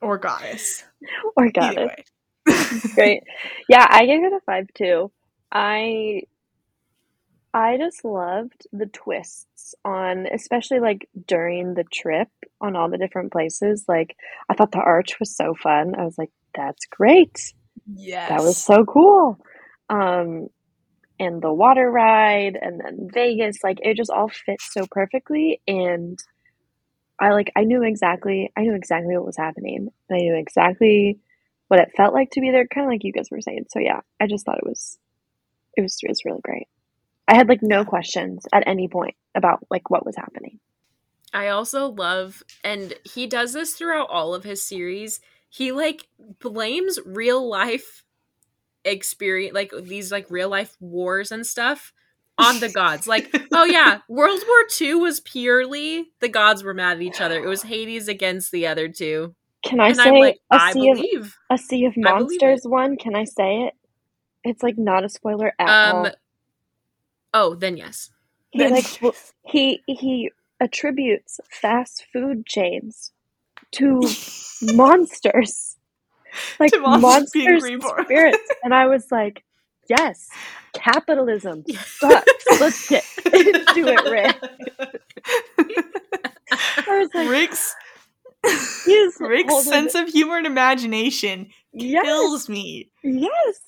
or 0.00 0.16
goddess. 0.18 0.84
or 1.36 1.50
got 1.50 1.76
Either 1.76 1.82
it. 1.82 1.86
way. 2.48 2.80
Great. 2.94 3.22
Yeah, 3.68 3.86
I 3.88 4.06
gave 4.06 4.22
it 4.22 4.32
a 4.32 4.40
five 4.46 4.66
too. 4.74 5.10
I 5.52 6.22
I 7.52 7.78
just 7.78 8.04
loved 8.04 8.66
the 8.72 8.86
twists 8.86 9.74
on, 9.84 10.26
especially 10.26 10.78
like 10.80 11.08
during 11.26 11.72
the 11.74 11.84
trip 11.84 12.28
on 12.60 12.76
all 12.76 12.90
the 12.90 12.98
different 12.98 13.32
places. 13.32 13.84
Like, 13.88 14.14
I 14.50 14.54
thought 14.54 14.72
the 14.72 14.78
arch 14.78 15.18
was 15.18 15.34
so 15.34 15.54
fun. 15.54 15.94
I 15.98 16.04
was 16.04 16.18
like, 16.18 16.30
that's 16.56 16.86
great. 16.86 17.52
Yes. 17.94 18.28
That 18.28 18.42
was 18.42 18.56
so 18.56 18.84
cool. 18.84 19.38
Um, 19.88 20.48
and 21.18 21.40
the 21.40 21.52
water 21.52 21.90
ride 21.90 22.58
and 22.60 22.80
then 22.80 23.08
Vegas, 23.12 23.62
like 23.62 23.78
it 23.82 23.96
just 23.96 24.10
all 24.10 24.28
fit 24.28 24.60
so 24.60 24.86
perfectly. 24.90 25.60
And 25.66 26.18
I 27.18 27.30
like, 27.30 27.52
I 27.56 27.64
knew 27.64 27.82
exactly, 27.82 28.52
I 28.56 28.62
knew 28.62 28.74
exactly 28.74 29.16
what 29.16 29.26
was 29.26 29.36
happening. 29.36 29.88
And 30.08 30.18
I 30.18 30.22
knew 30.22 30.36
exactly 30.36 31.18
what 31.68 31.80
it 31.80 31.92
felt 31.96 32.14
like 32.14 32.30
to 32.32 32.40
be 32.40 32.50
there, 32.50 32.66
kind 32.66 32.86
of 32.86 32.90
like 32.90 33.04
you 33.04 33.12
guys 33.12 33.30
were 33.30 33.40
saying. 33.40 33.66
So 33.70 33.78
yeah, 33.78 34.00
I 34.20 34.26
just 34.26 34.44
thought 34.44 34.58
it 34.58 34.66
was, 34.66 34.98
it 35.76 35.82
was, 35.82 35.98
it 36.02 36.08
was 36.08 36.24
really 36.24 36.40
great. 36.42 36.68
I 37.28 37.34
had 37.34 37.48
like 37.48 37.62
no 37.62 37.84
questions 37.84 38.44
at 38.52 38.66
any 38.66 38.88
point 38.88 39.16
about 39.34 39.66
like 39.70 39.90
what 39.90 40.06
was 40.06 40.16
happening. 40.16 40.60
I 41.32 41.48
also 41.48 41.88
love, 41.88 42.42
and 42.62 42.94
he 43.04 43.26
does 43.26 43.52
this 43.52 43.74
throughout 43.74 44.08
all 44.10 44.34
of 44.34 44.44
his 44.44 44.62
series. 44.62 45.20
He 45.56 45.72
like 45.72 46.06
blames 46.40 46.98
real 47.06 47.48
life 47.48 48.04
experience, 48.84 49.54
like 49.54 49.72
these 49.82 50.12
like 50.12 50.30
real 50.30 50.48
life 50.50 50.76
wars 50.80 51.32
and 51.32 51.46
stuff, 51.46 51.92
on 52.36 52.60
the 52.60 52.68
gods. 52.68 53.06
Like, 53.06 53.34
oh 53.52 53.64
yeah, 53.64 54.00
World 54.06 54.40
War 54.46 54.64
II 54.80 54.94
was 54.96 55.20
purely 55.20 56.10
the 56.20 56.28
gods 56.28 56.62
were 56.62 56.74
mad 56.74 56.98
at 56.98 57.02
each 57.02 57.20
other. 57.22 57.42
It 57.42 57.48
was 57.48 57.62
Hades 57.72 58.06
against 58.06 58.52
the 58.52 58.66
other 58.66 58.88
two. 58.88 59.34
Can 59.64 59.80
I 59.80 59.88
And 59.88 59.96
say 59.96 60.02
I'm 60.10 60.14
like, 60.20 60.38
a 60.52 60.56
I 60.56 60.72
sea 60.72 60.90
of 60.90 60.96
believe. 60.98 61.36
a 61.50 61.56
sea 61.58 61.84
of 61.86 61.96
monsters 61.96 62.60
one? 62.64 62.96
Can 62.98 63.16
I 63.16 63.24
say 63.24 63.62
it? 63.62 63.74
It's 64.44 64.62
like 64.62 64.76
not 64.76 65.04
a 65.04 65.08
spoiler 65.08 65.54
at 65.58 65.68
Um. 65.68 65.96
all. 65.96 66.10
Oh, 67.32 67.54
then 67.54 67.76
yes. 67.78 68.10
He 68.50 68.58
Then- 68.58 68.72
like 68.72 68.92
w- 69.00 69.12
he 69.46 69.80
he 69.86 70.30
attributes 70.60 71.40
fast 71.50 72.04
food 72.12 72.44
chains 72.46 73.12
to 73.76 74.00
monsters, 74.74 75.76
like 76.60 76.72
To 76.72 76.80
monsters 76.80 77.30
being 77.32 77.78
monsters 77.78 78.04
spirits, 78.04 78.48
and 78.62 78.74
I 78.74 78.86
was 78.86 79.10
like, 79.10 79.42
yes, 79.88 80.28
capitalism 80.74 81.64
sucks. 81.84 82.44
Let's 82.60 82.88
get 82.88 83.04
into 83.26 83.88
it, 83.88 84.10
Rick. 84.10 84.36
I 86.88 86.98
was 86.98 87.08
like, 87.14 87.28
Rick's 87.28 87.74
Rick's 89.20 89.52
holding- 89.52 89.70
sense 89.72 89.94
of 89.94 90.08
humor 90.08 90.38
and 90.38 90.46
imagination 90.46 91.48
yes, 91.72 92.04
kills 92.04 92.48
me. 92.48 92.90
yes. 93.02 93.60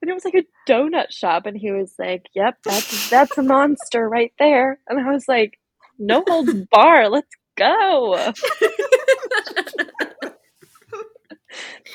And 0.00 0.10
it 0.10 0.14
was 0.14 0.24
like 0.26 0.34
a 0.34 0.44
donut 0.70 1.10
shop, 1.12 1.46
and 1.46 1.56
he 1.56 1.70
was 1.70 1.94
like, 1.98 2.26
"Yep, 2.34 2.58
that's 2.64 3.08
that's 3.08 3.38
a 3.38 3.42
monster 3.42 4.06
right 4.06 4.34
there." 4.38 4.78
And 4.86 5.00
I 5.00 5.10
was 5.10 5.26
like, 5.26 5.58
"No 5.98 6.22
holds 6.28 6.52
bar, 6.70 7.08
let's 7.08 7.28
go." 7.56 8.32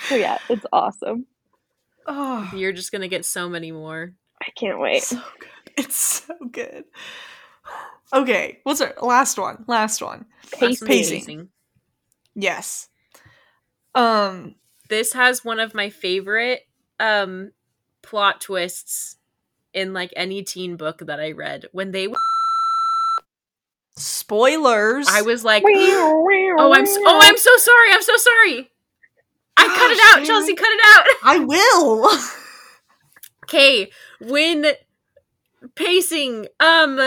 So 0.07 0.15
yeah, 0.15 0.39
it's 0.49 0.65
awesome. 0.71 1.27
Oh, 2.07 2.49
You're 2.55 2.71
just 2.71 2.91
gonna 2.91 3.07
get 3.07 3.25
so 3.25 3.47
many 3.47 3.71
more. 3.71 4.13
I 4.41 4.49
can't 4.55 4.79
wait. 4.79 5.03
so 5.03 5.21
good. 5.39 5.49
It's 5.77 5.95
so 5.95 6.33
good. 6.51 6.85
Okay, 8.11 8.59
what's 8.63 8.81
our 8.81 8.95
last 9.01 9.37
one? 9.37 9.63
Last 9.67 10.01
one. 10.01 10.25
Last 10.53 10.61
one's 10.61 10.81
Pacing. 10.81 11.49
Yes. 12.35 12.89
Um. 13.93 14.55
This 14.89 15.13
has 15.13 15.45
one 15.45 15.59
of 15.59 15.75
my 15.75 15.89
favorite 15.91 16.61
um 16.99 17.51
plot 18.01 18.41
twists 18.41 19.17
in 19.73 19.93
like 19.93 20.11
any 20.15 20.41
teen 20.41 20.75
book 20.75 20.99
that 21.05 21.19
I 21.19 21.33
read. 21.33 21.67
When 21.71 21.91
they 21.91 22.07
Spoilers. 23.99 25.07
I 25.09 25.21
was 25.21 25.43
like, 25.43 25.63
oh, 25.65 26.55
"Oh, 26.59 26.73
I'm 26.73 26.81
s- 26.83 26.97
oh, 26.99 27.19
I'm 27.21 27.37
so 27.37 27.57
sorry. 27.57 27.91
I'm 27.93 28.01
so 28.01 28.15
sorry." 28.17 28.71
I 29.57 29.67
cut 29.67 29.91
it 29.91 29.99
out. 29.99 30.11
Shannon. 30.13 30.25
Chelsea 30.25 30.55
cut 30.55 30.69
it 30.71 30.79
out. 30.85 31.05
I 31.23 31.39
will. 31.39 32.09
Okay, 33.45 33.91
when 34.21 34.65
pacing, 35.75 36.47
um, 36.59 36.97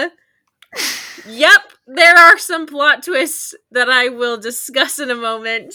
yep, 1.26 1.60
there 1.86 2.14
are 2.16 2.36
some 2.36 2.66
plot 2.66 3.02
twists 3.04 3.54
that 3.70 3.88
I 3.88 4.08
will 4.08 4.36
discuss 4.36 4.98
in 4.98 5.10
a 5.10 5.14
moment. 5.14 5.74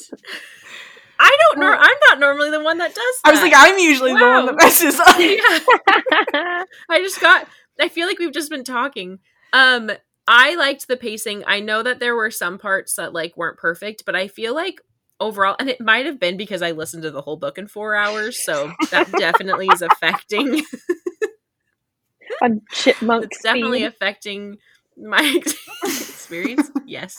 I 1.19 1.35
don't 1.49 1.59
know. 1.61 1.67
Well- 1.71 1.79
I'm 1.81 1.97
not 2.09 2.19
normally 2.19 2.51
the 2.51 2.61
one 2.63 2.77
that 2.77 2.93
does. 2.93 3.15
I 3.25 3.31
was 3.31 3.41
like. 3.41 3.53
I'm 3.55 3.79
usually 3.79 4.13
the 4.13 4.19
one 4.19 4.45
that 4.45 4.55
messes 4.55 4.99
up. 4.99 5.17
yeah. 5.17 6.63
I 6.89 7.01
just 7.01 7.19
got. 7.19 7.47
I 7.79 7.89
feel 7.89 8.07
like 8.07 8.19
we've 8.19 8.33
just 8.33 8.49
been 8.51 8.63
talking. 8.63 9.19
Um, 9.53 9.89
I 10.27 10.55
liked 10.55 10.87
the 10.87 10.97
pacing. 10.97 11.43
I 11.47 11.59
know 11.61 11.81
that 11.83 11.99
there 11.99 12.15
were 12.15 12.31
some 12.31 12.57
parts 12.57 12.95
that 12.95 13.13
like 13.13 13.37
weren't 13.37 13.57
perfect, 13.57 14.03
but 14.05 14.15
I 14.15 14.27
feel 14.27 14.53
like 14.53 14.81
overall, 15.19 15.55
and 15.59 15.69
it 15.69 15.79
might 15.81 16.05
have 16.05 16.19
been 16.19 16.37
because 16.37 16.61
I 16.61 16.71
listened 16.71 17.03
to 17.03 17.11
the 17.11 17.21
whole 17.21 17.37
book 17.37 17.57
in 17.57 17.67
four 17.67 17.95
hours, 17.95 18.43
so 18.43 18.73
that 18.91 19.11
definitely 19.17 19.67
is 19.67 19.81
affecting. 19.81 20.63
on 22.41 22.61
chipmunk 22.71 23.25
it's 23.25 23.41
definitely 23.41 23.79
speed. 23.79 23.87
affecting 23.87 24.57
my 24.97 25.41
experience. 25.83 26.69
yes, 26.85 27.17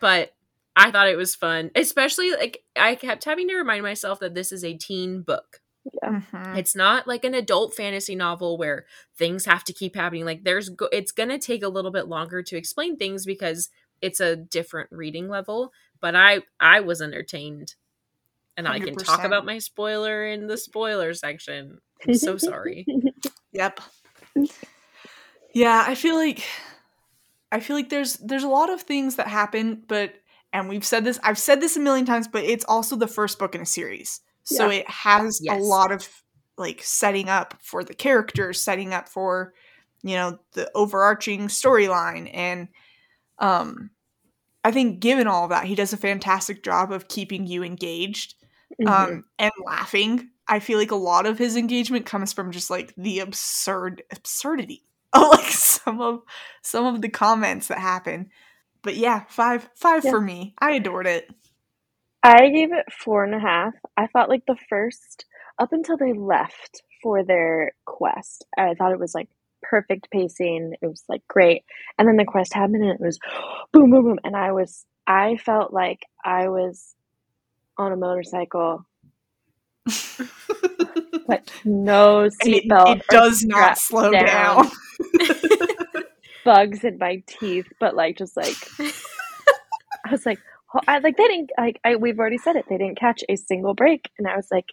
but 0.00 0.32
I 0.76 0.90
thought 0.90 1.08
it 1.08 1.16
was 1.16 1.34
fun, 1.34 1.70
especially 1.74 2.32
like 2.32 2.62
I 2.76 2.94
kept 2.94 3.24
having 3.24 3.48
to 3.48 3.54
remind 3.56 3.82
myself 3.82 4.20
that 4.20 4.34
this 4.34 4.52
is 4.52 4.64
a 4.64 4.76
teen 4.76 5.22
book. 5.22 5.60
Mhm. 6.04 6.56
It's 6.56 6.74
not 6.74 7.06
like 7.06 7.24
an 7.24 7.34
adult 7.34 7.74
fantasy 7.74 8.14
novel 8.14 8.56
where 8.56 8.86
things 9.16 9.44
have 9.44 9.64
to 9.64 9.72
keep 9.72 9.96
happening. 9.96 10.24
Like 10.24 10.44
there's 10.44 10.68
go- 10.70 10.88
it's 10.92 11.12
going 11.12 11.28
to 11.28 11.38
take 11.38 11.62
a 11.62 11.68
little 11.68 11.90
bit 11.90 12.08
longer 12.08 12.42
to 12.42 12.56
explain 12.56 12.96
things 12.96 13.26
because 13.26 13.68
it's 14.00 14.20
a 14.20 14.36
different 14.36 14.90
reading 14.92 15.28
level, 15.28 15.72
but 16.00 16.14
I 16.14 16.42
I 16.60 16.80
was 16.80 17.00
entertained. 17.02 17.74
And 18.56 18.68
I 18.68 18.78
can 18.78 18.94
talk 18.96 19.24
about 19.24 19.44
my 19.44 19.58
spoiler 19.58 20.26
in 20.26 20.46
the 20.46 20.56
spoiler 20.56 21.12
section. 21.14 21.80
I'm 22.06 22.14
so 22.14 22.36
sorry. 22.36 22.86
Yep. 23.52 23.80
Yeah, 25.52 25.84
I 25.86 25.94
feel 25.94 26.16
like 26.16 26.42
I 27.52 27.60
feel 27.60 27.76
like 27.76 27.88
there's 27.88 28.14
there's 28.16 28.42
a 28.42 28.48
lot 28.48 28.68
of 28.70 28.82
things 28.82 29.16
that 29.16 29.28
happen, 29.28 29.82
but 29.86 30.14
and 30.52 30.68
we've 30.68 30.84
said 30.84 31.04
this 31.04 31.20
I've 31.22 31.38
said 31.38 31.60
this 31.60 31.76
a 31.76 31.80
million 31.80 32.04
times, 32.04 32.26
but 32.26 32.42
it's 32.44 32.64
also 32.64 32.96
the 32.96 33.06
first 33.06 33.38
book 33.38 33.54
in 33.54 33.60
a 33.60 33.66
series. 33.66 34.20
So 34.44 34.70
it 34.70 34.88
has 34.88 35.40
a 35.50 35.56
lot 35.58 35.92
of 35.92 36.08
like 36.56 36.82
setting 36.82 37.28
up 37.28 37.56
for 37.62 37.82
the 37.84 37.94
characters, 37.94 38.60
setting 38.60 38.92
up 38.94 39.08
for 39.08 39.54
you 40.02 40.16
know 40.16 40.38
the 40.52 40.70
overarching 40.74 41.48
storyline 41.48 42.30
and 42.34 42.68
um 43.38 43.90
I 44.64 44.70
think 44.70 45.00
given 45.00 45.26
all 45.26 45.44
of 45.44 45.50
that, 45.50 45.64
he 45.66 45.74
does 45.74 45.92
a 45.92 45.96
fantastic 45.98 46.62
job 46.62 46.92
of 46.92 47.08
keeping 47.08 47.46
you 47.46 47.62
engaged 47.62 48.34
Mhm. 48.80 48.88
um 48.88 49.24
and 49.38 49.52
laughing. 49.64 50.30
I 50.48 50.60
feel 50.60 50.78
like 50.78 50.90
a 50.90 50.96
lot 50.96 51.26
of 51.26 51.38
his 51.38 51.56
engagement 51.56 52.06
comes 52.06 52.32
from 52.32 52.50
just 52.52 52.70
like 52.70 52.94
the 52.96 53.20
absurd 53.20 54.02
absurdity 54.12 54.84
of 55.14 55.28
like 55.30 55.50
some 55.50 56.00
of 56.00 56.22
some 56.62 56.86
of 56.86 57.00
the 57.02 57.08
comments 57.08 57.68
that 57.68 57.78
happen. 57.78 58.30
But 58.82 58.96
yeah 58.96 59.24
five 59.28 59.68
five 59.74 60.04
Yeah. 60.04 60.10
for 60.10 60.20
me. 60.20 60.54
I 60.58 60.72
adored 60.72 61.06
it 61.06 61.30
I 62.24 62.48
gave 62.48 62.72
it 62.72 62.86
four 62.90 63.22
and 63.22 63.34
a 63.34 63.38
half. 63.38 63.74
I 63.98 64.06
thought 64.06 64.30
like 64.30 64.46
the 64.46 64.56
first 64.68 65.26
up 65.58 65.72
until 65.72 65.98
they 65.98 66.14
left 66.14 66.82
for 67.02 67.22
their 67.22 67.72
quest, 67.84 68.46
I 68.56 68.72
thought 68.74 68.92
it 68.92 68.98
was 68.98 69.14
like 69.14 69.28
perfect 69.62 70.10
pacing. 70.10 70.74
It 70.80 70.86
was 70.86 71.04
like 71.06 71.22
great. 71.28 71.64
And 71.98 72.08
then 72.08 72.16
the 72.16 72.24
quest 72.24 72.54
happened 72.54 72.82
and 72.82 72.92
it 72.92 73.00
was 73.00 73.18
boom 73.72 73.90
boom 73.90 74.04
boom 74.04 74.18
and 74.24 74.34
I 74.34 74.52
was 74.52 74.86
I 75.06 75.36
felt 75.36 75.72
like 75.72 76.00
I 76.24 76.48
was 76.48 76.94
on 77.76 77.92
a 77.92 77.96
motorcycle 77.96 78.86
but 81.26 81.50
no 81.64 82.20
and 82.20 82.32
it, 82.40 82.64
seatbelt 82.64 82.96
it 82.96 83.02
does 83.10 83.44
not 83.44 83.76
slow 83.76 84.10
down. 84.10 84.24
down, 84.26 84.70
bugs 86.44 86.84
in 86.84 86.96
my 86.96 87.22
teeth, 87.26 87.66
but 87.80 87.94
like 87.94 88.16
just 88.16 88.34
like 88.34 88.56
I 88.80 90.10
was 90.10 90.24
like, 90.24 90.38
I 90.88 90.98
like 90.98 91.16
they 91.16 91.26
didn't 91.28 91.50
like 91.58 91.80
I 91.84 91.96
we've 91.96 92.18
already 92.18 92.38
said 92.38 92.56
it. 92.56 92.66
They 92.68 92.78
didn't 92.78 92.98
catch 92.98 93.22
a 93.28 93.36
single 93.36 93.74
break, 93.74 94.10
and 94.18 94.26
I 94.26 94.36
was 94.36 94.48
like, 94.50 94.66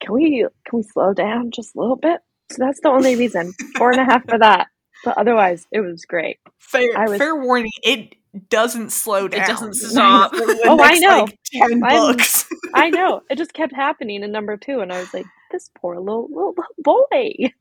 can 0.00 0.12
we 0.14 0.46
can 0.64 0.76
we 0.78 0.82
slow 0.82 1.12
down 1.14 1.50
just 1.50 1.74
a 1.74 1.80
little 1.80 1.96
bit? 1.96 2.20
So 2.50 2.56
that's 2.60 2.80
the 2.80 2.88
only 2.90 3.16
reason. 3.16 3.52
Four 3.76 3.90
and 3.92 4.00
a 4.00 4.04
half 4.04 4.24
for 4.28 4.38
that, 4.38 4.68
but 5.04 5.18
otherwise 5.18 5.66
it 5.72 5.80
was 5.80 6.04
great. 6.04 6.38
fair, 6.58 6.88
I 6.96 7.04
was- 7.08 7.18
fair 7.18 7.36
warning 7.36 7.70
it 7.82 8.14
doesn't 8.50 8.90
slow 8.92 9.26
down. 9.26 9.42
It 9.42 9.46
doesn't 9.46 9.74
stop. 9.74 10.32
For 10.34 10.46
the 10.46 10.60
Oh, 10.66 10.78
I 10.80 10.98
know. 10.98 11.24
like, 11.24 11.38
10 11.52 11.82
I'm- 11.84 12.12
books 12.12 12.46
I 12.74 12.90
know 12.90 13.22
it 13.30 13.36
just 13.38 13.52
kept 13.54 13.74
happening 13.74 14.22
in 14.22 14.30
number 14.32 14.56
two, 14.56 14.80
and 14.80 14.92
I 14.92 14.98
was 15.00 15.12
like, 15.14 15.26
this 15.50 15.70
poor 15.76 15.98
little 15.98 16.28
little, 16.30 16.54
little 16.56 17.06
boy. 17.10 17.52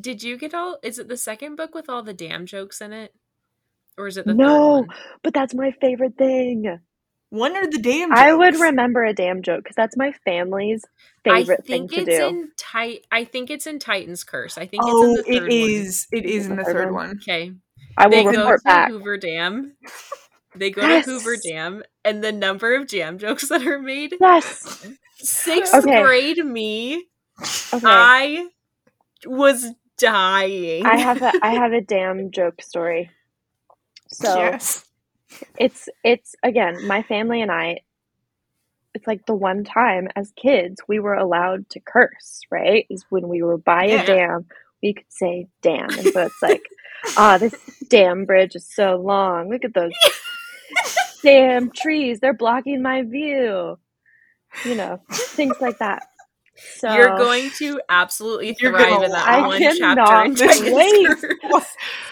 Did 0.00 0.22
you 0.22 0.36
get 0.38 0.54
all? 0.54 0.78
Is 0.82 0.98
it 0.98 1.08
the 1.08 1.16
second 1.16 1.56
book 1.56 1.74
with 1.74 1.88
all 1.88 2.02
the 2.02 2.14
damn 2.14 2.46
jokes 2.46 2.80
in 2.80 2.92
it, 2.92 3.14
or 3.98 4.06
is 4.06 4.16
it 4.16 4.24
the 4.26 4.32
No, 4.34 4.46
third 4.82 4.86
one? 4.88 4.96
but 5.22 5.34
that's 5.34 5.54
my 5.54 5.70
favorite 5.72 6.16
thing. 6.16 6.78
When 7.32 7.56
are 7.56 7.66
the 7.66 7.78
damn 7.78 8.12
I 8.12 8.34
would 8.34 8.56
remember 8.60 9.02
a 9.04 9.14
damn 9.14 9.40
joke 9.40 9.64
because 9.64 9.74
that's 9.74 9.96
my 9.96 10.12
family's 10.24 10.84
favorite 11.24 11.64
thing 11.64 11.88
think 11.88 11.92
to 11.92 12.10
it's 12.10 12.18
do. 12.20 12.26
in 12.28 12.50
Tit- 12.58 13.06
I 13.10 13.24
think 13.24 13.48
it's 13.50 13.66
in 13.66 13.78
Titan's 13.78 14.22
Curse. 14.22 14.58
I 14.58 14.66
think 14.66 14.82
Oh, 14.84 15.14
it's 15.16 15.28
in 15.28 15.34
oh, 15.34 15.36
the 15.36 15.40
third 15.40 15.50
it 15.50 15.54
is. 15.54 16.06
It 16.12 16.24
is 16.26 16.46
in 16.46 16.56
the 16.56 16.64
Third 16.64 16.74
third 16.76 16.92
one. 16.92 17.08
one. 17.08 17.16
Okay. 17.22 17.52
I 17.96 18.08
They 18.10 18.22
will 18.22 18.32
go 18.32 18.50
report 18.50 18.60
to. 18.66 18.86
Hoover 18.92 19.16
Dam. 19.16 19.72
They 20.54 20.70
go 20.70 20.82
Yes. 20.82 21.06
to 21.06 21.12
Hoover 21.12 21.36
Dam, 21.42 21.82
and 22.04 22.22
the 22.22 22.30
number 22.32 22.74
of 22.74 22.86
jam 22.86 23.16
jokes 23.16 23.48
that 23.48 23.66
are 23.66 23.78
made. 23.80 24.14
Yes. 24.20 24.86
Sixth 25.16 25.72
Okay. 25.74 26.02
grade 26.02 26.44
me, 26.44 27.06
Okay. 27.72 27.80
I 27.82 28.48
was 29.24 29.68
dying. 29.96 30.84
I 30.84 30.96
have 30.98 31.22
a 31.22 31.32
I 31.42 31.54
have 31.54 31.72
a 31.72 31.80
damn 31.80 32.30
joke 32.30 32.60
story. 32.60 33.10
So 34.08 34.36
yes. 34.38 34.84
It's 35.58 35.88
it's 36.04 36.34
again 36.42 36.86
my 36.86 37.02
family 37.02 37.42
and 37.42 37.50
I. 37.50 37.80
It's 38.94 39.06
like 39.06 39.24
the 39.26 39.34
one 39.34 39.64
time 39.64 40.08
as 40.16 40.32
kids 40.36 40.82
we 40.86 41.00
were 41.00 41.14
allowed 41.14 41.68
to 41.70 41.80
curse. 41.80 42.42
Right, 42.50 42.86
is 42.90 43.06
when 43.10 43.28
we 43.28 43.42
were 43.42 43.58
by 43.58 43.86
Yeah. 43.86 44.02
a 44.02 44.06
dam. 44.06 44.46
We 44.82 44.94
could 44.94 45.06
say 45.10 45.46
damn, 45.62 45.90
and 45.90 46.08
so 46.08 46.22
it's 46.22 46.42
like, 46.42 46.62
ah, 47.16 47.38
this 47.38 47.54
damn 47.88 48.24
bridge 48.26 48.56
is 48.56 48.68
so 48.68 48.96
long. 48.96 49.48
Look 49.50 49.64
at 49.64 49.74
those 49.74 49.92
damn 51.22 51.70
trees; 51.70 52.20
they're 52.20 52.34
blocking 52.34 52.82
my 52.82 53.02
view. 53.02 53.78
You 54.66 54.74
know, 54.74 55.00
things 55.10 55.56
like 55.60 55.78
that. 55.78 56.02
So 56.76 56.92
You're 56.92 57.16
going 57.16 57.50
to 57.58 57.80
absolutely 57.88 58.54
thrive 58.54 59.02
in 59.02 59.10
that 59.12 59.26
I 59.28 59.46
one 59.46 59.60
chapter 59.60 60.24
in 60.24 60.74
wait. 60.74 61.06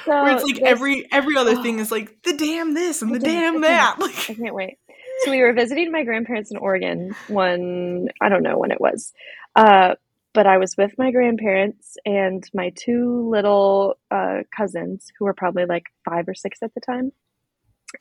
So 0.04 0.22
Where 0.22 0.34
it's 0.36 0.44
like 0.44 0.60
every 0.60 1.06
every 1.12 1.36
other 1.36 1.60
thing 1.62 1.78
is 1.80 1.90
like 1.90 2.22
the 2.22 2.32
damn 2.36 2.74
this 2.74 3.02
and 3.02 3.14
the 3.14 3.18
The 3.18 3.26
damn- 3.26 3.52
damn 3.54 3.60
the 3.60 3.68
damn- 3.68 3.76
that. 3.76 3.96
I 3.98 4.02
Like 4.02 4.14
can't 4.14 4.54
wait. 4.54 4.78
So 5.24 5.30
we 5.32 5.42
were 5.42 5.52
visiting 5.52 5.92
my 5.92 6.04
grandparents 6.04 6.50
in 6.50 6.56
Oregon 6.56 7.14
one, 7.28 8.08
I 8.22 8.28
don't 8.30 8.42
know 8.42 8.56
when 8.58 8.70
it 8.70 8.80
was. 8.80 9.12
Uh, 9.54 9.94
but 10.32 10.46
I 10.46 10.56
was 10.58 10.76
with 10.78 10.92
my 10.96 11.10
grandparents 11.10 11.96
and 12.06 12.42
my 12.54 12.70
two 12.76 13.28
little 13.28 13.98
uh, 14.10 14.38
cousins, 14.56 15.08
who 15.18 15.24
were 15.26 15.34
probably 15.34 15.66
like 15.66 15.84
five 16.08 16.26
or 16.28 16.34
six 16.34 16.60
at 16.62 16.72
the 16.74 16.80
time, 16.80 17.10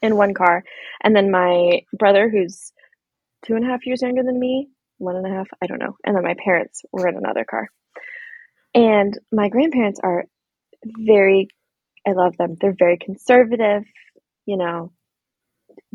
in 0.02 0.16
one 0.16 0.34
car. 0.34 0.64
And 1.04 1.14
then 1.16 1.30
my 1.32 1.82
brother, 1.98 2.30
who's 2.30 2.72
two 3.46 3.56
and 3.56 3.66
a 3.66 3.68
half 3.68 3.86
years 3.86 4.02
younger 4.02 4.24
than 4.24 4.40
me, 4.40 4.70
one 5.00 5.16
and 5.16 5.26
a 5.26 5.30
half, 5.30 5.48
I 5.62 5.68
don't 5.68 5.80
know. 5.80 5.96
And 6.06 6.16
then 6.16 6.24
my 6.24 6.36
parents 6.44 6.84
were 6.92 7.08
in 7.08 7.18
another 7.18 7.46
car. 7.50 7.70
And 8.76 9.18
my 9.32 9.50
grandparents 9.50 10.00
are 10.04 10.26
very, 10.86 11.48
I 12.08 12.12
love 12.12 12.38
them. 12.38 12.56
They're 12.60 12.76
very 12.78 12.98
conservative, 12.98 13.84
you 14.46 14.58
know, 14.58 14.92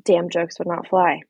damn 0.05 0.29
jokes 0.29 0.59
would 0.59 0.69
not 0.69 0.89
fly. 0.89 1.21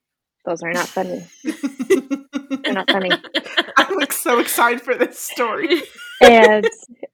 Those 0.44 0.62
are 0.62 0.72
not 0.72 0.88
funny. 0.88 1.24
They're 1.42 2.74
not 2.74 2.90
funny. 2.90 3.10
I'm 3.76 3.94
like 3.96 4.12
so 4.12 4.40
excited 4.40 4.82
for 4.82 4.94
this 4.94 5.18
story. 5.18 5.82
And 6.20 6.68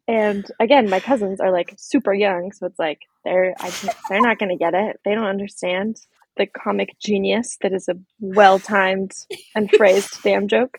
and 0.08 0.44
again, 0.58 0.90
my 0.90 0.98
cousins 0.98 1.40
are 1.40 1.52
like 1.52 1.74
super 1.78 2.12
young, 2.12 2.50
so 2.50 2.66
it's 2.66 2.78
like 2.78 2.98
they're 3.24 3.54
I 3.60 3.70
they're 4.08 4.20
not 4.20 4.38
going 4.40 4.50
to 4.50 4.56
get 4.56 4.74
it. 4.74 4.98
They 5.04 5.14
don't 5.14 5.26
understand 5.26 5.96
the 6.40 6.46
comic 6.46 6.98
genius 6.98 7.58
that 7.60 7.74
is 7.74 7.86
a 7.88 7.94
well 8.18 8.58
timed 8.58 9.12
and 9.54 9.70
phrased 9.76 10.20
damn 10.24 10.48
joke. 10.48 10.78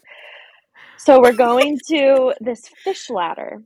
So 0.97 1.21
we're 1.21 1.33
going 1.33 1.77
to 1.89 2.33
this 2.41 2.67
fish 2.83 3.09
ladder. 3.09 3.61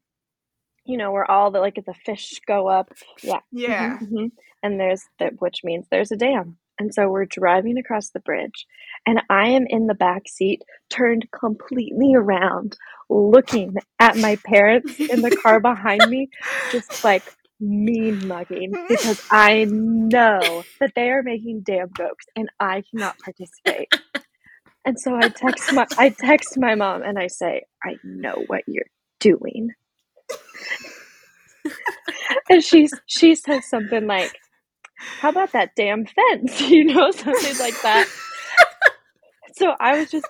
You 0.85 0.97
know, 0.97 1.11
where 1.11 1.29
all 1.29 1.49
the 1.49 1.61
like 1.61 1.79
the 1.83 1.95
fish 2.05 2.39
go 2.45 2.67
up. 2.67 2.91
Yeah. 3.23 3.39
Yeah. 3.51 3.97
Mhm, 3.99 4.11
mhm. 4.11 4.31
And 4.61 4.79
there's 4.79 5.05
that, 5.19 5.33
which 5.39 5.61
means 5.63 5.87
there's 5.89 6.11
a 6.11 6.17
dam. 6.17 6.57
And 6.77 6.93
so 6.93 7.07
we're 7.09 7.25
driving 7.25 7.77
across 7.77 8.09
the 8.09 8.19
bridge, 8.19 8.67
and 9.07 9.21
I 9.29 9.47
am 9.47 9.65
in 9.67 9.87
the 9.87 9.93
back 9.93 10.23
seat, 10.27 10.61
turned 10.89 11.25
completely 11.31 12.13
around, 12.13 12.77
looking 13.09 13.75
at 13.99 14.17
my 14.17 14.35
parents 14.45 14.99
in 14.99 15.21
the 15.21 15.35
car 15.37 15.59
behind 15.71 16.09
me, 16.09 16.29
just 16.73 17.05
like 17.05 17.23
mean 17.65 18.27
mugging 18.27 18.73
because 18.87 19.21
I 19.31 19.65
know 19.69 20.63
that 20.79 20.93
they 20.95 21.09
are 21.09 21.23
making 21.23 21.61
damn 21.65 21.91
jokes 21.97 22.25
and 22.35 22.49
I 22.59 22.83
cannot 22.89 23.17
participate. 23.19 23.93
And 24.87 24.99
so 24.99 25.15
I 25.15 25.29
text 25.29 25.73
my 25.73 25.87
I 25.97 26.09
text 26.09 26.59
my 26.59 26.75
mom 26.75 27.01
and 27.01 27.17
I 27.17 27.25
say, 27.25 27.63
I 27.83 27.95
know 28.03 28.43
what 28.45 28.61
you're 28.67 28.85
doing. 29.19 29.69
and 32.49 32.63
she's 32.63 32.93
she 33.07 33.33
says 33.33 33.67
something 33.67 34.05
like, 34.05 34.31
How 35.19 35.29
about 35.29 35.53
that 35.53 35.71
damn 35.75 36.05
fence? 36.05 36.61
You 36.69 36.83
know, 36.83 37.09
something 37.09 37.57
like 37.57 37.81
that. 37.81 38.07
so 39.55 39.73
I 39.79 39.97
was 39.97 40.11
just 40.11 40.27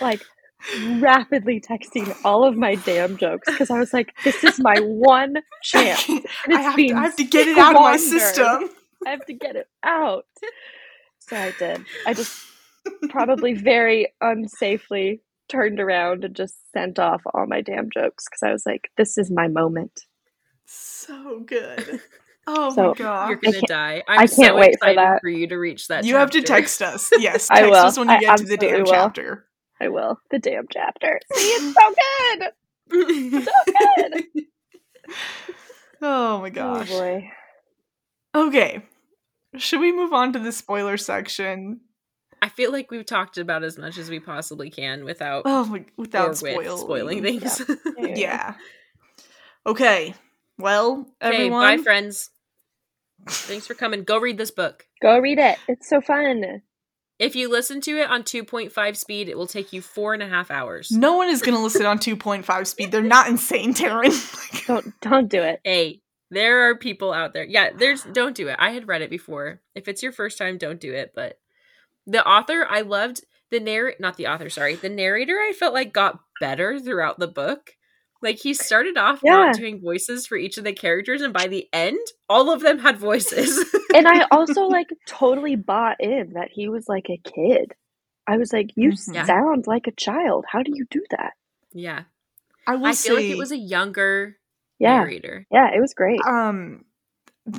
like 0.00 0.22
rapidly 0.98 1.60
texting 1.60 2.14
all 2.24 2.44
of 2.44 2.56
my 2.56 2.74
damn 2.76 3.16
jokes 3.16 3.48
because 3.50 3.70
I 3.70 3.78
was 3.78 3.92
like, 3.92 4.14
this 4.24 4.42
is 4.44 4.58
my 4.58 4.76
one 4.80 5.36
chance. 5.62 6.08
And 6.08 6.24
I 6.48 6.58
it's 6.58 6.64
have, 6.64 6.76
to, 6.76 6.92
I 6.92 7.02
have 7.02 7.16
to 7.16 7.24
get 7.24 7.48
it 7.48 7.58
out 7.58 7.74
of 7.76 7.82
my 7.82 7.96
system. 7.96 8.70
I 9.06 9.10
have 9.10 9.24
to 9.26 9.34
get 9.34 9.56
it 9.56 9.68
out. 9.84 10.26
So 11.20 11.36
I 11.36 11.52
did. 11.58 11.84
I 12.06 12.14
just 12.14 12.36
probably 13.08 13.54
very 13.54 14.12
unsafely 14.22 15.20
turned 15.48 15.78
around 15.80 16.24
and 16.24 16.34
just 16.34 16.54
sent 16.72 16.98
off 16.98 17.22
all 17.34 17.46
my 17.46 17.60
damn 17.60 17.90
jokes 17.90 18.24
because 18.28 18.42
I 18.42 18.52
was 18.52 18.64
like, 18.66 18.90
this 18.96 19.16
is 19.18 19.30
my 19.30 19.48
moment. 19.48 20.02
So 20.66 21.40
good. 21.46 22.00
Oh 22.48 22.72
So, 22.74 22.88
my 22.88 22.94
god. 22.94 23.28
You're 23.28 23.38
gonna 23.38 23.54
can't- 23.58 23.68
die. 23.68 24.02
I 24.08 24.12
I'm 24.14 24.18
can't 24.18 24.30
so 24.30 24.56
wait 24.56 24.76
for 24.80 24.94
that. 24.94 25.20
for 25.20 25.28
you 25.28 25.48
to 25.48 25.56
reach 25.56 25.88
that. 25.88 26.04
You 26.04 26.16
have 26.16 26.30
to 26.30 26.42
text 26.42 26.80
us. 26.82 27.10
Yes, 27.18 27.48
I 27.50 27.56
text 27.62 27.70
will. 27.70 27.76
us 27.78 27.98
when 27.98 28.08
you 28.08 28.14
I 28.14 28.20
get 28.20 28.36
to 28.38 28.44
the 28.44 28.56
damn 28.56 28.68
absolutely 28.70 28.82
will. 28.84 28.92
chapter. 28.92 29.45
I 29.80 29.88
will. 29.88 30.20
The 30.30 30.38
damn 30.38 30.66
chapter. 30.70 31.20
See, 31.32 31.40
it's 31.40 31.74
so 31.74 31.94
good. 31.94 33.44
So 33.44 33.52
good. 33.98 34.44
Oh 36.02 36.40
my 36.40 36.48
oh, 36.48 36.50
gosh. 36.50 36.90
Oh 36.90 36.98
boy. 36.98 37.30
Okay. 38.34 38.82
Should 39.56 39.80
we 39.80 39.92
move 39.92 40.12
on 40.12 40.34
to 40.34 40.38
the 40.38 40.52
spoiler 40.52 40.96
section? 40.96 41.80
I 42.42 42.50
feel 42.50 42.70
like 42.70 42.90
we've 42.90 43.06
talked 43.06 43.38
about 43.38 43.64
as 43.64 43.78
much 43.78 43.96
as 43.96 44.10
we 44.10 44.20
possibly 44.20 44.68
can 44.68 45.04
without 45.04 45.42
Oh 45.46 45.64
my, 45.64 45.86
without 45.96 46.28
with 46.28 46.38
spoiling. 46.38 46.76
spoiling 46.76 47.22
things. 47.22 47.62
Yeah. 47.98 48.54
Okay. 49.64 50.14
Well, 50.58 51.06
okay, 51.22 51.34
everyone. 51.34 51.78
bye 51.78 51.82
friends. 51.82 52.30
Thanks 53.28 53.66
for 53.66 53.74
coming. 53.74 54.04
Go 54.04 54.18
read 54.18 54.38
this 54.38 54.50
book. 54.50 54.86
Go 55.00 55.18
read 55.18 55.38
it. 55.38 55.58
It's 55.66 55.88
so 55.88 56.00
fun. 56.00 56.62
If 57.18 57.34
you 57.34 57.50
listen 57.50 57.80
to 57.82 57.98
it 57.98 58.10
on 58.10 58.22
2.5 58.22 58.96
speed, 58.96 59.28
it 59.28 59.38
will 59.38 59.46
take 59.46 59.72
you 59.72 59.80
four 59.80 60.12
and 60.12 60.22
a 60.22 60.28
half 60.28 60.50
hours. 60.50 60.90
No 60.90 61.16
one 61.16 61.28
is 61.28 61.40
going 61.40 61.56
to 61.56 61.62
listen 61.62 61.86
on 61.86 61.98
2.5 61.98 62.66
speed. 62.66 62.92
They're 62.92 63.02
not 63.02 63.28
insane, 63.28 63.74
Taryn. 63.74 64.12
Like, 64.52 64.66
Don't 64.66 65.00
don't 65.00 65.28
do 65.28 65.42
it. 65.42 65.60
Hey, 65.64 66.02
there 66.30 66.68
are 66.68 66.76
people 66.76 67.12
out 67.12 67.32
there. 67.32 67.44
Yeah, 67.44 67.70
there's 67.76 68.02
don't 68.02 68.36
do 68.36 68.48
it. 68.48 68.56
I 68.58 68.70
had 68.70 68.88
read 68.88 69.02
it 69.02 69.10
before. 69.10 69.60
If 69.74 69.88
it's 69.88 70.02
your 70.02 70.12
first 70.12 70.38
time, 70.38 70.58
don't 70.58 70.80
do 70.80 70.92
it. 70.92 71.12
But 71.14 71.38
the 72.06 72.26
author, 72.26 72.66
I 72.68 72.82
loved 72.82 73.24
the 73.50 73.60
narr 73.60 73.94
not 73.98 74.16
the 74.16 74.26
author, 74.26 74.50
sorry. 74.50 74.74
The 74.74 74.88
narrator 74.88 75.34
I 75.34 75.52
felt 75.52 75.74
like 75.74 75.92
got 75.92 76.20
better 76.40 76.78
throughout 76.78 77.18
the 77.18 77.28
book. 77.28 77.75
Like 78.26 78.38
he 78.40 78.52
started 78.54 78.98
off 78.98 79.20
Yeah. 79.22 79.32
not 79.36 79.54
doing 79.56 79.80
voices 79.80 80.26
for 80.26 80.36
each 80.36 80.58
of 80.58 80.64
the 80.64 80.72
characters, 80.72 81.22
and 81.22 81.32
by 81.32 81.46
the 81.46 81.66
end, 81.72 81.98
all 82.28 82.50
of 82.52 82.60
them 82.60 82.78
had 82.80 82.98
voices. 82.98 83.64
And 83.94 84.06
I 84.08 84.26
also 84.32 84.62
like 84.66 84.88
totally 85.06 85.54
bought 85.56 85.96
in 86.00 86.32
that 86.34 86.48
he 86.52 86.68
was 86.68 86.86
like 86.88 87.06
a 87.08 87.18
kid. 87.18 87.72
I 88.26 88.36
was 88.36 88.52
like, 88.52 88.70
you 88.76 88.90
Mhm. 88.90 89.14
Yeah. 89.14 89.24
sound 89.24 89.66
like 89.68 89.86
a 89.86 89.92
child. 89.92 90.44
How 90.50 90.62
do 90.62 90.72
you 90.74 90.84
do 90.90 91.02
that? 91.10 91.32
yeah. 91.72 92.02
I 92.66 92.74
will 92.74 92.86
I 92.86 92.92
say, 92.92 93.10
feel 93.10 93.16
like 93.16 93.26
it 93.30 93.38
was 93.38 93.52
a 93.52 93.56
younger 93.56 94.36
Yeah. 94.80 94.96
narrator. 94.98 95.46
Yeah, 95.52 95.68
it 95.72 95.80
was 95.80 95.94
great. 95.94 96.20
um, 96.26 96.84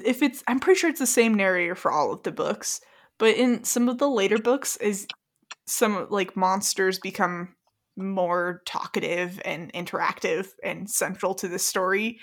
if 0.03 0.21
it's, 0.21 0.43
I'm 0.49 0.59
pretty 0.59 0.77
sure 0.79 0.89
it's 0.89 0.99
the 0.99 1.07
same 1.07 1.33
narrator 1.33 1.75
for 1.75 1.89
all 1.93 2.11
of 2.11 2.23
the 2.23 2.31
books, 2.33 2.81
but 3.17 3.33
in 3.37 3.63
some 3.63 3.87
of 3.87 3.99
the 3.99 4.09
later 4.09 4.37
books, 4.37 4.75
is 4.77 5.07
some 5.65 6.07
like 6.09 6.35
monsters 6.35 6.99
become 6.99 7.55
more 7.97 8.61
talkative 8.65 9.41
and 9.43 9.71
interactive 9.73 10.49
and 10.63 10.89
central 10.89 11.33
to 11.35 11.47
the 11.47 11.59
story. 11.59 12.19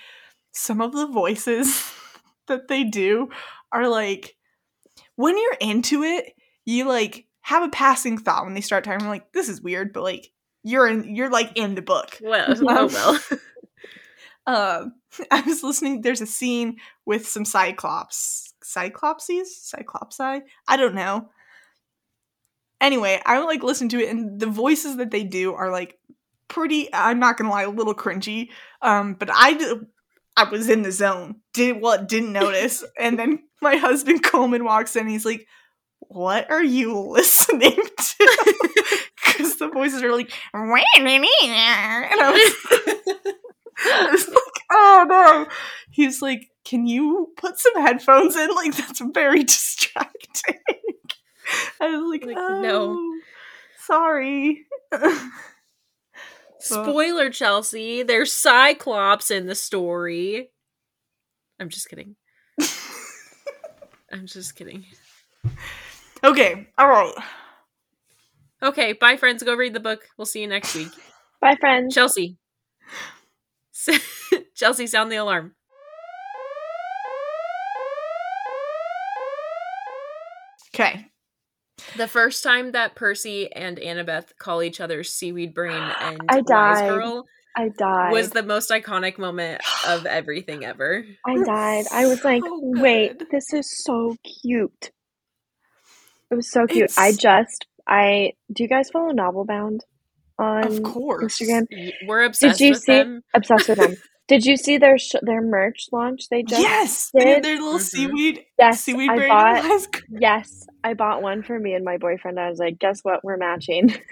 Some 0.52 0.80
of 0.80 0.92
the 0.92 1.06
voices 1.06 1.92
that 2.46 2.68
they 2.68 2.84
do 2.84 3.28
are 3.72 3.88
like 3.88 4.36
when 5.16 5.36
you're 5.38 5.56
into 5.60 6.02
it, 6.02 6.32
you 6.64 6.86
like 6.88 7.26
have 7.42 7.62
a 7.62 7.70
passing 7.70 8.18
thought 8.18 8.44
when 8.44 8.54
they 8.54 8.60
start 8.60 8.84
talking 8.84 9.06
like 9.06 9.32
this 9.32 9.48
is 9.48 9.60
weird, 9.60 9.92
but 9.92 10.02
like 10.02 10.30
you're 10.62 10.88
in 10.88 11.14
you're 11.14 11.30
like 11.30 11.52
in 11.56 11.74
the 11.74 11.82
book. 11.82 12.18
Well, 12.22 12.54
oh 12.68 13.18
Um, 14.46 14.46
well. 14.46 14.84
um, 14.84 14.94
I 15.30 15.40
was 15.42 15.62
listening. 15.62 16.00
There's 16.02 16.20
a 16.20 16.26
scene 16.26 16.76
with 17.06 17.26
some 17.26 17.44
cyclops, 17.44 18.52
cyclopses, 18.62 19.46
cyclopsi. 19.74 20.42
I 20.68 20.76
don't 20.76 20.94
know. 20.94 21.30
Anyway, 22.84 23.20
I 23.24 23.38
would 23.38 23.46
like 23.46 23.62
listen 23.62 23.88
to 23.90 23.98
it, 23.98 24.10
and 24.10 24.38
the 24.38 24.46
voices 24.46 24.98
that 24.98 25.10
they 25.10 25.24
do 25.24 25.54
are 25.54 25.72
like 25.72 25.98
pretty. 26.48 26.88
I'm 26.92 27.18
not 27.18 27.38
gonna 27.38 27.50
lie, 27.50 27.62
a 27.62 27.70
little 27.70 27.94
cringy. 27.94 28.50
Um, 28.82 29.14
but 29.14 29.30
I 29.32 29.54
was 30.50 30.68
in 30.68 30.82
the 30.82 30.92
zone. 30.92 31.36
Did 31.54 31.80
what? 31.80 32.08
Didn't 32.08 32.32
notice. 32.42 32.84
and 32.98 33.18
then 33.18 33.38
my 33.62 33.76
husband 33.76 34.22
Coleman 34.22 34.64
walks 34.64 34.96
in. 34.96 35.02
and 35.02 35.10
He's 35.10 35.24
like, 35.24 35.46
what 36.00 36.50
are 36.50 36.62
you 36.62 36.98
listening 36.98 37.72
to? 37.98 38.60
Because 39.24 39.56
the 39.56 39.68
voices 39.68 40.02
are 40.02 40.12
like, 40.12 40.30
and 40.52 42.20
I 42.20 42.30
was, 42.30 42.54
I 43.84 44.08
was 44.12 44.28
like, 44.28 44.64
oh 44.70 45.06
no. 45.08 45.46
He's 45.90 46.20
like, 46.22 46.50
can 46.64 46.86
you 46.86 47.32
put 47.36 47.58
some 47.58 47.72
headphones 47.80 48.36
in? 48.36 48.54
Like, 48.54 48.76
that's 48.76 49.00
very 49.00 49.42
distracting. 49.42 50.60
I 51.80 51.96
was 51.96 52.10
like, 52.10 52.24
Like, 52.26 52.36
oh, 52.38 52.60
no. 52.60 53.20
sorry. 53.86 54.66
Spoiler, 56.60 57.30
Chelsea. 57.30 58.02
There's 58.02 58.32
Cyclops 58.32 59.30
in 59.30 59.46
the 59.46 59.54
story. 59.54 60.50
I'm 61.60 61.68
just 61.68 61.88
kidding. 61.88 62.16
I'm 64.12 64.26
just 64.26 64.56
kidding. 64.56 64.84
okay, 66.22 66.68
all 66.78 66.88
right. 66.88 67.12
Okay, 68.62 68.92
bye, 68.94 69.16
friends. 69.16 69.42
Go 69.42 69.54
read 69.54 69.74
the 69.74 69.80
book. 69.80 70.08
We'll 70.16 70.24
see 70.24 70.40
you 70.40 70.46
next 70.46 70.74
week. 70.74 70.88
Bye, 71.40 71.56
friends. 71.60 71.94
Chelsea. 71.94 72.38
Chelsea, 74.54 74.86
sound 74.86 75.12
the 75.12 75.16
alarm. 75.16 75.54
Okay. 80.74 81.06
The 81.96 82.08
first 82.08 82.42
time 82.42 82.72
that 82.72 82.94
Percy 82.94 83.52
and 83.52 83.78
Annabeth 83.78 84.36
call 84.38 84.62
each 84.62 84.80
other 84.80 85.04
Seaweed 85.04 85.54
Brain 85.54 85.72
and 86.00 86.20
I 86.28 86.36
Wise 86.36 86.44
died. 86.46 86.88
Girl 86.88 87.24
I 87.56 87.68
died. 87.78 88.12
was 88.12 88.30
the 88.30 88.42
most 88.42 88.70
iconic 88.70 89.16
moment 89.18 89.60
of 89.86 90.06
everything 90.06 90.64
ever. 90.64 91.04
I 91.26 91.36
died. 91.44 91.84
I 91.92 92.06
was 92.06 92.24
like, 92.24 92.42
So 92.42 92.60
wait, 92.62 93.18
good. 93.18 93.28
this 93.30 93.52
is 93.52 93.70
so 93.84 94.16
cute. 94.42 94.90
It 96.30 96.34
was 96.34 96.50
so 96.50 96.66
cute. 96.66 96.90
I 96.98 97.12
just, 97.12 97.66
I, 97.86 98.32
do 98.52 98.64
you 98.64 98.68
guys 98.68 98.90
follow 98.90 99.10
Novel 99.12 99.44
Bound 99.44 99.84
on 100.38 100.66
Of 100.66 100.82
course. 100.82 101.38
Instagram? 101.38 101.66
We're 102.08 102.24
obsessed 102.24 102.58
Did 102.58 102.64
you 102.64 102.70
with 102.72 102.82
see- 102.82 102.92
them. 102.92 103.22
Obsessed 103.34 103.68
with 103.68 103.78
them. 103.78 103.94
Did 104.26 104.46
you 104.46 104.56
see 104.56 104.78
their 104.78 104.96
sh- 104.96 105.20
their 105.20 105.42
merch 105.42 105.88
launch? 105.92 106.28
They 106.30 106.42
just 106.42 106.62
yes, 106.62 107.10
they 107.12 107.20
did- 107.24 107.28
have 107.34 107.42
their 107.42 107.56
little 107.60 107.78
Mhm. 107.78 107.82
seaweed 107.82 108.40
yes, 108.58 108.80
seaweed 108.80 109.10
I 109.10 109.16
brain 109.16 109.28
bought 109.28 109.56
eyes. 109.66 109.86
yes, 110.08 110.66
I 110.84 110.94
bought 110.94 111.22
one 111.22 111.42
for 111.42 111.58
me 111.58 111.74
and 111.74 111.84
my 111.84 111.96
boyfriend. 111.96 112.38
I 112.38 112.48
was 112.50 112.58
like, 112.60 112.78
guess 112.78 113.00
what? 113.02 113.24
We're 113.24 113.36
matching. 113.38 113.94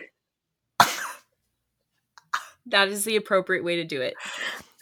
That 2.67 2.89
is 2.89 3.05
the 3.05 3.17
appropriate 3.17 3.65
way 3.65 3.77
to 3.77 3.85
do 3.85 4.01
it. 4.01 4.15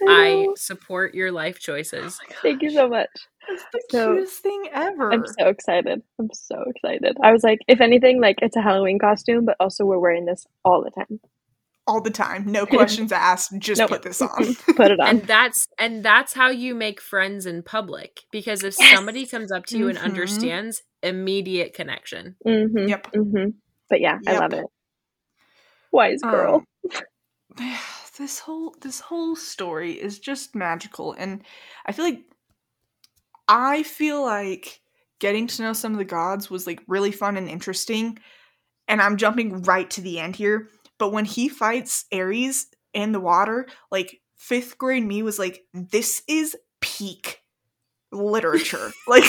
I 0.07 0.47
I 0.47 0.47
support 0.57 1.15
your 1.15 1.33
life 1.33 1.59
choices. 1.59 2.19
Thank 2.43 2.61
you 2.63 2.71
so 2.71 2.89
much. 2.89 3.09
That's 3.49 3.65
the 3.73 3.83
So- 3.91 4.15
cutest 4.15 4.43
thing 4.43 4.65
ever. 4.73 5.11
I'm 5.13 5.25
so 5.39 5.49
excited. 5.49 6.03
I'm 6.19 6.29
so 6.33 6.63
excited. 6.67 7.17
I 7.23 7.33
was 7.33 7.43
like, 7.43 7.61
if 7.69 7.81
anything, 7.81 8.21
like 8.21 8.37
it's 8.43 8.57
a 8.57 8.61
Halloween 8.61 8.99
costume, 8.99 9.47
but 9.47 9.57
also 9.61 9.87
we're 9.87 9.99
wearing 9.99 10.27
this 10.27 10.47
all 10.65 10.85
the 10.85 10.91
time. 10.91 11.21
All 11.87 12.03
the 12.03 12.11
time, 12.11 12.45
no 12.53 12.67
questions 12.77 13.13
asked. 13.13 13.53
Just 13.59 13.79
Nope. 13.79 13.89
put 13.91 14.03
this 14.03 14.21
on. 14.21 14.55
Put 14.77 14.91
it 14.91 15.01
on. 15.01 15.09
And 15.09 15.23
that's 15.27 15.67
and 15.79 16.05
that's 16.05 16.35
how 16.35 16.51
you 16.51 16.75
make 16.75 17.01
friends 17.01 17.47
in 17.47 17.63
public 17.63 18.21
because 18.31 18.63
if 18.63 18.77
Yes! 18.79 18.95
somebody 18.95 19.25
comes 19.27 19.51
up 19.51 19.65
to 19.67 19.79
you 19.79 19.89
and 19.89 19.97
Mhm. 19.99 20.05
understands, 20.05 20.83
immediate 21.03 21.75
connection. 21.75 22.37
Mm-hmm. 22.47 22.89
Yep. 22.89 23.13
Mm-hmm. 23.13 23.51
But 23.89 24.01
yeah, 24.01 24.19
I 24.27 24.39
love 24.39 24.53
it. 24.53 24.65
Wise 25.93 26.23
girl. 26.23 26.65
Um, 27.59 27.77
this 28.19 28.39
whole 28.39 28.75
this 28.81 29.01
whole 29.01 29.35
story 29.37 29.93
is 29.93 30.19
just 30.19 30.55
magical, 30.55 31.13
and 31.13 31.43
I 31.87 31.93
feel 31.93 32.05
like 32.05 32.23
I 33.49 33.83
feel 33.83 34.23
like 34.23 34.81
getting 35.19 35.47
to 35.47 35.63
know 35.63 35.73
some 35.73 35.93
of 35.93 35.99
the 35.99 36.05
gods 36.05 36.51
was 36.51 36.67
like 36.67 36.83
really 36.87 37.13
fun 37.13 37.37
and 37.37 37.49
interesting. 37.49 38.19
And 38.89 39.01
I'm 39.01 39.17
jumping 39.17 39.63
right 39.63 39.89
to 39.91 40.01
the 40.01 40.19
end 40.19 40.37
here, 40.37 40.69
but 40.99 41.13
when 41.13 41.25
he 41.25 41.49
fights 41.49 42.07
Ares 42.13 42.67
in 42.93 43.13
the 43.13 43.21
water, 43.21 43.69
like 43.91 44.21
fifth 44.37 44.79
grade 44.79 45.05
me 45.05 45.23
was 45.23 45.39
like, 45.39 45.65
"This 45.73 46.23
is 46.29 46.57
peak 46.81 47.41
literature." 48.11 48.93
like 49.07 49.25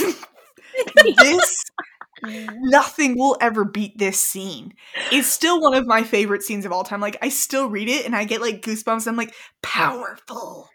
this 1.17 1.63
nothing 2.23 3.17
will 3.17 3.37
ever 3.41 3.65
beat 3.65 3.97
this 3.97 4.19
scene. 4.19 4.73
It's 5.11 5.27
still 5.27 5.61
one 5.61 5.73
of 5.73 5.87
my 5.87 6.03
favorite 6.03 6.43
scenes 6.43 6.65
of 6.65 6.71
all 6.71 6.83
time. 6.83 7.01
Like 7.01 7.17
I 7.21 7.29
still 7.29 7.69
read 7.69 7.89
it 7.89 8.05
and 8.05 8.15
I 8.15 8.25
get 8.25 8.41
like 8.41 8.61
goosebumps. 8.61 9.07
I'm 9.07 9.15
like, 9.15 9.33
powerful. 9.61 10.69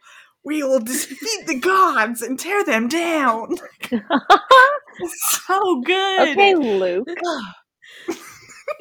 We 0.44 0.62
will 0.62 0.80
defeat 0.80 1.46
the 1.46 1.58
gods 1.58 2.22
and 2.22 2.38
tear 2.38 2.64
them 2.64 2.88
down. 2.88 3.56
So 5.28 5.82
good. 5.84 6.30
okay, 6.30 6.54
Luke. 6.54 7.08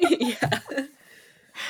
yeah. 0.00 0.60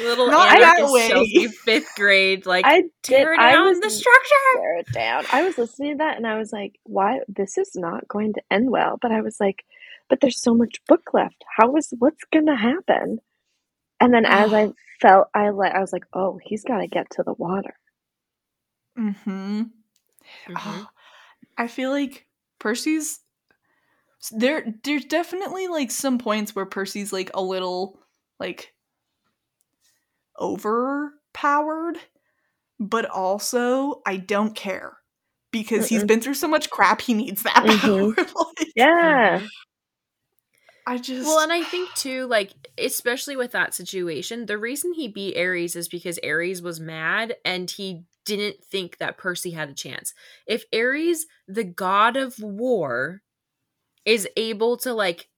Little 0.00 0.26
Not 0.28 0.50
that 0.50 0.78
anarchist 0.78 0.92
way. 0.92 1.08
Chelsea, 1.08 1.46
fifth 1.48 1.94
grade, 1.96 2.46
like 2.46 2.64
I 2.66 2.82
did. 2.82 2.90
tear 3.02 3.34
I 3.38 3.52
down 3.52 3.68
was 3.68 3.80
the 3.80 3.90
structure. 3.90 4.34
tear 4.56 4.78
it 4.78 4.92
down. 4.92 5.24
I 5.32 5.42
was 5.42 5.56
listening 5.58 5.92
to 5.92 5.98
that 5.98 6.16
and 6.16 6.26
I 6.26 6.38
was 6.38 6.52
like, 6.52 6.78
why? 6.84 7.20
This 7.28 7.56
is 7.58 7.72
not 7.74 8.06
going 8.08 8.34
to 8.34 8.42
end 8.50 8.70
well. 8.70 8.98
But 9.00 9.12
I 9.12 9.20
was 9.20 9.38
like, 9.40 9.64
but 10.08 10.20
there's 10.20 10.40
so 10.42 10.54
much 10.54 10.80
book 10.86 11.12
left. 11.12 11.44
How 11.56 11.74
is 11.76 11.92
what's 11.98 12.24
going 12.32 12.46
to 12.46 12.56
happen? 12.56 13.18
And 14.00 14.12
then 14.12 14.24
as 14.26 14.52
I 14.52 14.70
felt, 15.00 15.28
I 15.34 15.50
let, 15.50 15.74
I 15.74 15.80
was 15.80 15.92
like, 15.92 16.04
oh, 16.12 16.38
he's 16.44 16.64
got 16.64 16.78
to 16.78 16.86
get 16.86 17.08
to 17.12 17.22
the 17.22 17.32
water. 17.34 17.74
Mm-hmm. 18.98 19.62
Mhm. 19.62 20.54
Oh, 20.56 20.88
I 21.56 21.68
feel 21.68 21.90
like 21.90 22.26
Percy's 22.58 23.20
there 24.32 24.64
there's 24.82 25.04
definitely 25.04 25.68
like 25.68 25.90
some 25.90 26.18
points 26.18 26.54
where 26.56 26.66
Percy's 26.66 27.12
like 27.12 27.30
a 27.34 27.42
little 27.42 28.00
like 28.40 28.72
overpowered, 30.40 31.98
but 32.80 33.06
also 33.06 34.02
I 34.06 34.16
don't 34.18 34.54
care 34.54 34.98
because 35.52 35.86
he's 35.88 36.02
Mm-mm. 36.02 36.06
been 36.06 36.20
through 36.20 36.34
so 36.34 36.48
much 36.48 36.70
crap 36.70 37.00
he 37.02 37.14
needs 37.14 37.42
that 37.44 37.66
Mhm. 37.66 38.14
power. 38.14 38.16
like, 38.58 38.74
Yeah. 38.74 39.48
I 40.86 40.98
just 40.98 41.20
Well, 41.20 41.40
and 41.40 41.52
I 41.52 41.64
think 41.64 41.94
too, 41.94 42.26
like, 42.26 42.52
especially 42.78 43.36
with 43.36 43.52
that 43.52 43.74
situation, 43.74 44.46
the 44.46 44.58
reason 44.58 44.92
he 44.92 45.08
beat 45.08 45.36
Ares 45.36 45.74
is 45.74 45.88
because 45.88 46.18
Ares 46.24 46.62
was 46.62 46.78
mad 46.80 47.36
and 47.44 47.70
he 47.70 48.04
didn't 48.24 48.62
think 48.64 48.98
that 48.98 49.16
Percy 49.18 49.50
had 49.52 49.70
a 49.70 49.74
chance. 49.74 50.12
If 50.46 50.64
Ares, 50.74 51.26
the 51.48 51.64
god 51.64 52.16
of 52.16 52.38
war, 52.38 53.22
is 54.04 54.28
able 54.36 54.76
to 54.78 54.92
like 54.94 55.28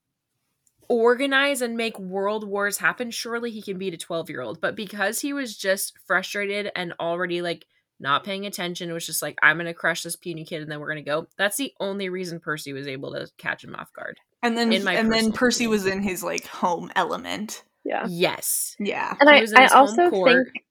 organize 0.89 1.63
and 1.63 1.77
make 1.77 1.99
world 1.99 2.47
wars 2.47 2.79
happen, 2.79 3.11
surely 3.11 3.51
he 3.51 3.63
can 3.63 3.79
beat 3.79 3.95
a 3.95 3.99
12 3.99 4.31
year 4.31 4.41
old. 4.41 4.61
But 4.61 4.77
because 4.77 5.21
he 5.21 5.33
was 5.33 5.57
just 5.57 5.95
frustrated 6.07 6.71
and 6.75 6.95
already 7.01 7.43
like 7.43 7.67
not 8.01 8.25
paying 8.25 8.47
attention, 8.47 8.93
was 8.93 9.07
just 9.07 9.23
like, 9.23 9.39
I'm 9.43 9.57
gonna 9.57 9.75
crush 9.75 10.03
this 10.03 10.17
puny 10.17 10.45
kid 10.45 10.63
and 10.63 10.71
then 10.71 10.81
we're 10.81 10.89
gonna 10.89 11.03
go. 11.03 11.27
That's 11.37 11.57
the 11.57 11.73
only 11.81 12.09
reason 12.09 12.41
Percy 12.41 12.73
was 12.73 12.87
able 12.87 13.13
to 13.13 13.29
catch 13.39 13.65
him 13.65 13.75
off 13.75 13.93
guard. 13.93 14.19
and 14.43 14.57
then 14.57 14.73
in 14.73 14.85
my 14.85 14.95
and 14.95 15.13
then 15.13 15.33
Percy 15.33 15.65
opinion. 15.65 15.71
was 15.71 15.87
in 15.87 16.03
his 16.03 16.23
like 16.23 16.47
home 16.47 16.91
element. 16.97 17.65
Yeah. 17.85 18.07
Yes. 18.09 18.77
Yeah. 18.79 19.15
And 19.21 19.29
I, 19.29 19.45
I 19.57 19.67
also 19.69 20.11
court. 20.11 20.31
think 20.31 20.65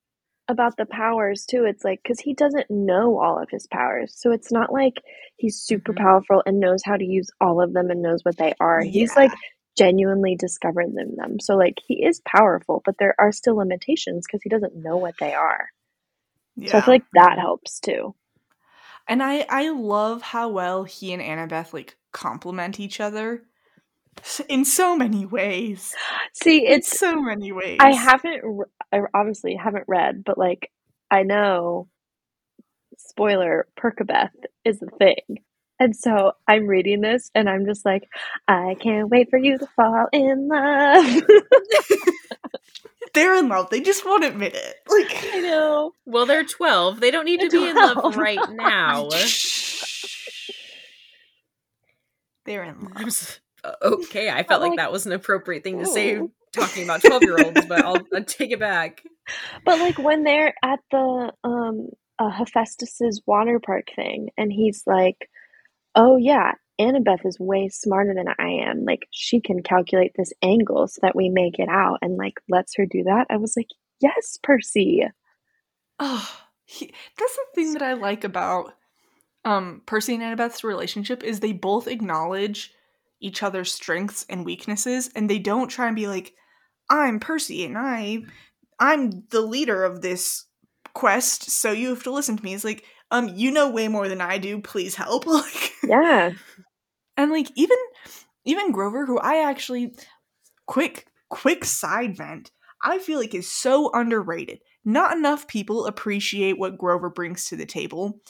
about 0.49 0.78
the 0.78 0.86
powers 0.86 1.45
too. 1.45 1.65
It's 1.65 1.84
like, 1.84 1.99
because 2.03 2.20
he 2.22 2.34
doesn't 2.34 2.70
know 2.70 3.20
all 3.20 3.38
of 3.41 3.49
his 3.49 3.68
powers. 3.68 4.13
So 4.15 4.32
it's 4.32 4.51
not 4.51 4.72
like 4.72 4.93
he's 5.36 5.57
super 5.59 5.91
Mhm. 5.93 5.97
powerful 5.97 6.43
and 6.45 6.59
knows 6.61 6.82
how 6.86 6.95
to 6.95 7.03
use 7.03 7.28
all 7.41 7.59
of 7.61 7.74
them 7.74 7.89
and 7.89 8.01
knows 8.01 8.24
what 8.24 8.38
they 8.38 8.53
are. 8.61 8.80
He's 8.82 9.15
like 9.18 9.32
genuinely 9.78 10.36
discovered 10.36 10.93
them, 10.93 11.15
them. 11.15 11.39
So, 11.39 11.55
like, 11.55 11.80
he 11.86 12.03
is 12.05 12.21
powerful, 12.25 12.82
but 12.86 12.95
there 12.99 13.15
are 13.19 13.32
still 13.32 13.57
limitations 13.57 14.25
because 14.25 14.41
he 14.43 14.49
doesn't 14.49 14.75
know 14.75 14.97
what 14.97 15.15
they 15.19 15.34
are. 15.34 15.69
Yeah. 16.55 16.71
So 16.71 16.78
I 16.78 16.82
feel 16.82 16.93
like 16.95 17.05
that 17.13 17.39
helps 17.39 17.80
too. 17.80 18.15
And 19.07 19.23
I 19.23 19.45
I 19.49 19.69
love 19.69 20.21
how 20.21 20.49
well 20.49 20.84
he 20.84 21.13
and 21.13 21.21
Annabeth 21.21 21.71
like 21.73 21.95
complement 22.11 22.80
each 22.80 22.99
other 22.99 23.43
in 24.49 24.65
so 24.65 24.95
many 24.97 25.25
ways. 25.25 25.95
See, 26.34 26.65
In 26.65 26.73
it's 26.73 26.99
so 26.99 27.21
many 27.21 27.51
ways. 27.51 27.78
I 27.80 27.93
haven't, 27.93 28.43
I 28.91 29.01
obviously 29.13 29.55
haven't 29.55 29.86
read, 29.88 30.23
but 30.25 30.38
like, 30.38 30.71
I 31.09 31.23
know, 31.23 31.88
spoiler, 32.97 33.67
Percabeth 33.80 34.32
is 34.65 34.82
a 34.82 34.88
thing. 34.97 35.39
And 35.80 35.95
so 35.95 36.34
I'm 36.47 36.65
reading 36.67 37.01
this 37.01 37.30
and 37.36 37.49
I'm 37.49 37.65
just 37.65 37.86
like, 37.86 38.09
I 38.47 38.75
can't 38.80 39.09
wait 39.09 39.30
for 39.30 39.38
you 39.38 39.57
to 39.57 39.67
fall 39.75 40.07
in 40.11 40.47
love. 40.47 41.23
They're 43.13 43.36
in 43.38 43.47
love. 43.49 43.69
They 43.69 43.82
just 43.82 44.05
won't 44.05 44.23
admit 44.23 44.55
it. 44.55 44.75
Like 44.89 45.34
I 45.34 45.39
know. 45.39 45.91
Well, 46.05 46.25
they're 46.25 46.43
12. 46.43 46.99
They 46.99 47.11
don't 47.11 47.25
need 47.25 47.39
to 47.41 47.49
They're 47.49 47.61
be 47.61 47.67
in 47.69 47.75
love 47.75 48.15
right 48.17 48.39
now. 48.51 49.09
They're 52.45 52.63
in 52.63 52.80
love. 52.82 52.93
I'm 52.95 53.07
s- 53.07 53.39
uh, 53.63 53.73
okay, 53.82 54.30
I 54.30 54.43
felt 54.43 54.61
like, 54.61 54.69
like, 54.71 54.78
that 54.78 54.91
was 54.91 55.05
an 55.07 55.13
appropriate 55.13 55.63
thing 55.63 55.80
to 55.80 55.86
say 55.86 56.21
talking 56.53 56.84
about 56.84 57.01
12 57.01 57.23
year 57.23 57.38
olds, 57.43 57.65
but 57.65 57.84
I'll, 57.84 57.99
I'll 58.13 58.23
take 58.23 58.51
it 58.51 58.59
back. 58.59 59.03
But 59.65 59.80
like 59.80 59.97
when 59.97 60.23
they're 60.23 60.53
at 60.63 60.80
the 60.91 61.34
um 61.43 61.89
uh, 62.19 62.30
Hephaestus's 62.30 63.21
water 63.25 63.59
park 63.59 63.88
thing 63.95 64.30
and 64.38 64.51
he's 64.51 64.84
like, 64.86 65.30
"Oh 65.97 66.15
yeah, 66.17 66.53
Annabeth 66.79 67.25
is 67.25 67.39
way 67.41 67.69
smarter 67.69 68.13
than 68.15 68.29
I 68.39 68.69
am. 68.69 68.85
Like, 68.85 69.07
she 69.11 69.41
can 69.41 69.63
calculate 69.63 70.13
this 70.17 70.31
angle 70.41 70.87
so 70.87 70.99
that 71.01 71.15
we 71.15 71.29
make 71.29 71.59
it 71.59 71.69
out 71.69 71.99
and 72.01 72.17
like 72.17 72.35
lets 72.49 72.75
her 72.77 72.85
do 72.85 73.03
that. 73.03 73.27
I 73.29 73.37
was 73.37 73.55
like, 73.57 73.67
yes, 74.01 74.39
Percy. 74.43 75.03
Oh, 75.99 76.41
he, 76.65 76.93
that's 77.17 77.35
the 77.35 77.45
thing 77.55 77.73
that 77.73 77.81
I 77.81 77.93
like 77.93 78.23
about 78.23 78.73
um 79.45 79.81
Percy 79.85 80.15
and 80.15 80.23
Annabeth's 80.23 80.63
relationship 80.63 81.23
is 81.23 81.39
they 81.39 81.53
both 81.53 81.87
acknowledge 81.87 82.73
each 83.21 83.43
other's 83.43 83.73
strengths 83.73 84.25
and 84.29 84.45
weaknesses 84.45 85.09
and 85.15 85.29
they 85.29 85.39
don't 85.39 85.69
try 85.69 85.87
and 85.87 85.95
be 85.95 86.07
like 86.07 86.33
I'm 86.89 87.19
Percy 87.19 87.65
and 87.65 87.77
I 87.77 88.23
I'm 88.79 89.23
the 89.31 89.41
leader 89.41 89.83
of 89.83 90.01
this 90.01 90.45
quest 90.93 91.49
so 91.51 91.71
you 91.71 91.89
have 91.89 92.03
to 92.03 92.11
listen 92.11 92.37
to 92.37 92.43
me. 92.43 92.53
It's 92.53 92.63
like 92.65 92.83
um 93.12 93.30
you 93.30 93.51
know 93.51 93.70
way 93.72 93.88
more 93.88 94.08
than 94.10 94.22
I 94.22 94.38
do, 94.38 94.62
please 94.62 94.95
help. 94.95 95.26
like 95.28 95.74
Yeah. 95.82 96.34
and 97.16 97.32
like 97.32 97.51
even 97.55 97.78
even 98.45 98.72
Grover 98.72 99.05
who 99.05 99.20
I 99.20 99.49
actually 99.49 99.95
quick 100.68 101.08
quick 101.30 101.66
side 101.66 102.18
vent 102.18 102.51
I 102.84 102.99
feel 102.99 103.20
like 103.20 103.36
is 103.36 103.51
so 103.51 103.91
underrated. 103.93 104.60
Not 104.86 105.18
enough 105.18 105.47
people 105.47 105.88
appreciate 105.88 106.60
what 106.60 106.78
Grover 106.78 107.10
brings 107.10 107.47
to 107.47 107.55
the 107.58 107.66
table. 107.66 108.22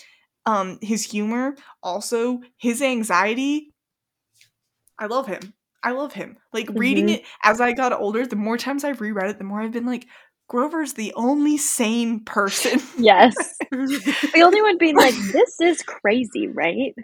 Um 0.45 0.79
his 0.81 1.05
humor, 1.09 1.55
also 1.83 2.41
his 2.57 2.81
anxiety. 2.81 3.73
I 4.99 5.05
love 5.07 5.27
him. 5.27 5.53
I 5.83 5.91
love 5.91 6.13
him. 6.13 6.37
Like 6.53 6.67
reading 6.71 7.09
Mhm. 7.09 7.09
it 7.09 7.23
as 7.43 7.61
I 7.61 7.73
got 7.73 7.93
older, 7.93 8.25
the 8.25 8.35
more 8.35 8.57
times 8.57 8.83
I've 8.83 9.01
reread 9.01 9.29
it, 9.29 9.37
the 9.37 9.43
more 9.43 9.61
I've 9.61 9.71
been 9.71 9.85
like 9.85 10.07
Grover's 10.47 10.93
the 10.93 11.13
only 11.15 11.57
sane 11.57 12.21
person. 12.23 12.81
Yes. 12.97 13.35
the 13.71 14.41
only 14.43 14.61
one 14.61 14.77
being 14.77 14.95
like, 14.95 15.13
this 15.31 15.59
is 15.61 15.81
crazy, 15.83 16.47
right? 16.47 16.95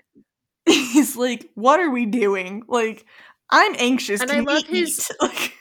He's 0.66 1.16
like, 1.18 1.50
"What 1.56 1.80
are 1.80 1.90
we 1.90 2.06
doing?" 2.06 2.64
Like, 2.68 3.06
I'm 3.50 3.76
anxious. 3.78 4.22
And 4.22 4.30
Can 4.30 4.38
I 4.40 4.42
we 4.42 4.46
love 4.48 4.64
his- 4.66 5.12
Like, 5.22 5.54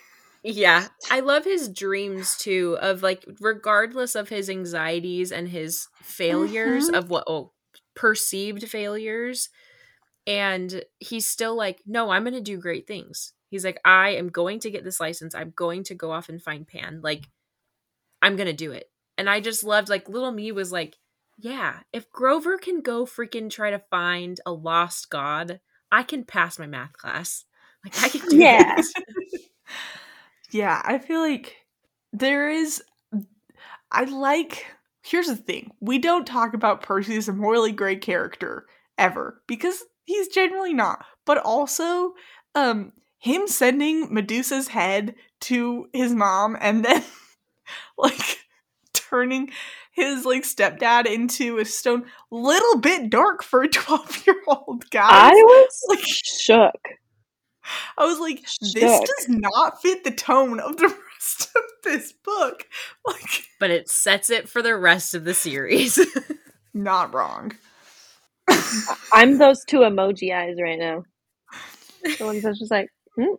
Yeah, 0.44 0.86
I 1.10 1.20
love 1.20 1.44
his 1.44 1.68
dreams 1.68 2.36
too 2.36 2.78
of 2.80 3.02
like 3.02 3.24
regardless 3.40 4.14
of 4.14 4.28
his 4.28 4.48
anxieties 4.48 5.30
and 5.32 5.48
his 5.48 5.88
failures 6.02 6.88
Mhm. 6.88 6.96
of 6.98 7.10
what 7.10 7.24
oh 7.26 7.52
perceived 7.94 8.66
failures 8.68 9.50
and 10.26 10.82
he's 10.98 11.26
still 11.28 11.54
like 11.56 11.82
no, 11.86 12.10
I'm 12.10 12.22
going 12.24 12.34
to 12.34 12.40
do 12.40 12.58
great 12.58 12.86
things. 12.86 13.32
He's 13.50 13.64
like 13.64 13.80
I 13.84 14.10
am 14.10 14.28
going 14.30 14.60
to 14.60 14.70
get 14.70 14.82
this 14.84 15.00
license. 15.00 15.34
I'm 15.34 15.52
going 15.54 15.84
to 15.84 15.94
go 15.94 16.10
off 16.12 16.28
and 16.28 16.42
find 16.42 16.66
Pan. 16.66 17.00
Like 17.02 17.28
I'm 18.22 18.36
going 18.36 18.46
to 18.46 18.52
do 18.54 18.72
it. 18.72 18.90
And 19.18 19.28
I 19.28 19.40
just 19.40 19.64
loved 19.64 19.88
like 19.90 20.08
little 20.08 20.32
me 20.32 20.52
was 20.52 20.72
like 20.72 20.96
yeah, 21.38 21.80
if 21.92 22.10
Grover 22.12 22.56
can 22.56 22.80
go 22.80 23.04
freaking 23.04 23.50
try 23.50 23.70
to 23.70 23.82
find 23.90 24.38
a 24.46 24.52
lost 24.52 25.10
god, 25.10 25.60
I 25.90 26.04
can 26.04 26.24
pass 26.24 26.58
my 26.58 26.66
math 26.66 26.92
class. 26.92 27.44
Like 27.84 28.00
I 28.00 28.08
can 28.10 28.28
do 28.28 28.36
Yeah. 28.36 28.80
yeah, 30.52 30.80
I 30.84 30.98
feel 30.98 31.20
like 31.20 31.56
there 32.12 32.48
is. 32.48 32.82
I 33.90 34.04
like. 34.04 34.66
Here's 35.02 35.26
the 35.26 35.36
thing: 35.36 35.72
we 35.80 35.98
don't 35.98 36.26
talk 36.26 36.54
about 36.54 36.82
Percy 36.82 37.16
as 37.16 37.28
a 37.28 37.32
morally 37.32 37.72
great 37.72 38.02
character 38.02 38.66
ever 38.98 39.42
because 39.48 39.82
he's 40.04 40.28
generally 40.28 40.72
not. 40.72 41.04
But 41.26 41.38
also, 41.38 42.14
um, 42.54 42.92
him 43.18 43.48
sending 43.48 44.14
Medusa's 44.14 44.68
head 44.68 45.16
to 45.40 45.88
his 45.92 46.12
mom 46.12 46.56
and 46.60 46.84
then 46.84 47.02
like 48.02 48.40
turning 48.92 49.50
his 49.92 50.24
like 50.24 50.42
stepdad 50.42 51.06
into 51.06 51.58
a 51.58 51.64
stone 51.64 52.04
little 52.30 52.78
bit 52.78 53.10
dark 53.10 53.42
for 53.42 53.62
a 53.62 53.68
12 53.68 54.26
year 54.26 54.36
old 54.46 54.88
guy 54.90 55.08
I 55.10 55.32
was 55.32 55.84
like 55.88 56.04
shook. 56.04 56.88
I 57.96 58.04
was 58.04 58.18
like, 58.18 58.42
this 58.72 59.00
does 59.00 59.28
not 59.28 59.80
fit 59.80 60.02
the 60.04 60.10
tone 60.10 60.58
of 60.58 60.76
the 60.76 60.88
rest 61.12 61.48
of 61.54 61.62
this 61.84 62.12
book. 62.12 62.66
Like, 63.06 63.44
but 63.60 63.70
it 63.70 63.88
sets 63.88 64.30
it 64.30 64.48
for 64.48 64.62
the 64.62 64.76
rest 64.76 65.14
of 65.14 65.24
the 65.24 65.34
series. 65.34 65.98
not 66.74 67.14
wrong. 67.14 67.52
I'm 69.12 69.38
those 69.38 69.64
two 69.64 69.78
emoji 69.78 70.34
eyes 70.34 70.56
right 70.60 70.78
now. 70.78 71.04
The 72.18 72.24
ones 72.24 72.42
that's 72.42 72.58
just 72.58 72.72
like, 72.72 72.88
hmm? 73.16 73.34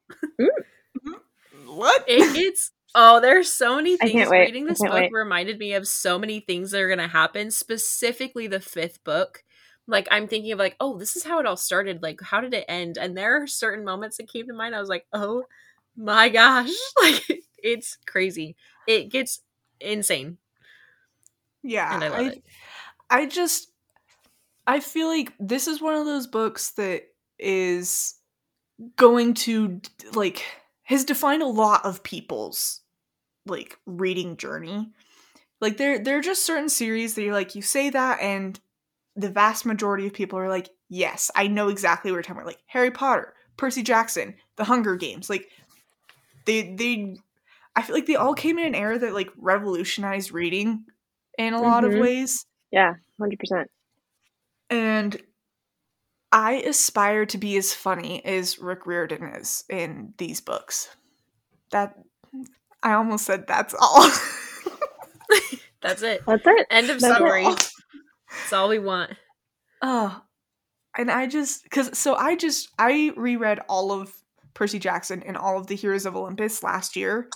What? 1.66 2.06
it 2.08 2.34
gets 2.34 2.72
oh, 2.96 3.20
there's 3.22 3.52
so 3.52 3.76
many 3.78 3.98
things. 3.98 4.30
Reading 4.30 4.66
this 4.66 4.82
book 4.82 4.94
wait. 4.94 5.12
reminded 5.12 5.60
me 5.60 5.74
of 5.74 5.88
so 5.88 6.20
many 6.20 6.40
things 6.40 6.72
that 6.72 6.82
are 6.82 6.90
gonna 6.90 7.08
happen, 7.08 7.52
specifically 7.52 8.48
the 8.48 8.60
fifth 8.60 9.04
book. 9.04 9.44
Like 9.88 10.08
I'm 10.12 10.28
thinking 10.28 10.52
of 10.54 10.60
like, 10.60 10.76
oh, 10.80 10.98
this 10.98 11.16
is 11.16 11.24
how 11.24 11.40
it 11.40 11.46
all 11.46 11.58
started. 11.58 12.02
Like, 12.04 12.22
how 12.22 12.42
did 12.42 12.54
it 12.54 12.66
end? 12.70 12.98
And 12.98 13.18
there 13.18 13.42
are 13.42 13.48
certain 13.48 13.84
moments 13.86 14.18
that 14.18 14.32
came 14.32 14.48
to 14.48 14.54
mind. 14.54 14.76
I 14.76 14.80
was 14.80 14.90
like, 14.90 15.06
oh 15.14 15.44
my 15.96 16.30
gosh. 16.30 16.70
Like 17.02 17.24
it's 17.58 17.98
crazy. 18.08 18.56
It 18.88 19.10
gets 19.12 19.42
insane. 19.80 20.38
yeah. 21.64 21.94
And 21.94 22.04
I 22.04 22.08
love 22.10 22.20
I, 22.20 22.30
it. 22.30 22.44
I 23.10 23.26
just, 23.26 23.72
I 24.68 24.80
feel 24.80 25.08
like 25.08 25.34
this 25.40 25.68
is 25.68 25.82
one 25.82 25.96
of 25.96 26.06
those 26.06 26.28
books 26.28 26.72
that 26.72 27.04
is 27.40 28.16
going 28.98 29.34
to, 29.36 29.82
like, 30.14 30.44
has 30.84 31.06
defined 31.06 31.42
a 31.44 31.48
lot 31.48 31.86
of 31.86 32.04
people's, 32.04 32.82
like, 33.46 33.78
reading 33.86 34.38
journey. 34.38 34.92
Like, 35.62 35.78
there, 35.78 36.00
there 36.00 36.18
are 36.18 36.22
just 36.24 36.46
certain 36.46 36.70
series 36.70 37.16
that 37.16 37.24
you're 37.24 37.34
like, 37.34 37.56
you 37.56 37.62
say 37.62 37.90
that, 37.92 38.20
and 38.22 38.60
the 39.16 39.30
vast 39.30 39.66
majority 39.66 40.08
of 40.08 40.14
people 40.14 40.40
are 40.40 40.50
like, 40.50 40.70
yes, 40.90 41.32
I 41.36 41.48
know 41.48 41.70
exactly 41.70 42.12
what 42.12 42.16
you're 42.18 42.24
talking 42.24 42.38
about. 42.38 42.48
Like, 42.48 42.64
Harry 42.68 42.92
Potter, 42.92 43.34
Percy 43.58 43.84
Jackson, 43.84 44.36
The 44.58 44.66
Hunger 44.66 44.96
Games. 44.96 45.30
Like, 45.30 45.50
they, 46.46 46.74
they, 46.76 47.18
I 47.76 47.82
feel 47.84 47.96
like 47.96 48.06
they 48.08 48.16
all 48.16 48.34
came 48.34 48.60
in 48.60 48.68
an 48.68 48.76
era 48.76 49.00
that, 49.00 49.14
like, 49.14 49.30
revolutionized 49.38 50.32
reading 50.32 50.86
in 51.38 51.54
a 51.54 51.62
lot 51.62 51.86
of 51.86 51.94
Mhm. 51.94 52.00
ways. 52.00 52.46
Yeah, 52.72 52.96
100%. 53.18 53.70
And 54.70 55.22
I 56.32 56.54
aspire 56.56 57.26
to 57.28 57.38
be 57.38 57.58
as 57.58 57.74
funny 57.74 58.24
as 58.26 58.60
Rick 58.60 58.86
Riordan 58.86 59.24
is 59.36 59.64
in 59.70 60.14
these 60.18 60.42
books. 60.42 60.96
That 61.72 61.96
I 62.84 62.94
almost 62.94 63.26
said 63.26 63.48
that's 63.48 63.74
all. 63.80 64.10
That's 65.82 66.02
it. 66.02 66.22
That's 66.26 66.48
it. 66.48 66.68
End 66.72 66.90
of 66.90 67.02
That's 67.02 67.14
it. 67.14 67.18
story. 67.18 67.44
That's 67.44 68.54
all 68.54 68.70
we 68.70 68.80
want. 68.80 69.12
Oh, 69.82 70.22
and 70.98 71.12
I 71.12 71.28
just 71.28 71.64
because 71.64 71.98
so 71.98 72.16
I 72.16 72.36
just 72.36 72.70
I 72.80 73.12
reread 73.18 73.60
all 73.68 73.92
of 73.92 74.14
Percy 74.54 74.80
Jackson 74.80 75.22
and 75.24 75.36
all 75.36 75.60
of 75.60 75.68
the 75.68 75.76
Heroes 75.76 76.06
of 76.06 76.16
Olympus 76.16 76.64
last 76.64 76.96
year, 76.96 77.28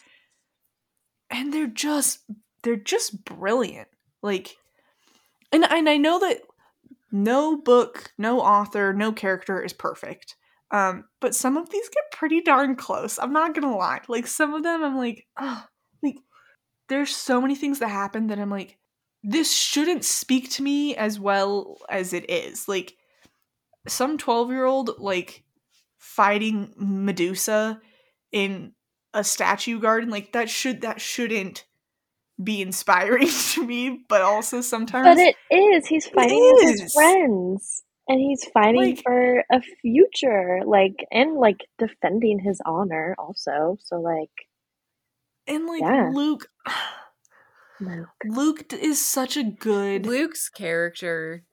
and 1.30 1.54
they're 1.54 1.68
just 1.68 2.20
they're 2.64 2.78
just 2.78 3.26
brilliant. 3.26 3.90
Like, 4.22 4.56
and 5.52 5.66
and 5.66 5.90
I 5.90 5.98
know 5.98 6.20
that 6.20 6.40
no 7.12 7.58
book, 7.58 8.14
no 8.18 8.40
author, 8.40 8.94
no 8.94 9.12
character 9.12 9.62
is 9.62 9.74
perfect. 9.74 10.36
Um, 10.72 11.06
but 11.22 11.34
some 11.34 11.58
of 11.58 11.70
these 11.70 11.90
get 11.90 12.04
pretty 12.12 12.42
darn 12.42 12.76
close. 12.76 13.18
I'm 13.18 13.34
not 13.34 13.56
gonna 13.56 13.76
lie. 13.76 14.02
Like 14.08 14.28
some 14.28 14.54
of 14.54 14.64
them, 14.64 14.84
I'm 14.84 14.98
like, 14.98 15.26
oh, 15.40 15.64
like 16.04 16.18
there's 16.90 17.16
so 17.16 17.40
many 17.42 17.56
things 17.56 17.80
that 17.80 17.90
happen 17.90 18.28
that 18.28 18.40
I'm 18.40 18.50
like, 18.50 18.78
this 19.24 19.54
shouldn't 19.54 20.04
speak 20.06 20.50
to 20.52 20.64
me 20.64 20.96
as 20.96 21.20
well 21.20 21.78
as 21.90 22.14
it 22.14 22.30
is. 22.30 22.68
Like 22.68 22.96
some 23.88 24.18
12 24.18 24.52
year 24.52 24.66
old 24.66 24.92
like 25.00 25.44
fighting 25.98 26.74
Medusa 26.78 27.80
in 28.32 28.74
a 29.14 29.24
statue 29.24 29.80
garden, 29.80 30.10
like 30.10 30.34
that 30.34 30.50
should 30.50 30.82
that 30.82 31.00
shouldn't 31.02 31.66
be 32.42 32.62
inspiring 32.62 33.28
to 33.54 33.66
me, 33.66 34.06
but 34.08 34.22
also 34.22 34.62
sometimes 34.62 35.08
But 35.08 35.18
it 35.18 35.36
is. 35.56 35.88
He's 35.88 36.08
fighting 36.08 36.40
with 36.40 36.74
is. 36.74 36.82
his 36.82 36.94
friends. 36.94 37.84
And 38.10 38.20
he's 38.20 38.46
fighting 38.54 38.96
Like- 38.96 39.04
for 39.04 39.44
a 39.52 39.62
future. 39.82 40.62
Like, 40.66 41.06
and 41.12 41.36
like 41.36 41.58
defending 41.78 42.40
his 42.40 42.62
honor 42.66 43.16
also. 43.20 43.78
So, 43.84 43.98
like, 44.00 44.32
and 45.48 45.66
like 45.66 45.82
Yeah. 45.82 46.10
Luke 46.14 46.48
Luke. 47.80 48.08
Luke 48.26 48.74
is 48.74 49.04
such 49.04 49.38
a 49.38 49.44
good 49.44 50.06
Luke's 50.06 50.50
character, 50.50 51.44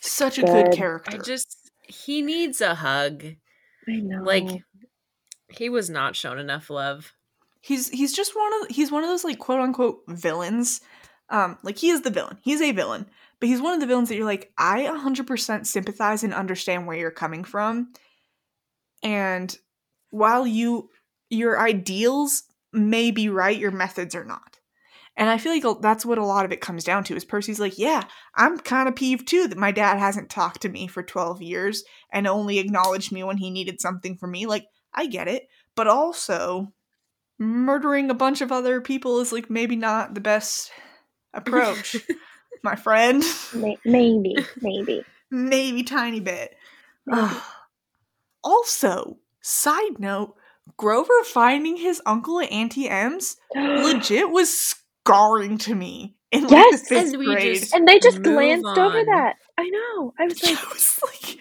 such 0.00 0.38
a 0.38 0.42
good 0.42 0.66
Good. 0.66 0.74
character. 0.76 1.16
I 1.16 1.22
just 1.22 1.70
he 1.86 2.22
needs 2.22 2.60
a 2.60 2.74
hug. 2.76 3.24
I 3.88 3.96
know. 3.96 4.22
Like 4.22 4.62
he 5.48 5.68
was 5.68 5.90
not 5.90 6.16
shown 6.16 6.38
enough 6.38 6.70
love. 6.70 7.12
he's 7.60 7.88
he's 7.90 8.12
just 8.14 8.34
one 8.34 8.52
of 8.62 8.68
he's 8.74 8.90
one 8.90 9.02
of 9.04 9.08
those 9.10 9.24
like 9.24 9.38
quote 9.38 9.60
unquote 9.60 10.00
villains 10.08 10.80
um 11.30 11.58
like 11.64 11.78
he 11.78 11.90
is 11.90 12.02
the 12.02 12.10
villain 12.10 12.38
he's 12.42 12.60
a 12.62 12.70
villain 12.72 13.06
but 13.40 13.48
he's 13.48 13.60
one 13.60 13.74
of 13.74 13.80
the 13.80 13.86
villains 13.86 14.08
that 14.08 14.16
you're 14.16 14.24
like 14.24 14.52
i 14.58 14.82
100% 14.82 15.66
sympathize 15.66 16.24
and 16.24 16.34
understand 16.34 16.86
where 16.86 16.96
you're 16.96 17.10
coming 17.10 17.44
from 17.44 17.92
and 19.02 19.58
while 20.10 20.46
you 20.46 20.88
your 21.30 21.60
ideals 21.60 22.44
may 22.72 23.10
be 23.10 23.28
right 23.28 23.58
your 23.58 23.70
methods 23.70 24.14
are 24.14 24.24
not 24.24 24.58
And 25.16 25.30
I 25.30 25.38
feel 25.38 25.52
like 25.52 25.80
that's 25.80 26.04
what 26.04 26.18
a 26.18 26.24
lot 26.24 26.44
of 26.44 26.52
it 26.52 26.60
comes 26.60 26.84
down 26.84 27.04
to 27.04 27.16
is 27.16 27.24
Percy's 27.24 27.58
like, 27.58 27.78
yeah, 27.78 28.02
I'm 28.34 28.58
kind 28.58 28.86
of 28.86 28.94
peeved 28.94 29.26
too 29.26 29.48
that 29.48 29.56
my 29.56 29.72
dad 29.72 29.98
hasn't 29.98 30.28
talked 30.28 30.60
to 30.62 30.68
me 30.68 30.86
for 30.86 31.02
12 31.02 31.40
years 31.40 31.84
and 32.12 32.26
only 32.26 32.58
acknowledged 32.58 33.12
me 33.12 33.24
when 33.24 33.38
he 33.38 33.50
needed 33.50 33.80
something 33.80 34.16
from 34.18 34.32
me. 34.32 34.44
Like, 34.44 34.66
I 34.92 35.06
get 35.06 35.26
it. 35.26 35.48
But 35.74 35.88
also, 35.88 36.72
murdering 37.38 38.10
a 38.10 38.14
bunch 38.14 38.40
of 38.42 38.52
other 38.52 38.80
people 38.80 39.20
is 39.20 39.32
like 39.32 39.48
maybe 39.48 39.76
not 39.76 40.14
the 40.14 40.20
best 40.20 40.70
approach, 41.32 41.96
my 42.62 42.76
friend. 42.76 43.22
Maybe, 43.84 44.36
maybe. 44.60 45.02
maybe 45.30 45.82
tiny 45.82 46.20
bit. 46.20 46.54
also, 48.44 49.18
side 49.40 49.98
note, 49.98 50.34
Grover 50.76 51.22
finding 51.24 51.76
his 51.76 52.02
uncle 52.06 52.40
at 52.40 52.50
Auntie 52.50 52.88
M's 52.88 53.36
legit 53.54 54.30
was 54.30 54.52
scarring 55.04 55.58
to 55.58 55.74
me 55.74 56.16
in 56.32 56.42
like 56.44 56.50
Yes! 56.52 56.82
the 56.82 56.86
fifth 56.88 57.08
And 57.12 57.18
we 57.18 57.26
grade. 57.26 57.58
just- 57.60 57.74
And 57.74 57.86
they 57.86 57.98
just 57.98 58.18
Move 58.18 58.34
glanced 58.34 58.78
over 58.78 59.04
that. 59.04 59.34
I 59.58 59.68
know. 59.68 60.12
I 60.18 60.24
was 60.24 60.42
like, 60.44 60.58
I 60.58 60.68
was 60.72 61.00
like, 61.04 61.38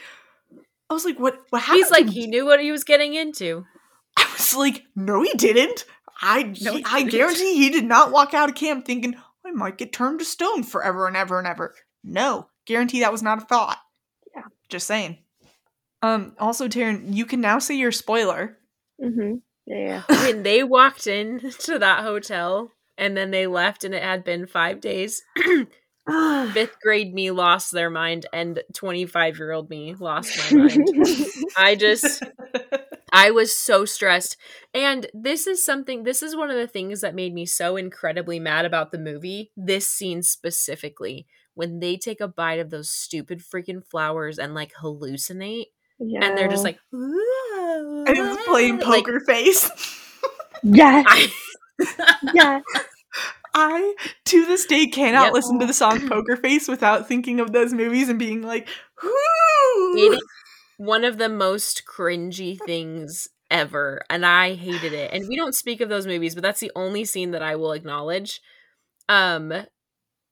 I 0.89 0.93
was 0.93 1.05
like, 1.05 1.19
what? 1.19 1.39
What 1.49 1.63
happened? 1.63 1.77
He's 1.83 1.91
like 1.91 2.09
he 2.09 2.27
knew 2.27 2.45
what 2.45 2.59
he 2.61 2.71
was 2.71 2.83
getting 2.83 3.15
into. 3.15 3.65
I 4.17 4.27
was 4.37 4.55
like, 4.55 4.83
no, 4.95 5.21
he 5.23 5.33
didn't. 5.33 5.85
I 6.21 6.43
No, 6.61 6.73
he- 6.73 6.77
he 6.77 6.85
I 6.87 6.99
didn't. 6.99 7.11
guarantee 7.11 7.55
he 7.55 7.69
did 7.71 7.83
not 7.85 8.11
walk 8.11 8.33
out 8.33 8.49
of 8.49 8.55
camp 8.55 8.85
thinking 8.85 9.15
I 9.45 9.51
might 9.51 9.77
get 9.77 9.93
turned 9.93 10.19
to 10.19 10.25
stone 10.25 10.63
forever 10.63 11.07
and 11.07 11.15
ever 11.15 11.37
and 11.39 11.47
ever. 11.47 11.73
No, 12.03 12.47
guarantee 12.65 13.01
that 13.01 13.11
was 13.11 13.23
not 13.23 13.41
a 13.41 13.45
thought. 13.45 13.77
Yeah. 14.35 14.43
just 14.69 14.87
saying. 14.87 15.19
Um. 16.01 16.35
Also, 16.39 16.67
Taryn, 16.67 17.13
you 17.15 17.25
can 17.25 17.41
now 17.41 17.59
see 17.59 17.79
your 17.79 17.91
spoiler. 17.91 18.57
mm-hmm. 19.03 19.35
Yeah. 19.67 20.03
when 20.09 20.43
they 20.43 20.63
walked 20.63 21.07
in 21.07 21.39
to 21.61 21.79
that 21.79 22.03
hotel 22.03 22.71
and 22.97 23.17
then 23.17 23.31
they 23.31 23.47
left 23.47 23.83
and 23.83 23.95
it 23.95 24.03
had 24.03 24.23
been 24.23 24.45
five 24.45 24.79
days 24.79 25.23
fifth 26.53 26.79
grade 26.81 27.13
me 27.13 27.31
lost 27.31 27.71
their 27.71 27.89
mind 27.89 28.27
and 28.31 28.61
25 28.75 29.39
year 29.39 29.51
old 29.51 29.69
me 29.71 29.95
lost 29.95 30.53
my 30.53 30.59
mind 30.67 30.87
i 31.57 31.73
just 31.75 32.21
i 33.15 33.31
was 33.31 33.55
so 33.55 33.85
stressed 33.85 34.37
and 34.73 35.07
this 35.13 35.47
is 35.47 35.63
something 35.65 36.03
this 36.03 36.21
is 36.21 36.35
one 36.35 36.49
of 36.51 36.57
the 36.57 36.67
things 36.67 37.01
that 37.01 37.15
made 37.15 37.33
me 37.33 37.45
so 37.45 37.75
incredibly 37.77 38.39
mad 38.39 38.65
about 38.65 38.91
the 38.91 38.99
movie 38.99 39.51
this 39.57 39.87
scene 39.87 40.21
specifically 40.21 41.25
when 41.55 41.79
they 41.79 41.95
take 41.97 42.19
a 42.21 42.27
bite 42.27 42.59
of 42.59 42.69
those 42.69 42.89
stupid 42.91 43.39
freaking 43.39 43.83
flowers 43.83 44.37
and 44.37 44.53
like 44.53 44.73
hallucinate 44.81 45.67
yeah. 45.99 46.19
and 46.23 46.37
they're 46.37 46.49
just 46.49 46.63
like 46.65 46.79
and 46.91 48.17
it 48.17 48.21
was 48.21 48.37
playing 48.45 48.77
like, 48.79 49.05
poker 49.05 49.19
face. 49.21 49.69
yes, 50.63 51.05
I, 51.07 51.31
yes. 52.33 52.63
I 53.57 53.95
to 54.25 54.45
this 54.45 54.65
day 54.65 54.87
cannot 54.87 55.27
Yep. 55.27 55.33
listen 55.33 55.59
to 55.59 55.65
the 55.65 55.73
song 55.73 56.09
Poker 56.09 56.35
Face 56.35 56.67
without 56.67 57.07
thinking 57.07 57.39
of 57.39 57.53
those 57.53 57.73
movies 57.73 58.09
and 58.09 58.19
being 58.19 58.41
like, 58.41 58.67
It 58.67 60.11
"Whoo!" 60.11 60.11
is 60.13 60.19
one 60.77 61.03
of 61.03 61.17
the 61.17 61.29
most 61.29 61.83
cringy 61.85 62.59
things 62.59 63.27
ever, 63.51 64.01
and 64.09 64.25
I 64.25 64.55
hated 64.55 64.93
it. 64.93 65.11
And 65.13 65.27
we 65.27 65.35
don't 65.35 65.55
speak 65.55 65.81
of 65.81 65.89
those 65.89 66.07
movies, 66.07 66.35
but 66.35 66.41
that's 66.43 66.59
the 66.59 66.71
only 66.75 67.05
scene 67.05 67.31
that 67.31 67.41
I 67.43 67.55
will 67.55 67.71
acknowledge. 67.73 68.41
Um, 69.09 69.53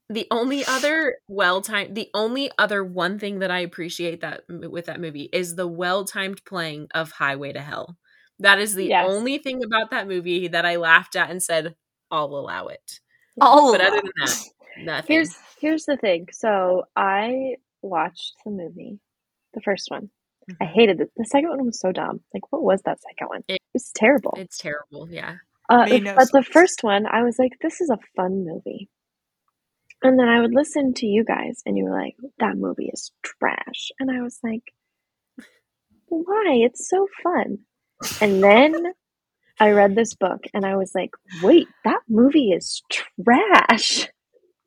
the 0.09 0.27
only 0.31 0.65
other 0.65 1.17
well 1.27 1.61
timed, 1.61 1.95
the 1.95 2.09
only 2.13 2.51
other 2.57 2.83
one 2.83 3.17
thing 3.19 3.39
that 3.39 3.51
I 3.51 3.59
appreciate 3.59 4.21
that 4.21 4.43
with 4.49 4.85
that 4.87 4.99
movie 5.01 5.29
is 5.33 5.55
the 5.55 5.67
well 5.67 6.05
timed 6.05 6.43
playing 6.45 6.87
of 6.93 7.11
Highway 7.11 7.53
to 7.53 7.61
Hell. 7.61 7.97
That 8.39 8.59
is 8.59 8.75
the 8.75 8.89
Yes. 8.89 8.99
only 8.99 9.37
thing 9.39 9.63
about 9.63 9.91
that 9.91 10.07
movie 10.07 10.47
that 10.49 10.65
I 10.65 10.75
laughed 10.77 11.15
at 11.15 11.29
and 11.31 11.41
said, 11.41 11.75
"I'll 12.11 12.25
allow 12.35 12.67
it." 12.67 12.99
All 13.39 13.71
But 13.71 13.81
other 13.81 14.01
than 14.01 14.11
that, 14.17 14.39
nothing. 14.75 15.07
Here's 15.07 15.35
here's 15.59 15.85
the 15.85 15.97
thing. 15.97 16.27
So 16.31 16.85
I 16.95 17.57
watched 17.81 18.33
the 18.45 18.51
movie, 18.51 18.99
the 19.53 19.61
first 19.61 19.89
one. 19.91 20.09
I 20.61 20.65
hated 20.65 20.99
it. 21.01 21.11
The 21.17 21.25
second 21.25 21.49
one 21.49 21.65
was 21.65 21.79
so 21.79 21.91
dumb. 21.91 22.21
Like, 22.33 22.51
what 22.51 22.63
was 22.63 22.81
that 22.85 22.99
second 23.01 23.27
one? 23.27 23.41
It- 23.47 23.55
It 23.55 23.61
was 23.73 23.91
terrible. 23.95 24.33
it's 24.37 24.57
terrible. 24.57 25.07
Yeah. 25.09 25.35
Uh, 25.69 25.85
Made 25.89 26.03
no 26.03 26.15
but 26.15 26.31
the 26.31 26.43
first 26.43 26.83
one, 26.83 27.05
I 27.07 27.23
was 27.23 27.37
like, 27.39 27.53
this 27.61 27.79
is 27.81 27.89
a 27.89 27.97
fun 28.15 28.45
movie. 28.45 28.89
And 30.03 30.19
then 30.19 30.27
I 30.27 30.41
would 30.41 30.53
listen 30.53 30.93
to 30.95 31.05
you 31.05 31.23
guys, 31.23 31.61
and 31.65 31.77
you 31.77 31.85
were 31.85 31.97
like, 31.97 32.15
that 32.39 32.57
movie 32.57 32.89
is 32.93 33.11
trash. 33.23 33.89
And 33.99 34.11
I 34.11 34.21
was 34.21 34.37
like, 34.43 34.63
why? 36.07 36.59
It's 36.65 36.89
so 36.89 37.07
fun. 37.23 37.59
And 38.21 38.43
then 38.43 38.93
I 39.59 39.71
read 39.71 39.95
this 39.95 40.13
book, 40.13 40.41
and 40.53 40.65
I 40.65 40.75
was 40.75 40.91
like, 40.93 41.11
wait, 41.41 41.67
that 41.85 42.01
movie 42.09 42.51
is 42.51 42.81
trash. 42.91 44.09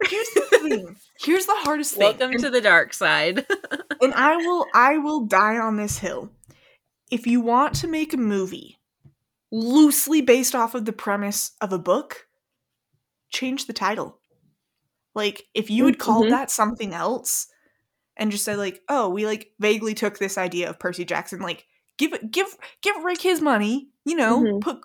Here's 0.05 0.29
the 0.35 0.41
thing. 0.43 0.97
Here's 1.21 1.47
the 1.47 1.55
hardest 1.57 1.95
thing. 1.95 2.03
Welcome 2.03 2.33
and, 2.33 2.41
to 2.41 2.51
the 2.51 2.61
dark 2.61 2.93
side. 2.93 3.47
and 4.01 4.13
I 4.15 4.37
will 4.37 4.67
I 4.75 4.99
will 4.99 5.27
die 5.27 5.59
on 5.59 5.77
this 5.77 5.99
hill. 5.99 6.31
If 7.11 7.27
you 7.27 7.41
want 7.41 7.75
to 7.77 7.89
make 7.89 8.13
a 8.13 8.19
movie 8.19 8.79
loosely 9.53 10.21
based 10.21 10.55
off 10.55 10.75
of 10.75 10.85
the 10.85 10.93
premise 10.93 11.53
of 11.61 11.73
a 11.73 11.79
book, 11.79 12.27
change 13.31 13.67
the 13.67 13.73
title. 13.73 14.19
Like 15.15 15.47
if 15.55 15.71
you 15.71 15.87
had 15.87 15.99
called 15.99 16.27
Mhm. 16.27 16.31
that 16.31 16.51
something 16.51 16.93
else 16.93 17.47
and 18.17 18.31
just 18.31 18.45
said 18.45 18.59
like, 18.59 18.83
"Oh, 18.89 19.09
we 19.09 19.25
like 19.25 19.53
vaguely 19.59 19.95
took 19.95 20.19
this 20.19 20.37
idea 20.37 20.69
of 20.69 20.79
Percy 20.79 21.05
Jackson, 21.05 21.41
like 21.41 21.65
give 21.97 22.13
it 22.13 22.31
give 22.31 22.55
give 22.83 23.03
Rick 23.03 23.23
his 23.23 23.41
money, 23.41 23.89
you 24.05 24.17
know, 24.17 24.43
Mhm. 24.43 24.61
put 24.61 24.81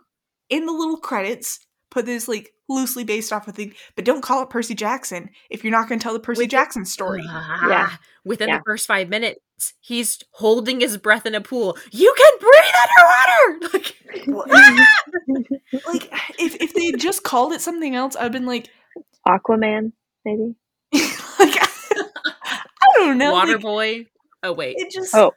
in 0.49 0.66
the 0.66 0.72
little 0.72 0.97
credits, 0.97 1.59
put 1.89 2.05
this 2.05 2.28
like 2.30 2.53
loosely 2.74 3.03
based 3.03 3.32
off 3.34 3.47
of 3.47 3.55
thing, 3.55 3.74
but 3.95 4.05
don't 4.05 4.22
call 4.22 4.41
it 4.43 4.49
Percy 4.49 4.74
Jackson 4.76 5.30
if 5.49 5.63
you're 5.63 5.72
not 5.72 5.88
going 5.89 5.99
to 5.99 6.03
tell 6.03 6.13
the 6.13 6.19
Percy 6.19 6.43
With- 6.43 6.49
Jackson 6.51 6.86
story." 6.86 7.24
Ah, 7.28 7.69
yeah, 7.69 7.89
Within 8.24 8.49
Yeah. 8.49 8.57
the 8.57 8.63
first 8.65 8.88
five 8.88 9.09
minutes, 9.09 9.39
he's 9.80 10.19
holding 10.32 10.80
his 10.82 10.97
breath 10.97 11.26
in 11.26 11.34
a 11.36 11.41
pool. 11.41 11.78
You 11.91 12.13
can 12.17 12.39
breathe 12.39 12.76
underwater. 12.84 13.93
Like, 14.28 14.45
ah! 14.51 14.88
like 15.88 16.11
if 16.38 16.55
if 16.55 16.74
they 16.74 16.86
had 16.88 16.99
just 16.99 17.24
called 17.24 17.53
it 17.53 17.61
something 17.61 17.95
else, 17.95 18.15
I'd 18.17 18.32
been 18.34 18.45
like, 18.45 18.67
Aquaman, 19.28 19.93
maybe? 20.26 20.55
like 20.93 21.55
I 21.63 22.93
don't 22.97 23.17
know, 23.17 23.32
Water 23.32 23.53
like, 23.53 23.61
boy. 23.61 24.05
Oh 24.43 24.51
wait, 24.53 24.76
it 24.78 24.91
just 24.91 25.15
Oh. 25.15 25.32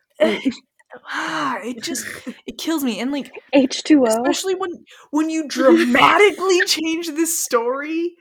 Ah, 1.06 1.58
it 1.62 1.82
just 1.82 2.06
it 2.46 2.58
kills 2.58 2.84
me, 2.84 3.00
and 3.00 3.12
like 3.12 3.32
H2O. 3.54 4.06
especially 4.06 4.54
when 4.54 4.84
when 5.10 5.30
you 5.30 5.48
dramatically 5.48 6.60
change 6.66 7.08
the 7.08 7.26
story, 7.26 8.14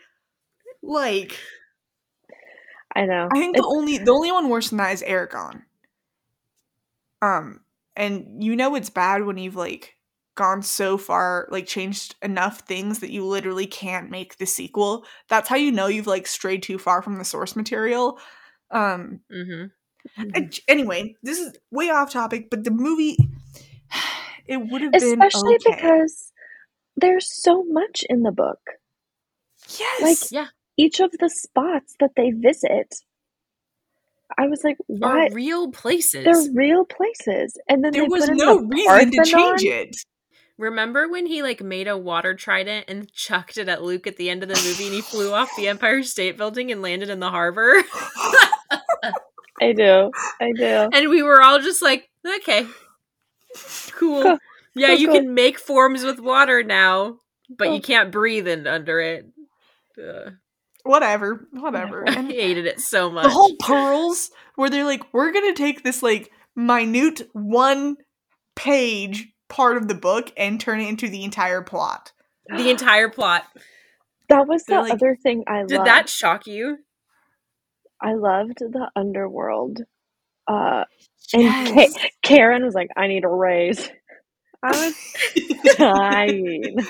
like 0.82 1.38
I 2.96 3.06
know. 3.06 3.30
I 3.34 3.40
think 3.40 3.56
the 3.58 3.64
only 3.66 3.98
the 3.98 4.12
only 4.12 4.32
one 4.32 4.50
worse 4.50 4.70
than 4.70 4.78
that 4.78 4.94
is 4.94 5.04
Eragon. 5.04 5.64
Um, 7.22 7.62
and 7.96 8.44
you 8.44 8.56
know 8.56 8.76
it's 8.76 8.90
bad 8.90 9.24
when 9.26 9.38
you've 9.38 9.56
like 9.56 9.96
gone 10.36 10.62
so 10.62 10.98
far, 10.98 11.48
like 11.52 11.66
changed 11.68 12.16
enough 12.22 12.60
things 12.62 13.00
that 13.00 13.12
you 13.12 13.26
literally 13.26 13.68
can't 13.68 14.10
make 14.10 14.38
the 14.38 14.46
sequel. 14.46 15.06
That's 15.30 15.48
how 15.48 15.56
you 15.56 15.72
know 15.72 15.88
you've 15.88 16.08
like 16.08 16.28
strayed 16.28 16.64
too 16.64 16.78
far 16.78 17.02
from 17.02 17.18
the 17.18 17.26
source 17.26 17.56
material. 17.56 18.20
Um, 18.72 19.22
hmm 19.32 19.52
and- 19.52 19.72
Uh, 20.18 20.24
mm-hmm. 20.24 20.48
anyway, 20.68 21.16
this 21.24 21.40
is 21.40 21.56
way 21.72 21.90
off 21.90 22.12
topic, 22.12 22.50
but 22.50 22.64
the 22.64 22.72
movie 22.72 23.18
it 24.48 24.58
would 24.58 24.82
have 24.82 24.92
been 24.92 25.22
Especially 25.22 25.56
okay. 25.56 25.76
because 25.76 26.32
there's 26.96 27.32
so 27.32 27.64
much 27.64 28.04
in 28.10 28.24
the 28.24 28.32
book. 28.32 28.60
yes, 29.80 30.02
like, 30.02 30.32
Yeah. 30.32 30.48
Each 30.76 31.00
of 31.00 31.12
the 31.20 31.30
spots 31.30 31.96
that 32.00 32.12
they 32.16 32.32
visit, 32.32 32.96
I 34.38 34.48
was 34.48 34.64
like, 34.64 34.78
Are 35.04 35.20
what? 35.20 35.34
real 35.34 35.72
places. 35.72 36.24
They're 36.24 36.54
real 36.54 36.86
places. 36.86 37.58
And 37.70 37.84
then 37.84 37.92
there 37.92 38.04
they 38.04 38.08
was 38.08 38.26
put 38.26 38.38
no 38.38 38.58
the 38.58 38.66
reason 38.66 39.12
to 39.12 39.18
Parthenon. 39.18 39.58
change 39.58 39.64
it. 39.64 39.96
Remember 40.58 41.08
when 41.08 41.26
he 41.26 41.44
like 41.44 41.62
made 41.62 41.88
a 41.88 41.98
water 41.98 42.34
trident 42.34 42.86
and 42.88 43.12
chucked 43.14 43.58
it 43.58 43.70
at 43.70 43.84
Luke 43.84 44.08
at 44.08 44.18
the 44.18 44.30
end 44.30 44.44
of 44.44 44.50
the 44.50 44.56
movie, 44.56 44.86
and 44.86 44.96
he 44.96 45.02
flew 45.02 45.32
off 45.34 45.50
the 45.58 45.68
Empire 45.68 46.04
State 46.04 46.38
Building 46.38 46.72
and 46.72 46.82
landed 46.82 47.10
in 47.10 47.20
the 47.20 47.30
harbor? 47.30 47.84
I 49.64 49.74
do. 49.74 50.12
I 50.42 50.52
do. 50.52 50.90
and 50.94 51.10
we 51.10 51.22
were 51.24 51.42
all 51.42 51.60
just 51.60 51.82
like, 51.82 52.10
okay, 52.26 52.66
cool. 53.92 54.24
Cool. 54.24 54.38
Yeah, 54.76 54.88
Cool, 54.90 54.98
you 54.98 55.08
cool. 55.08 55.16
can 55.18 55.34
make 55.34 55.60
forms 55.60 56.04
with 56.04 56.20
water 56.20 56.64
now, 56.64 57.18
but 57.50 57.70
you 57.70 57.76
oh. 57.76 57.80
can't 57.80 58.12
breathe 58.12 58.48
in 58.48 58.66
under 58.66 59.00
it. 59.00 59.26
Ugh. 60.04 60.34
Whatever, 60.84 61.48
whatever. 61.52 62.04
I 62.10 62.14
And 62.14 62.32
hated 62.32 62.66
it 62.66 62.80
so 62.80 63.10
much. 63.12 63.24
the 63.26 63.30
whole 63.30 63.56
pearls 63.60 64.32
where 64.56 64.70
they're 64.70 64.84
like 64.84 65.14
we're 65.14 65.32
gonna 65.32 65.54
take 65.54 65.84
this 65.84 66.02
like 66.04 66.32
minute 66.56 67.22
one 67.34 67.98
page 68.56 69.30
part 69.50 69.78
of 69.78 69.88
the 69.88 69.94
book 69.96 70.32
and 70.36 70.60
turn 70.60 70.80
it 70.82 70.88
into 70.90 71.08
the 71.10 71.24
entire 71.24 71.62
plot 71.62 72.12
the 72.50 72.70
entire 72.70 73.10
plot. 73.10 73.44
That 74.30 74.48
was 74.48 74.64
the 74.64 74.74
They're 74.74 74.82
like- 74.84 74.94
other 74.94 75.16
thing 75.22 75.44
I 75.48 75.64
Did 75.66 75.78
loved. 75.78 75.88
that 75.88 76.10
shock 76.10 76.46
you? 76.48 76.80
I 78.04 78.14
loved 78.16 78.60
the 78.60 78.92
underworld. 78.96 79.80
Uh, 80.48 80.84
and 81.34 81.42
Yes. 81.44 81.94
Ka- 81.94 82.10
Charon 82.26 82.64
was 82.66 82.76
like, 82.76 82.90
I 82.98 83.08
need 83.08 83.24
a 83.24 83.30
raise. 83.30 83.90
I 84.64 84.70
was 84.72 85.76
dying. 85.78 86.78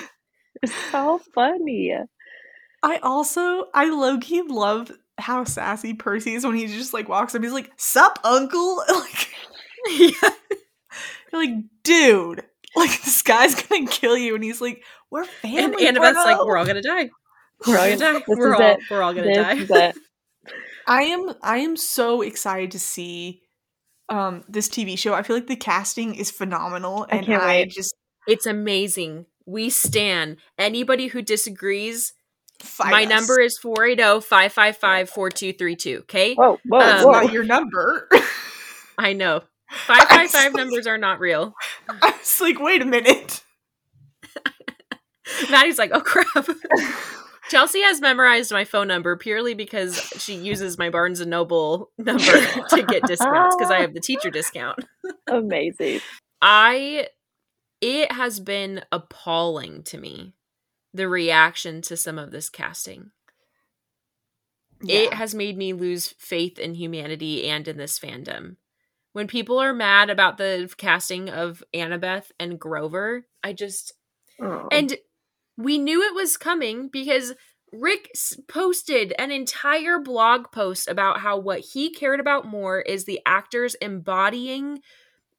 It's 0.62 0.72
so 0.92 1.20
funny. 1.34 1.94
I 2.82 2.96
also 2.98 3.66
I 3.74 3.90
low 3.90 4.18
key 4.18 4.42
love 4.48 4.90
how 5.18 5.44
sassy 5.44 5.92
Percy 5.94 6.34
is 6.34 6.46
when 6.46 6.54
he 6.54 6.66
just 6.68 6.94
like 6.94 7.08
walks 7.08 7.34
up. 7.34 7.42
He's 7.42 7.52
like, 7.52 7.70
"Sup, 7.76 8.18
uncle?" 8.24 8.82
Like, 8.88 9.28
yeah. 9.98 10.30
you're 11.32 11.44
like, 11.44 11.50
dude, 11.82 12.44
like 12.76 13.02
this 13.02 13.20
guy's 13.22 13.54
gonna 13.62 13.86
kill 13.86 14.16
you, 14.16 14.34
and 14.34 14.42
he's 14.44 14.60
like, 14.62 14.82
"We're 15.10 15.24
family." 15.26 15.58
And 15.58 15.74
family." 15.74 15.86
Annabeth's 15.88 16.24
like, 16.24 16.46
we're 16.46 16.56
all 16.56 16.64
gonna 16.64 16.80
die. 16.82 17.10
We're 17.66 17.78
all 17.78 17.84
gonna 17.84 17.96
die. 17.98 18.12
This 18.26 18.38
we're 18.38 18.54
is 18.54 18.60
all 18.60 18.70
it. 18.72 18.78
we're 18.90 19.02
all 19.02 19.12
gonna 19.14 19.26
This 19.26 19.68
die. 19.68 19.92
Is 20.86 20.88
it. 20.88 20.92
I 20.92 21.02
am 21.04 21.34
I 21.42 21.56
am 21.58 21.76
so 21.76 22.22
excited 22.22 22.70
to 22.72 22.78
see 22.78 23.42
um 24.08 24.44
this 24.48 24.68
TV 24.68 24.98
show. 24.98 25.14
I 25.14 25.22
feel 25.22 25.36
like 25.36 25.46
the 25.46 25.56
casting 25.56 26.14
is 26.14 26.30
phenomenal, 26.30 27.06
and 27.08 27.24
can't 27.26 27.42
I 27.42 27.64
just 27.64 27.94
It's 28.26 28.46
amazing. 28.46 29.26
We 29.46 29.70
stand. 29.70 30.36
Anybody 30.58 31.06
who 31.08 31.20
disagrees, 31.22 32.12
fight 32.62 32.90
my 32.90 33.02
us. 33.04 33.08
number 33.10 33.40
is 33.40 33.58
480-555-4232. 33.62 35.98
Okay? 36.00 36.34
Whoa, 36.34 36.58
whoa, 36.66 36.78
Um, 36.78 36.86
That's 36.86 37.04
whoa. 37.04 37.12
not 37.12 37.32
your 37.32 37.44
number. 37.44 38.08
I 38.96 39.12
know. 39.12 39.42
555 39.70 40.54
numbers 40.54 40.86
are 40.86 40.96
not 40.98 41.18
real. 41.20 41.52
I 42.00 42.14
was 42.18 42.40
like, 42.40 42.58
wait 42.60 42.80
a 42.80 42.84
minute. 42.86 43.42
Maddie's 45.50 45.78
like, 45.78 45.90
oh 45.92 46.00
crap. 46.00 46.46
Chelsea 47.54 47.82
has 47.82 48.00
memorized 48.00 48.50
my 48.50 48.64
phone 48.64 48.88
number 48.88 49.16
purely 49.16 49.54
because 49.54 49.96
she 50.18 50.34
uses 50.34 50.76
my 50.76 50.90
Barnes 50.90 51.20
and 51.20 51.30
Noble 51.30 51.92
number 51.96 52.22
to 52.70 52.82
get 52.82 53.04
discounts 53.04 53.54
because 53.54 53.70
I 53.70 53.80
have 53.80 53.94
the 53.94 54.00
teacher 54.00 54.28
discount. 54.28 54.80
Amazing. 55.28 56.00
I 56.42 57.06
it 57.80 58.10
has 58.10 58.40
been 58.40 58.82
appalling 58.90 59.84
to 59.84 59.98
me 59.98 60.34
the 60.92 61.08
reaction 61.08 61.80
to 61.82 61.96
some 61.96 62.18
of 62.18 62.32
this 62.32 62.50
casting. 62.50 63.12
It 64.84 65.14
has 65.14 65.32
made 65.32 65.56
me 65.56 65.74
lose 65.74 66.08
faith 66.18 66.58
in 66.58 66.74
humanity 66.74 67.46
and 67.48 67.68
in 67.68 67.76
this 67.76 68.00
fandom. 68.00 68.56
When 69.12 69.28
people 69.28 69.60
are 69.60 69.72
mad 69.72 70.10
about 70.10 70.38
the 70.38 70.74
casting 70.76 71.30
of 71.30 71.62
Annabeth 71.72 72.32
and 72.40 72.58
Grover, 72.58 73.28
I 73.44 73.52
just 73.52 73.92
Oh. 74.40 74.66
and 74.72 74.96
we 75.56 75.78
knew 75.78 76.02
it 76.02 76.14
was 76.14 76.36
coming 76.36 76.88
because 76.88 77.34
Rick 77.72 78.10
posted 78.48 79.12
an 79.18 79.30
entire 79.30 79.98
blog 79.98 80.52
post 80.52 80.88
about 80.88 81.20
how 81.20 81.38
what 81.38 81.60
he 81.60 81.90
cared 81.92 82.20
about 82.20 82.46
more 82.46 82.80
is 82.80 83.04
the 83.04 83.20
actors 83.26 83.74
embodying 83.76 84.80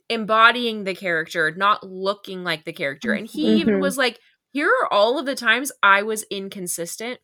embodying 0.10 0.84
the 0.84 0.94
character, 0.96 1.52
not 1.52 1.84
looking 1.84 2.44
like 2.44 2.64
the 2.66 2.74
character. 2.74 3.14
And 3.14 3.28
he 3.28 3.60
even 3.60 3.76
Mhm. 3.76 3.82
was 3.82 3.98
like, 3.98 4.20
here 4.52 4.70
are 4.70 4.92
all 4.94 5.18
of 5.18 5.26
the 5.26 5.36
times 5.36 5.72
I 5.82 6.04
was 6.04 6.24
inconsistent 6.30 7.20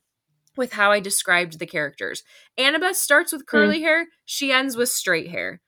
with 0.58 0.74
how 0.74 0.92
I 0.92 1.00
described 1.00 1.60
the 1.60 1.66
characters. 1.68 2.24
Annabeth 2.58 2.96
starts 2.96 3.32
with 3.32 3.46
curly 3.46 3.82
hair, 3.82 4.08
she 4.26 4.52
ends 4.52 4.76
with 4.76 4.90
straight 4.90 5.30
hair. 5.30 5.62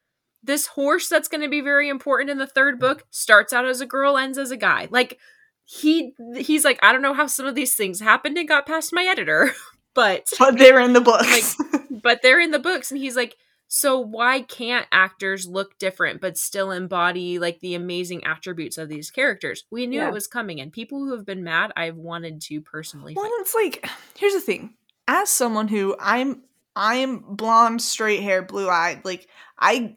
This 0.43 0.67
horse 0.67 1.07
that's 1.07 1.29
going 1.29 1.41
to 1.41 1.49
be 1.49 1.61
very 1.61 1.87
important 1.87 2.29
in 2.29 2.37
the 2.37 2.47
third 2.47 2.79
book 2.79 3.05
starts 3.11 3.53
out 3.53 3.65
as 3.65 3.79
a 3.81 3.85
girl, 3.85 4.17
ends 4.17 4.37
as 4.37 4.51
a 4.51 4.57
guy. 4.57 4.87
Like 4.91 5.19
he 5.65 6.13
he's 6.37 6.63
like, 6.65 6.79
I 6.83 6.91
don't 6.91 7.01
know 7.01 7.13
how 7.13 7.27
some 7.27 7.45
of 7.45 7.55
these 7.55 7.75
things 7.75 7.99
happened 7.99 8.37
and 8.37 8.47
got 8.47 8.65
past 8.65 8.93
my 8.93 9.03
editor, 9.03 9.51
but 9.93 10.27
but 10.39 10.57
they're 10.57 10.79
in 10.79 10.93
the 10.93 11.01
books. 11.01 11.55
but 11.89 12.21
they're 12.21 12.39
in 12.41 12.51
the 12.51 12.59
books 12.59 12.91
and 12.91 12.99
he's 12.99 13.15
like 13.15 13.35
so 13.69 13.97
why 13.97 14.41
can't 14.41 14.85
actors 14.91 15.47
look 15.47 15.79
different 15.79 16.21
but 16.21 16.37
still 16.37 16.69
embody 16.69 17.39
like 17.39 17.59
the 17.61 17.73
amazing 17.73 18.23
attributes 18.23 18.77
of 18.77 18.87
these 18.89 19.09
characters 19.09 19.63
we 19.71 19.87
knew 19.87 19.99
Yeah. 19.99 20.09
it 20.09 20.13
was 20.13 20.27
coming 20.27 20.59
and 20.61 20.71
people 20.71 20.99
who 20.99 21.15
have 21.15 21.25
been 21.25 21.43
mad 21.43 21.71
i've 21.75 21.95
wanted 21.95 22.39
to 22.41 22.61
personally 22.61 23.13
well, 23.15 23.25
fight. 23.25 23.31
it's 23.39 23.55
like 23.55 23.89
here's 24.17 24.33
the 24.33 24.41
thing. 24.41 24.73
As 25.07 25.29
someone 25.29 25.67
who 25.69 25.95
I'm 25.99 26.43
I'm 26.75 27.19
blonde, 27.19 27.81
straight 27.81 28.21
hair, 28.21 28.41
blue 28.43 28.69
eyed, 28.69 29.03
like 29.05 29.27
I 29.57 29.95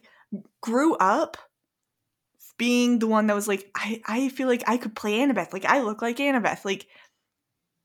grew 0.60 0.94
up 0.96 1.36
being 2.58 2.98
the 2.98 3.06
one 3.06 3.26
that 3.26 3.34
was 3.34 3.48
like, 3.48 3.70
I, 3.74 4.00
I 4.06 4.28
feel 4.30 4.48
like 4.48 4.64
I 4.66 4.76
could 4.76 4.94
play 4.96 5.18
Annabeth. 5.18 5.52
Like 5.52 5.64
I 5.64 5.82
look 5.82 6.02
like 6.02 6.16
Annabeth. 6.18 6.64
Like 6.64 6.86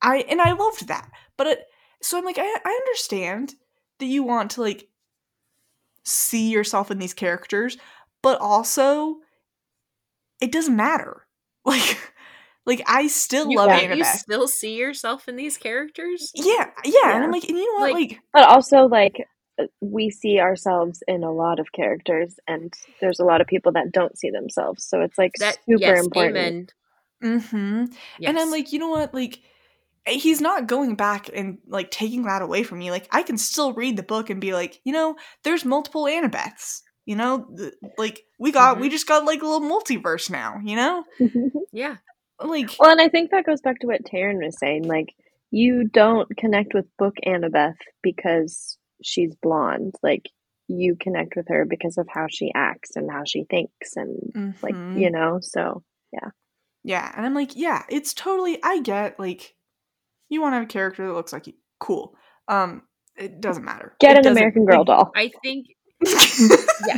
I 0.02 0.18
and 0.30 0.42
I 0.42 0.54
loved 0.54 0.88
that. 0.88 1.10
But 1.38 1.48
it, 1.48 1.60
so 2.02 2.18
I'm 2.18 2.26
like, 2.26 2.38
I, 2.40 2.44
I 2.44 2.70
understand 2.86 3.54
that 4.00 4.06
you 4.06 4.24
want 4.24 4.52
to 4.52 4.62
like 4.62 4.88
see 6.04 6.50
yourself 6.52 6.90
in 6.92 7.00
these 7.00 7.14
characters, 7.14 7.78
but 8.24 8.40
also 8.40 9.18
it 10.42 10.52
doesn't 10.52 10.76
matter. 10.76 11.26
Like 11.64 12.00
like 12.66 12.82
I 12.88 13.06
still 13.08 13.48
you, 13.50 13.58
love 13.58 13.70
can't 13.70 13.96
you 13.96 14.04
Annabeth. 14.04 14.16
still 14.18 14.48
see 14.48 14.78
yourself 14.78 15.28
in 15.28 15.36
these 15.36 15.58
characters 15.58 16.32
Yeah, 16.34 16.70
yeah, 16.86 17.16
and 17.16 17.24
I'm 17.26 17.32
like, 17.32 17.44
and 17.44 17.56
you 17.58 17.66
know 17.76 17.82
what, 17.82 17.94
Like- 17.94 18.10
like, 18.12 18.20
But 18.34 18.48
also, 18.48 18.88
like, 18.88 19.14
we 19.80 20.10
see 20.10 20.40
ourselves 20.40 21.04
in 21.08 21.24
a 21.24 21.32
lot 21.32 21.60
of 21.60 21.72
characters, 21.72 22.36
and 22.48 22.74
there's 23.00 23.20
a 23.20 23.26
lot 23.26 23.42
of 23.42 23.48
people 23.48 23.72
that 23.74 23.92
don't 23.92 24.18
see 24.18 24.30
themselves. 24.30 24.84
So 24.84 25.02
it's 25.02 25.18
like 25.18 25.34
that 25.40 25.58
super 25.68 25.82
yes 25.82 26.04
important. 26.04 26.38
amen 26.38 26.68
mm-hmm. 27.24 27.86
yes. 28.20 28.30
and 28.30 28.40
I'm 28.40 28.52
like, 28.52 28.74
you 28.74 28.80
know 28.80 28.90
what, 28.90 29.14
like, 29.14 29.40
eh, 30.06 30.14
he's 30.14 30.42
not 30.42 30.68
going 30.68 30.96
back 30.96 31.30
and 31.34 31.60
like 31.68 31.92
taking 31.92 32.24
that 32.24 32.42
away 32.42 32.64
from 32.64 32.80
me. 32.80 32.92
Like, 32.92 33.08
I 33.12 33.24
can 33.24 33.38
still 33.38 33.74
read 33.74 33.98
the 33.98 34.04
book 34.04 34.30
and 34.30 34.42
be 34.42 34.54
like, 34.54 34.80
you 34.84 34.94
know, 34.94 35.16
there's 35.44 35.66
multiple 35.66 36.06
Annabeths. 36.06 36.82
You 37.06 37.16
know, 37.16 37.48
Th- 37.58 37.74
like 37.98 38.22
we 38.40 38.52
got, 38.52 38.80
we 38.80 38.88
just 38.88 39.08
got 39.08 39.26
like 39.26 39.42
a 39.42 39.48
little 39.48 39.68
multiverse 39.68 40.30
now. 40.30 40.60
You 40.64 40.76
know, 40.76 41.04
yeah 41.72 41.98
like, 42.48 42.76
well, 42.80 42.92
and 42.92 43.02
I 43.02 43.10
think 43.10 43.32
that 43.32 43.46
goes 43.46 43.62
back 43.62 43.80
to 43.80 43.88
what 43.88 44.04
Taryn 44.04 44.44
was 44.44 44.58
saying. 44.58 44.84
Like, 44.84 45.14
you 45.52 45.88
don't 45.88 46.30
connect 46.38 46.74
with 46.74 46.86
Book 46.98 47.16
Annabeth 47.26 47.76
because 48.02 48.78
she's 49.04 49.36
blonde. 49.36 49.96
Like, 50.04 50.30
you 50.68 50.96
connect 50.96 51.36
with 51.36 51.48
her 51.50 51.66
because 51.66 51.98
of 51.98 52.08
how 52.10 52.28
she 52.30 52.52
acts 52.56 52.96
and 52.96 53.12
how 53.12 53.24
she 53.26 53.44
thinks, 53.50 53.96
and 53.96 54.56
like, 54.62 54.74
mhm. 54.76 55.00
you 55.00 55.12
know. 55.12 55.40
So 55.42 55.84
yeah, 56.14 56.30
Yeah, 56.84 57.12
and 57.16 57.26
I'm 57.26 57.34
like, 57.34 57.56
yeah, 57.56 57.84
it's 57.90 58.14
totally. 58.14 58.58
I 58.64 58.80
get 58.82 59.20
like, 59.20 59.54
you 60.30 60.42
want 60.42 60.54
to 60.54 60.56
have 60.58 60.64
a 60.66 60.68
character 60.68 61.06
that 61.08 61.14
looks 61.14 61.34
like 61.34 61.48
you. 61.48 61.54
Cool. 61.80 62.16
Um, 62.48 62.84
it 63.18 63.42
doesn't 63.42 63.66
matter. 63.66 63.96
get 64.00 64.18
It 64.18 64.26
an 64.26 64.32
American 64.32 64.66
Girl 64.66 64.84
doll. 64.86 65.12
i 65.16 65.30
think 65.44 65.68
yeah 66.88 66.98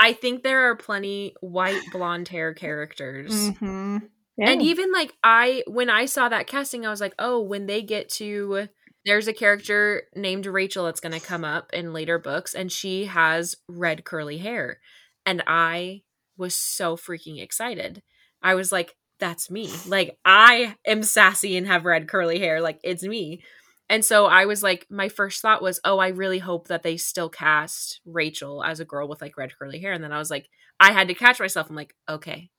i 0.00 0.12
think 0.12 0.42
there 0.42 0.70
are 0.70 0.76
plenty 0.76 1.34
white 1.40 1.82
blonde 1.92 2.28
hair 2.28 2.54
characters 2.54 3.32
Mhm. 3.50 4.08
Yeah. 4.38 4.50
And 4.50 4.60
even 4.62 4.92
like 4.92 5.14
I 5.24 5.62
when 5.66 5.88
I 5.88 6.04
saw 6.04 6.28
that 6.28 6.46
casting, 6.46 6.84
I 6.84 6.90
was 6.90 7.00
like, 7.00 7.14
oh, 7.18 7.40
when 7.40 7.64
they 7.64 7.80
get 7.80 8.10
to 8.20 8.68
there's 9.06 9.28
a 9.28 9.32
character 9.32 10.02
named 10.14 10.46
Rachel 10.46 10.84
that's 10.84 11.00
gonna 11.00 11.20
come 11.20 11.44
up 11.44 11.72
in 11.72 11.92
later 11.92 12.18
books, 12.18 12.54
and 12.54 12.70
she 12.70 13.06
has 13.06 13.56
red 13.68 14.04
curly 14.04 14.38
hair. 14.38 14.80
And 15.24 15.42
I 15.46 16.02
was 16.36 16.54
so 16.54 16.96
freaking 16.96 17.40
excited. 17.40 18.02
I 18.42 18.54
was 18.54 18.70
like, 18.70 18.96
that's 19.18 19.50
me. 19.50 19.70
Like 19.86 20.18
I 20.24 20.74
am 20.86 21.02
sassy 21.02 21.56
and 21.56 21.66
have 21.66 21.84
red 21.84 22.08
curly 22.08 22.38
hair. 22.38 22.60
Like 22.60 22.80
it's 22.82 23.02
me. 23.02 23.42
And 23.88 24.04
so 24.04 24.26
I 24.26 24.46
was 24.46 24.62
like, 24.62 24.86
my 24.90 25.08
first 25.08 25.40
thought 25.40 25.62
was, 25.62 25.80
oh, 25.84 25.98
I 25.98 26.08
really 26.08 26.40
hope 26.40 26.68
that 26.68 26.82
they 26.82 26.96
still 26.96 27.28
cast 27.28 28.00
Rachel 28.04 28.62
as 28.64 28.80
a 28.80 28.84
girl 28.84 29.08
with 29.08 29.20
like 29.22 29.36
red 29.38 29.56
curly 29.56 29.78
hair. 29.78 29.92
And 29.92 30.02
then 30.02 30.12
I 30.12 30.18
was 30.18 30.30
like, 30.30 30.48
I 30.80 30.92
had 30.92 31.08
to 31.08 31.14
catch 31.14 31.38
myself. 31.38 31.70
I'm 31.70 31.76
like, 31.76 31.94
okay, 32.08 32.50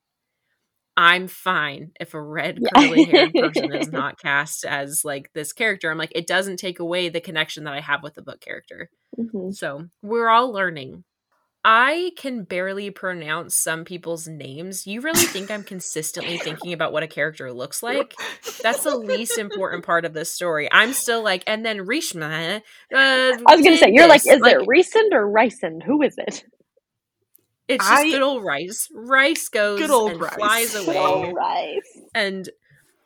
I'm 0.99 1.27
fine 1.27 1.91
if 1.99 2.15
a 2.15 2.21
red 2.21 2.59
curly 2.73 3.03
haired 3.05 3.31
person 3.33 3.71
is 3.73 3.87
not 3.91 4.19
cast 4.19 4.65
as 4.65 5.05
like 5.05 5.31
this 5.33 5.53
character. 5.53 5.91
I'm 5.91 5.97
like, 5.99 6.11
it 6.15 6.25
doesn't 6.25 6.57
take 6.57 6.79
away 6.79 7.09
the 7.09 7.21
connection 7.21 7.65
that 7.65 7.75
I 7.75 7.81
have 7.81 8.01
with 8.01 8.15
the 8.15 8.23
book 8.23 8.41
character. 8.41 8.89
Mhm. 9.17 9.53
So 9.55 9.85
we're 10.01 10.29
all 10.29 10.51
learning. 10.51 11.03
I 11.63 12.11
can 12.17 12.43
barely 12.45 12.91
pronounce 12.91 13.53
some 13.55 13.83
people's 13.83 14.27
names. 14.27 14.87
You 14.87 15.01
really 15.01 15.25
think 15.25 15.51
I'm 15.51 15.63
consistently 15.63 16.37
thinking 16.37 16.71
about 16.71 16.93
what 16.93 17.03
a 17.03 17.07
character 17.07 17.51
looks 17.51 17.83
like? 17.83 18.13
That's 18.63 18.83
the 18.83 18.95
least 18.97 19.37
important 19.37 19.83
part 19.85 20.05
of 20.05 20.13
this 20.13 20.31
story. 20.31 20.69
I'm 20.71 20.93
still 20.93 21.21
like, 21.21 21.43
and 21.45 21.65
then 21.65 21.79
Rishma. 21.79 22.57
Uh, 22.59 22.61
I 22.95 23.55
was 23.55 23.61
gonna 23.63 23.77
say, 23.77 23.91
you're 23.91 24.07
like, 24.07 24.23
this. 24.23 24.37
is 24.37 24.41
it 24.45 24.65
Recent 24.65 25.13
or 25.13 25.27
Rhysand? 25.29 25.83
Who 25.83 26.01
is 26.03 26.15
it? 26.17 26.45
It's 27.68 27.84
just 27.88 28.03
I- 28.03 28.09
good 28.09 28.22
old 28.22 28.43
rice. 28.43 28.88
Rice 28.93 29.49
goes 29.49 29.80
Good 29.80 29.89
old 29.89 30.11
and 30.11 30.22
Rice. 30.22 30.34
flies 30.36 30.74
Good 30.86 30.95
away. 30.95 31.34
Rice. 31.34 32.01
and 32.15 32.49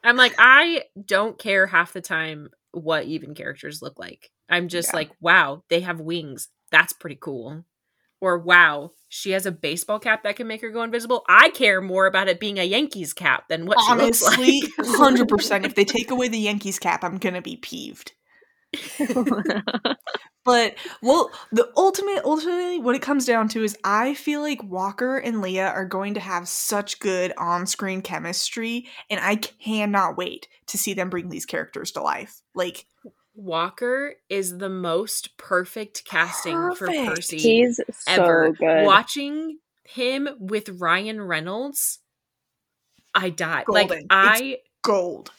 I'm 0.03 0.17
like, 0.17 0.33
I 0.37 0.83
don't 1.05 1.37
care 1.37 1.67
half 1.67 1.93
the 1.93 2.01
time 2.01 2.49
what 2.71 3.05
even 3.05 3.33
characters 3.35 3.81
look 3.81 3.99
like. 3.99 4.31
I'm 4.49 4.67
just 4.67 4.89
Yeah. 4.89 4.95
like, 4.97 5.11
wow, 5.19 5.63
they 5.69 5.81
have 5.81 5.99
wings. 5.99 6.49
That's 6.71 6.93
pretty 6.93 7.17
cool. 7.19 7.63
Or 8.19 8.37
wow, 8.37 8.91
she 9.09 9.31
has 9.31 9.45
a 9.47 9.51
baseball 9.51 9.97
cap 9.99 10.23
that 10.23 10.35
can 10.35 10.47
make 10.47 10.61
her 10.61 10.69
go 10.69 10.83
invisible. 10.83 11.23
I 11.27 11.49
care 11.49 11.81
more 11.81 12.05
about 12.05 12.27
it 12.27 12.39
being 12.39 12.59
a 12.59 12.63
Yankees 12.63 13.13
cap 13.13 13.47
than 13.49 13.65
what 13.65 13.79
she 13.79 13.93
looks 13.95 14.21
Honestly, 14.23 14.61
like. 14.77 14.87
hundred 14.89 15.27
percent. 15.27 15.65
If 15.65 15.73
they 15.73 15.85
take 15.85 16.11
away 16.11 16.27
the 16.27 16.37
Yankees 16.37 16.77
cap, 16.77 17.03
I'm 17.03 17.17
gonna 17.17 17.41
be 17.41 17.57
peeved 17.57 18.11
But 20.43 20.75
well, 21.03 21.29
the 21.51 21.71
ultimate, 21.77 22.23
ultimately, 22.25 22.79
what 22.79 22.95
it 22.95 23.01
comes 23.01 23.25
down 23.25 23.47
to 23.49 23.63
is 23.63 23.77
I 23.83 24.15
feel 24.15 24.41
like 24.41 24.63
Walker 24.63 25.17
and 25.17 25.39
Leah 25.41 25.67
are 25.69 25.85
going 25.85 26.15
to 26.15 26.19
have 26.19 26.47
such 26.47 26.99
good 26.99 27.31
on-screen 27.37 28.01
chemistry, 28.01 28.87
and 29.09 29.19
I 29.19 29.35
cannot 29.35 30.17
wait 30.17 30.47
to 30.67 30.77
see 30.79 30.93
them 30.95 31.09
bring 31.11 31.29
these 31.29 31.45
characters 31.45 31.91
to 31.91 32.01
life. 32.01 32.41
Like 32.55 32.85
Walker 33.35 34.15
is 34.29 34.57
the 34.57 34.69
most 34.69 35.37
perfect 35.37 36.05
casting 36.05 36.55
for 36.75 36.87
Perfect. 36.87 37.15
Percy 37.15 37.37
He's 37.37 37.79
so 37.91 38.11
ever. 38.11 38.51
good. 38.53 38.85
Watching 38.85 39.59
him 39.83 40.27
with 40.39 40.69
Ryan 40.69 41.21
Reynolds, 41.21 41.99
I 43.13 43.29
died. 43.29 43.65
Like 43.67 43.89
Golden. 43.89 44.07
I 44.09 44.57
gold. 44.83 45.31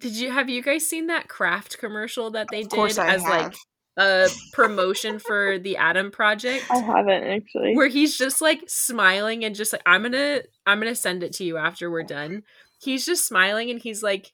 did 0.00 0.12
you 0.16 0.30
have 0.30 0.48
you 0.48 0.62
guys 0.62 0.86
seen 0.86 1.08
that 1.08 1.28
Kraft 1.28 1.78
commercial 1.78 2.30
that 2.30 2.48
they 2.50 2.62
Of 2.62 2.68
did 2.70 2.78
I 2.98 3.14
as 3.14 3.22
have. 3.22 3.30
like 3.30 3.54
a 3.96 4.28
promotion 4.52 5.18
for 5.18 5.58
the 5.58 5.76
Adam 5.76 6.10
Project? 6.10 6.64
I 6.70 6.78
haven't 6.78 7.24
actually. 7.24 7.76
where 7.76 7.88
he's 7.88 8.16
just 8.16 8.40
like 8.40 8.62
smiling 8.66 9.44
and 9.44 9.54
just 9.54 9.72
like 9.72 9.82
I'm 9.86 10.02
gonna 10.02 10.40
I'm 10.66 10.78
gonna 10.78 10.94
send 10.94 11.22
it 11.22 11.32
to 11.34 11.44
you 11.44 11.56
after 11.56 11.90
we're 11.90 12.02
done. 12.02 12.42
He's 12.80 13.04
just 13.04 13.26
smiling 13.26 13.70
and 13.70 13.80
he's 13.80 14.02
like, 14.02 14.32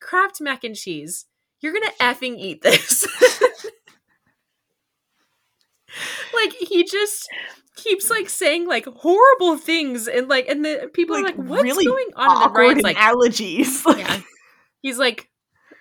Kraft 0.00 0.40
mac 0.40 0.64
and 0.64 0.74
cheese. 0.74 1.26
You're 1.60 1.72
gonna 1.72 1.92
effing 2.00 2.36
eat 2.38 2.62
this. 2.62 3.06
like 6.34 6.52
he 6.52 6.84
just 6.84 7.28
keeps 7.76 8.10
like 8.10 8.28
saying 8.28 8.66
like 8.66 8.86
horrible 8.86 9.56
things 9.56 10.08
and 10.08 10.28
like 10.28 10.48
and 10.48 10.64
the 10.64 10.90
people 10.92 11.16
are 11.16 11.22
like, 11.22 11.36
what's 11.36 11.62
really 11.62 11.84
going 11.84 12.08
on? 12.16 12.24
And 12.24 12.30
then 12.30 12.48
Awkward 12.48 12.60
Ryan's 12.60 12.82
like. 12.82 12.96
Like, 13.86 13.98
yeah. 13.98 14.20
He's 14.82 14.98
like, 14.98 15.28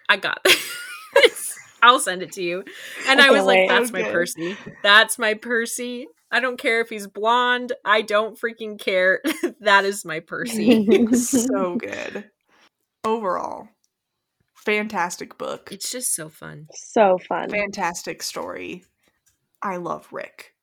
I 0.07 0.17
got 0.17 0.39
this. 0.43 0.72
I'll 1.83 1.99
send 1.99 2.23
it 2.23 2.31
to 2.33 2.41
you. 2.41 2.63
And 3.07 3.21
I 3.21 3.27
I 3.27 3.29
was 3.31 3.39
can't 3.39 3.47
like, 3.47 3.67
that's 3.69 3.91
my 3.91 4.01
Percy. 4.03 4.57
That's 4.81 5.19
my 5.19 5.33
Percy. 5.35 6.07
I 6.31 6.39
don't 6.39 6.57
care 6.57 6.81
if 6.81 6.89
he's 6.89 7.05
blonde. 7.05 7.73
I 7.85 8.01
don't 8.01 8.39
freaking 8.39 8.79
care. 8.79 9.21
that 9.61 9.85
is 9.85 10.03
my 10.05 10.19
Percy. 10.21 11.05
so 11.13 11.75
good. 11.75 12.31
Overall, 13.05 13.67
fantastic 14.55 15.37
book. 15.37 15.69
it's 15.71 15.91
just 15.91 16.15
so 16.15 16.29
fun. 16.29 16.67
so 16.73 17.17
fun. 17.27 17.49
Fantastic 17.49 18.23
story. 18.23 18.83
I 19.61 19.77
love 19.77 20.07
Rick. 20.11 20.53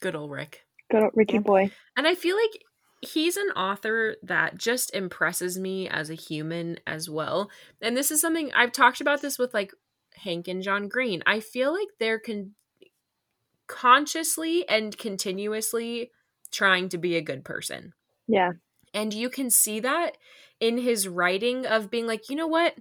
Good 0.00 0.16
old 0.16 0.30
Rick. 0.32 0.62
Good 0.90 1.02
old 1.02 1.12
Ricky 1.14 1.34
Yep. 1.34 1.44
boy. 1.44 1.70
And 1.96 2.06
I 2.06 2.14
feel 2.14 2.36
like 2.36 2.60
he's 3.00 3.36
an 3.36 3.48
author 3.50 4.16
that 4.22 4.58
just 4.58 4.94
impresses 4.94 5.58
me 5.58 5.88
as 5.88 6.10
a 6.10 6.14
human 6.14 6.78
as 6.86 7.08
well. 7.08 7.50
And 7.80 7.96
this 7.96 8.10
is 8.10 8.20
something 8.20 8.50
I've 8.54 8.72
talked 8.72 9.00
about 9.00 9.22
this 9.22 9.38
with 9.38 9.54
like 9.54 9.72
Hank 10.16 10.48
and 10.48 10.62
John 10.62 10.88
Green. 10.88 11.22
I 11.26 11.40
feel 11.40 11.72
like 11.72 11.88
they're 11.98 12.18
con- 12.20 12.54
consciously 13.66 14.68
and 14.68 14.96
continuously 14.96 16.10
trying 16.50 16.88
to 16.90 16.98
be 16.98 17.16
a 17.16 17.22
good 17.22 17.44
person. 17.44 17.92
Yeah. 18.26 18.52
And 18.92 19.12
you 19.12 19.28
can 19.28 19.50
see 19.50 19.80
that 19.80 20.16
in 20.60 20.78
his 20.78 21.08
writing 21.08 21.66
of 21.66 21.90
being 21.90 22.06
like, 22.06 22.28
you 22.28 22.36
know 22.36 22.46
what? 22.46 22.76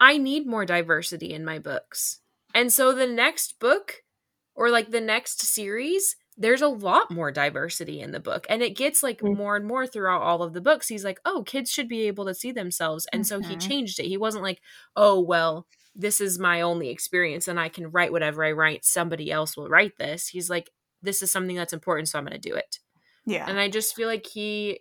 I 0.00 0.18
need 0.18 0.46
more 0.46 0.64
diversity 0.64 1.32
in 1.32 1.44
my 1.44 1.58
books. 1.58 2.20
And 2.54 2.72
so 2.72 2.92
the 2.92 3.06
next 3.06 3.58
book 3.58 4.04
or 4.54 4.70
like 4.70 4.90
the 4.90 5.00
next 5.00 5.40
series, 5.42 6.16
there's 6.36 6.62
a 6.62 6.68
lot 6.68 7.10
more 7.10 7.32
diversity 7.32 8.00
in 8.00 8.12
the 8.12 8.20
book. 8.20 8.46
And 8.48 8.62
it 8.62 8.76
gets 8.76 9.02
like 9.02 9.20
Mm. 9.20 9.36
more 9.36 9.56
and 9.56 9.66
more 9.66 9.86
throughout 9.86 10.22
all 10.22 10.42
of 10.42 10.52
the 10.52 10.60
books. 10.60 10.86
He's 10.88 11.04
like, 11.04 11.18
oh, 11.24 11.42
kids 11.42 11.70
should 11.70 11.88
be 11.88 12.02
able 12.06 12.26
to 12.26 12.34
see 12.34 12.52
themselves. 12.52 13.06
And 13.12 13.26
so 13.26 13.40
he 13.40 13.56
Mhm. 13.56 13.60
changed 13.60 13.98
it. 13.98 14.06
He 14.06 14.16
wasn't 14.16 14.44
like, 14.44 14.60
oh, 14.94 15.20
well, 15.20 15.66
this 15.98 16.20
is 16.20 16.38
my 16.38 16.60
only 16.60 16.88
experience 16.88 17.48
and 17.48 17.58
I 17.58 17.68
can 17.68 17.90
write 17.90 18.12
whatever 18.12 18.44
I 18.44 18.52
write. 18.52 18.84
Somebody 18.84 19.30
else 19.32 19.56
will 19.56 19.68
write 19.68 19.98
this. 19.98 20.28
He's 20.28 20.48
like, 20.48 20.70
this 21.02 21.22
is 21.22 21.30
something 21.30 21.56
that's 21.56 21.72
important, 21.72 22.08
so 22.08 22.18
I'm 22.18 22.24
going 22.24 22.40
to 22.40 22.48
do 22.48 22.54
it. 22.54 22.78
Yeah. 23.26 23.44
And 23.46 23.58
I 23.58 23.68
just 23.68 23.94
feel 23.94 24.08
like 24.08 24.26
he 24.26 24.80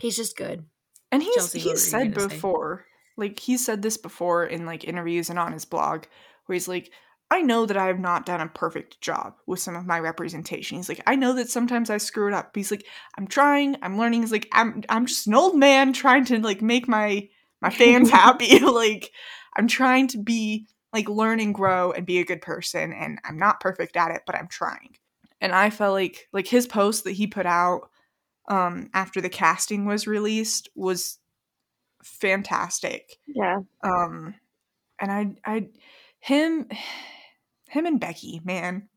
he's 0.00 0.16
just 0.16 0.36
good. 0.36 0.64
And 1.12 1.22
he's 1.22 1.34
Chelsea, 1.34 1.58
what 1.58 1.64
were 1.64 1.68
you 1.68 1.74
he's 1.74 1.90
said 1.90 2.14
gonna 2.14 2.28
say? 2.28 2.34
before, 2.34 2.86
like 3.16 3.38
he 3.38 3.56
said 3.56 3.82
this 3.82 3.96
before 3.96 4.46
in 4.46 4.66
like 4.66 4.84
interviews 4.84 5.30
and 5.30 5.38
on 5.38 5.52
his 5.52 5.64
blog, 5.64 6.04
where 6.46 6.54
he's 6.54 6.68
like, 6.68 6.90
I 7.30 7.42
know 7.42 7.66
that 7.66 7.76
I 7.76 7.86
have 7.86 8.00
not 8.00 8.26
done 8.26 8.40
a 8.40 8.48
perfect 8.48 9.00
job 9.00 9.34
with 9.46 9.60
some 9.60 9.76
of 9.76 9.86
my 9.86 10.00
representation. 10.00 10.78
He's 10.78 10.88
like, 10.88 11.02
I 11.06 11.14
know 11.14 11.34
that 11.34 11.50
sometimes 11.50 11.88
I 11.88 11.98
screw 11.98 12.26
it 12.26 12.34
up. 12.34 12.56
He's 12.56 12.72
like, 12.72 12.84
I'm 13.16 13.28
trying, 13.28 13.76
I'm 13.82 13.98
learning. 13.98 14.22
He's 14.22 14.32
like, 14.32 14.48
I'm 14.52 14.82
I'm 14.88 15.06
just 15.06 15.26
an 15.26 15.34
old 15.34 15.56
man 15.56 15.92
trying 15.92 16.24
to 16.26 16.40
like 16.40 16.62
make 16.62 16.88
my 16.88 17.28
my 17.60 17.70
fans 17.70 18.10
happy. 18.10 18.58
like 18.60 19.10
I'm 19.60 19.68
trying 19.68 20.08
to 20.08 20.18
be 20.18 20.66
like 20.94 21.06
learn 21.06 21.38
and 21.38 21.54
grow 21.54 21.92
and 21.92 22.06
be 22.06 22.18
a 22.18 22.24
good 22.24 22.40
person. 22.40 22.94
And 22.94 23.18
I'm 23.24 23.38
not 23.38 23.60
perfect 23.60 23.94
at 23.94 24.10
it, 24.10 24.22
but 24.26 24.34
I'm 24.34 24.48
trying. 24.48 24.96
And 25.38 25.52
I 25.52 25.68
felt 25.68 25.92
like 25.92 26.28
like 26.32 26.46
his 26.46 26.66
post 26.66 27.04
that 27.04 27.12
he 27.12 27.26
put 27.26 27.44
out 27.44 27.90
um 28.48 28.88
after 28.94 29.20
the 29.20 29.28
casting 29.28 29.84
was 29.84 30.06
released 30.06 30.70
was 30.74 31.18
fantastic 32.02 33.18
Yeah. 33.26 33.58
um 33.84 34.34
and 34.98 35.12
i 35.12 35.34
i 35.44 35.68
him 36.20 36.66
him 37.68 37.84
and 37.84 38.00
becky 38.00 38.40
man 38.42 38.88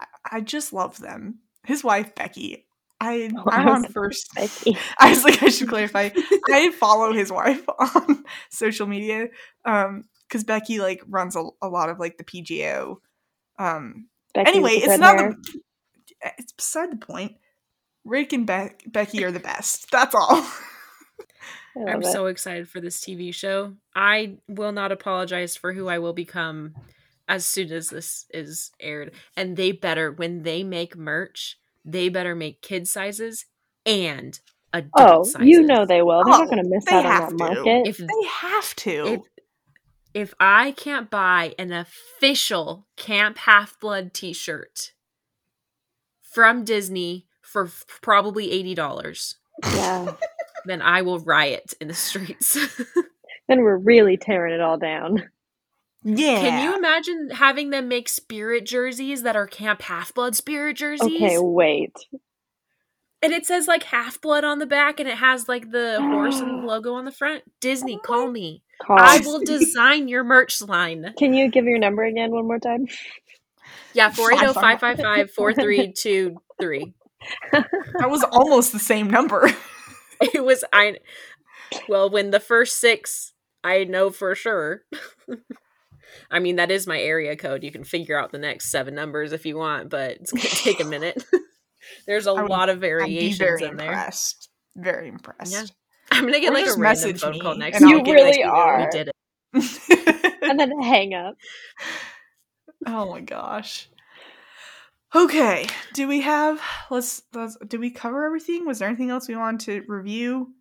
i, 0.00 0.06
I 0.30 0.40
just 0.40 0.72
love 0.72 0.98
them 0.98 1.40
his 1.66 1.82
wife 1.82 2.14
becky 2.14 2.68
i 3.00 3.30
Oh, 3.36 3.44
i'm 3.48 3.68
on 3.68 3.84
first 3.92 4.28
i 4.36 5.10
was 5.10 5.24
like 5.24 5.42
i 5.42 5.48
should 5.48 5.68
clarify 5.68 6.10
i 6.50 6.70
follow 6.70 7.12
his 7.12 7.32
wife 7.32 7.64
on 7.78 8.24
social 8.50 8.86
media 8.86 9.28
um 9.64 10.04
because 10.28 10.44
becky 10.44 10.80
like 10.80 11.02
runs 11.08 11.36
a, 11.36 11.44
a 11.62 11.68
lot 11.68 11.88
of 11.88 11.98
like 11.98 12.16
the 12.18 12.24
PJO 12.24 12.96
um 13.58 14.06
Becky 14.34 14.48
anyway 14.50 14.72
it's 14.72 14.98
not 14.98 15.18
hair. 15.18 15.34
the, 15.42 15.60
it's 16.38 16.52
beside 16.52 16.92
the 16.92 16.96
point 16.96 17.36
rick 18.04 18.32
and 18.32 18.46
Be- 18.46 18.70
becky 18.86 19.24
are 19.24 19.32
the 19.32 19.40
best 19.40 19.90
that's 19.90 20.14
all 20.14 20.44
I'm 21.76 22.02
it. 22.02 22.06
so 22.06 22.26
excited 22.26 22.68
for 22.68 22.80
this 22.80 23.00
TV 23.00 23.32
show. 23.32 23.74
I 23.94 24.38
will 24.48 24.72
not 24.72 24.92
apologize 24.92 25.56
for 25.56 25.72
who 25.72 25.88
I 25.88 25.98
will 25.98 26.12
become 26.12 26.74
as 27.28 27.46
soon 27.46 27.70
as 27.72 27.88
this 27.88 28.26
is 28.34 28.72
aired. 28.80 29.12
And 29.36 29.56
they 29.56 29.72
better, 29.72 30.10
when 30.10 30.42
they 30.42 30.64
make 30.64 30.96
merch, 30.96 31.58
they 31.84 32.08
better 32.08 32.34
make 32.34 32.62
kid 32.62 32.86
sizes 32.88 33.46
and 33.86 34.38
adult 34.72 34.92
Oh, 34.96 35.22
sizes. 35.24 35.48
you 35.48 35.62
know 35.62 35.84
they 35.86 36.02
will. 36.02 36.22
They're 36.24 36.34
Oh, 36.34 36.38
not 36.38 36.50
going 36.50 36.62
to 36.62 36.68
miss 36.68 36.86
out 36.88 37.04
on 37.06 37.10
have 37.12 37.22
that 37.22 37.30
to. 37.30 37.36
market. 37.64 37.86
If 37.88 37.96
they 37.98 38.26
have 38.28 38.76
to 38.76 39.06
if 39.06 39.20
if 40.12 40.34
I 40.40 40.72
can't 40.72 41.08
buy 41.08 41.54
an 41.58 41.72
official 41.72 42.86
Camp 42.96 43.38
Half 43.38 43.78
Blood 43.80 44.12
T-shirt 44.12 44.92
from 46.22 46.64
Disney 46.64 47.26
for 47.42 47.64
f- 47.66 47.84
probably 48.02 48.50
eighty 48.50 48.74
dollars, 48.74 49.36
yeah. 49.64 50.14
then 50.64 50.82
I 50.82 51.02
will 51.02 51.20
riot 51.20 51.74
in 51.80 51.88
the 51.88 51.94
streets. 51.94 52.56
Then 53.48 53.62
we're 53.62 53.78
really 53.78 54.16
tearing 54.16 54.54
it 54.54 54.60
all 54.60 54.78
down. 54.78 55.28
Yeah 56.02 56.40
Can 56.40 56.64
you 56.64 56.76
imagine 56.76 57.30
having 57.30 57.70
them 57.70 57.88
make 57.88 58.08
spirit 58.08 58.66
jerseys 58.66 59.22
that 59.22 59.36
are 59.36 59.46
Camp 59.46 59.82
Half 59.82 60.14
Blood 60.14 60.34
spirit 60.34 60.76
jerseys? 60.76 61.22
Okay, 61.22 61.38
wait. 61.38 61.94
And 63.22 63.32
it 63.32 63.44
says 63.44 63.68
like 63.68 63.84
Half 63.84 64.20
Blood 64.20 64.44
on 64.44 64.58
the 64.58 64.66
back 64.66 64.98
and 64.98 65.08
it 65.08 65.18
has 65.18 65.48
like 65.48 65.70
the 65.70 65.98
horse 66.00 66.40
and 66.40 66.64
logo 66.66 66.94
on 66.94 67.04
the 67.04 67.12
front. 67.12 67.44
Disney, 67.60 67.98
call 67.98 68.30
me. 68.30 68.62
Call. 68.80 68.98
I 68.98 69.18
will 69.18 69.40
design 69.44 70.08
your 70.08 70.24
merch 70.24 70.62
line. 70.62 71.12
Can 71.18 71.34
you 71.34 71.50
give 71.50 71.66
your 71.66 71.78
number 71.78 72.04
again 72.04 72.30
one 72.30 72.46
more 72.46 72.58
time? 72.58 72.86
Yeah, 73.92 74.10
480 74.10 74.54
555 74.54 75.30
4323. 75.32 76.94
That 77.52 78.10
was 78.10 78.24
almost 78.24 78.72
the 78.72 78.78
same 78.78 79.08
number. 79.08 79.50
It 80.22 80.44
was 80.44 80.62
I 80.70 80.98
well, 81.88 82.10
when 82.10 82.30
the 82.30 82.40
first 82.40 82.78
six 82.78 83.32
I 83.64 83.84
know 83.84 84.10
for 84.10 84.34
sure. 84.34 84.82
I 86.30 86.38
mean, 86.38 86.56
that 86.56 86.70
is 86.70 86.86
my 86.86 87.00
area 87.00 87.36
code. 87.36 87.62
You 87.62 87.72
can 87.72 87.84
figure 87.84 88.18
out 88.18 88.32
the 88.32 88.38
next 88.38 88.70
seven 88.70 88.94
numbers 88.94 89.32
if 89.32 89.46
you 89.46 89.56
want, 89.56 89.90
but 89.90 90.12
it's 90.12 90.32
going 90.32 90.42
to 90.42 90.56
take 90.56 90.80
a 90.80 90.84
minute. 90.84 91.24
There's 92.06 92.26
a 92.26 92.32
lot 92.32 92.68
of 92.68 92.80
variations 92.80 93.62
in 93.62 93.76
there. 93.76 93.88
impressed. 93.88 94.48
Very 94.76 95.08
impressed. 95.08 95.52
Yeah. 95.52 95.64
I'm 96.10 96.22
going 96.22 96.34
to 96.34 96.40
get 96.40 96.50
Or 96.50 96.54
like 96.54 96.66
a 96.66 96.68
random 96.70 96.82
message 96.82 97.20
phone 97.20 97.32
me 97.32 97.40
call 97.40 97.56
next 97.56 97.80
and 97.80 97.86
week. 97.86 97.94
I'll 97.94 97.98
and 98.00 98.08
You 98.08 98.14
really 98.14 98.42
are. 98.42 98.80
We 98.80 98.86
did 98.90 99.08
it. 99.08 100.26
And 100.42 100.58
then 100.58 100.80
hang 100.80 101.14
up. 101.14 101.36
oh 102.84 103.08
my 103.08 103.20
gosh. 103.20 103.88
Okay. 105.14 105.66
Do 105.94 106.08
we 106.08 106.22
have 106.22 106.60
let's 106.90 107.22
let's 107.32 107.56
do 107.68 107.78
we 107.78 107.90
cover 107.90 108.24
everything? 108.24 108.66
Was 108.66 108.80
there 108.80 108.88
anything 108.88 109.10
else 109.10 109.28
we 109.28 109.36
wanted 109.36 109.60
to 109.66 109.84
review? 109.86 110.54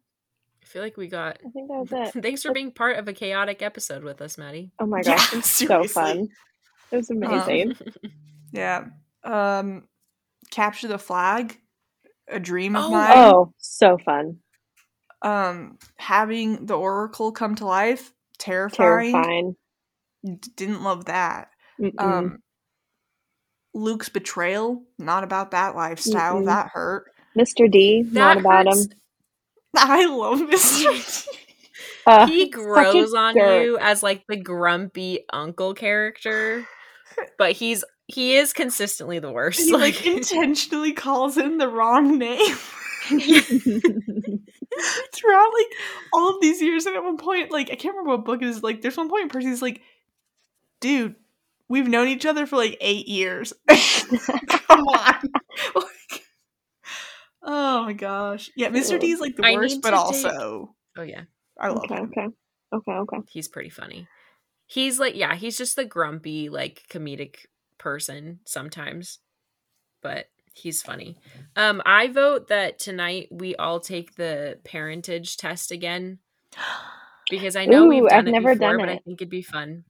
I 0.69 0.71
feel 0.71 0.81
like 0.83 0.97
we 0.97 1.07
got. 1.07 1.39
I 1.43 1.49
think 1.49 1.67
that 1.69 1.89
was 1.89 2.15
it. 2.15 2.21
Thanks 2.23 2.43
for 2.43 2.53
being 2.53 2.71
part 2.71 2.97
of 2.97 3.07
a 3.07 3.13
chaotic 3.13 3.63
episode 3.63 4.03
with 4.03 4.21
us, 4.21 4.37
Maddie. 4.37 4.71
Oh 4.79 4.85
my 4.85 4.99
Yeah, 5.03 5.15
gosh, 5.15 5.33
it's 5.33 5.49
so 5.49 5.83
fun. 5.85 6.27
It 6.91 6.95
was 6.97 7.09
amazing. 7.09 7.75
Yeah. 8.51 8.85
Um 9.23 9.83
capture 10.49 10.87
the 10.87 10.97
flag. 10.97 11.55
A 12.27 12.39
dream 12.39 12.75
of 12.75 12.85
Oh, 12.85 12.91
mine. 12.91 13.11
oh, 13.15 13.53
so 13.57 13.97
fun. 13.99 14.37
Um 15.21 15.77
having 15.97 16.65
the 16.65 16.75
oracle 16.77 17.31
come 17.31 17.53
to 17.55 17.65
life. 17.67 18.11
Terrifying. 18.39 19.11
Terrifying. 19.13 19.55
D- 20.25 20.51
Didn't 20.55 20.81
love 20.83 21.05
that. 21.05 21.49
Mm-mm. 21.79 21.99
Um, 22.01 22.39
Luke's 23.75 24.09
betrayal, 24.09 24.83
not 24.97 25.23
about 25.23 25.51
that 25.51 25.75
lifestyle. 25.75 26.37
Mm-mm. 26.37 26.45
That 26.45 26.69
hurt. 26.73 27.11
Mr. 27.37 27.69
D, 27.71 28.03
not 28.11 28.37
about 28.37 28.65
hurts. 28.65 28.85
him. 28.85 28.91
I 29.75 30.05
love 30.05 30.39
Mr. 30.39 31.25
D. 31.31 31.37
Uh, 32.05 32.27
he 32.27 32.49
grows 32.49 33.13
on 33.13 33.35
jerk. 33.35 33.63
you 33.63 33.77
as 33.79 34.01
like 34.03 34.23
the 34.27 34.35
grumpy 34.37 35.25
uncle 35.31 35.73
character, 35.73 36.65
but 37.37 37.51
he's 37.53 37.83
he 38.07 38.35
is 38.35 38.53
consistently 38.53 39.19
the 39.19 39.31
worst. 39.31 39.59
he 39.59 39.71
like 39.71 39.95
Like, 39.95 40.05
intentionally 40.05 40.93
calls 40.93 41.37
him 41.37 41.57
the 41.57 41.67
wrong 41.67 42.17
name 42.17 42.55
throughout 45.13 45.51
like 45.53 45.67
all 46.13 46.29
of 46.35 46.41
these 46.41 46.61
years. 46.61 46.85
And 46.85 46.95
at 46.95 47.03
one 47.03 47.17
point, 47.17 47.51
like 47.51 47.69
I 47.71 47.75
can't 47.75 47.95
remember 47.95 48.17
what 48.17 48.25
book 48.25 48.41
it 48.41 48.47
is. 48.47 48.63
Like 48.63 48.81
there's 48.81 48.97
one 48.97 49.09
point 49.09 49.31
Percy's 49.31 49.61
like, 49.61 49.81
"Dude, 50.81 51.15
we've 51.67 51.87
known 51.87 52.07
each 52.07 52.25
other 52.25 52.45
for 52.45 52.55
like 52.57 52.77
eight 52.81 53.07
years. 53.07 53.53
Come 53.67 54.79
on." 54.87 55.15
Like, 57.41 57.51
oh 57.53 57.83
my 57.83 57.93
gosh, 57.93 58.49
yeah, 58.55 58.69
Mr. 58.69 58.99
D 58.99 59.11
is 59.11 59.19
like 59.19 59.35
the 59.35 59.45
I 59.45 59.53
worst, 59.53 59.81
but 59.81 59.91
to 59.91 59.97
also 59.97 60.75
oh 60.97 61.01
yeah, 61.01 61.23
I 61.59 61.69
love 61.69 61.85
okay, 61.85 61.95
him. 61.95 62.11
okay. 62.17 62.27
Okay, 62.71 62.91
okay. 62.91 63.17
he's 63.29 63.47
pretty 63.47 63.69
funny. 63.69 64.07
He's 64.67 64.99
like 64.99 65.15
yeah, 65.15 65.35
he's 65.35 65.57
just 65.57 65.75
the 65.75 65.85
grumpy 65.85 66.49
like 66.49 66.83
comedic 66.89 67.37
person 67.77 68.39
sometimes, 68.45 69.19
but 70.01 70.25
he's 70.53 70.81
funny. 70.81 71.17
Um, 71.55 71.81
I 71.85 72.07
vote 72.07 72.49
that 72.49 72.79
tonight 72.79 73.29
we 73.31 73.55
all 73.55 73.79
take 73.79 74.15
the 74.15 74.59
parentage 74.63 75.37
test 75.37 75.71
again 75.71 76.19
because 77.29 77.55
I 77.55 77.65
know 77.65 77.87
we've 77.87 78.03
Ooh, 78.03 78.09
done 78.09 78.19
I've 78.19 78.27
it 78.27 78.31
never 78.31 78.53
before, 78.53 78.77
done 78.77 78.79
but 78.79 78.89
I 78.89 78.97
think 78.99 79.21
it'd 79.21 79.29
be 79.29 79.41
fun. 79.41 79.85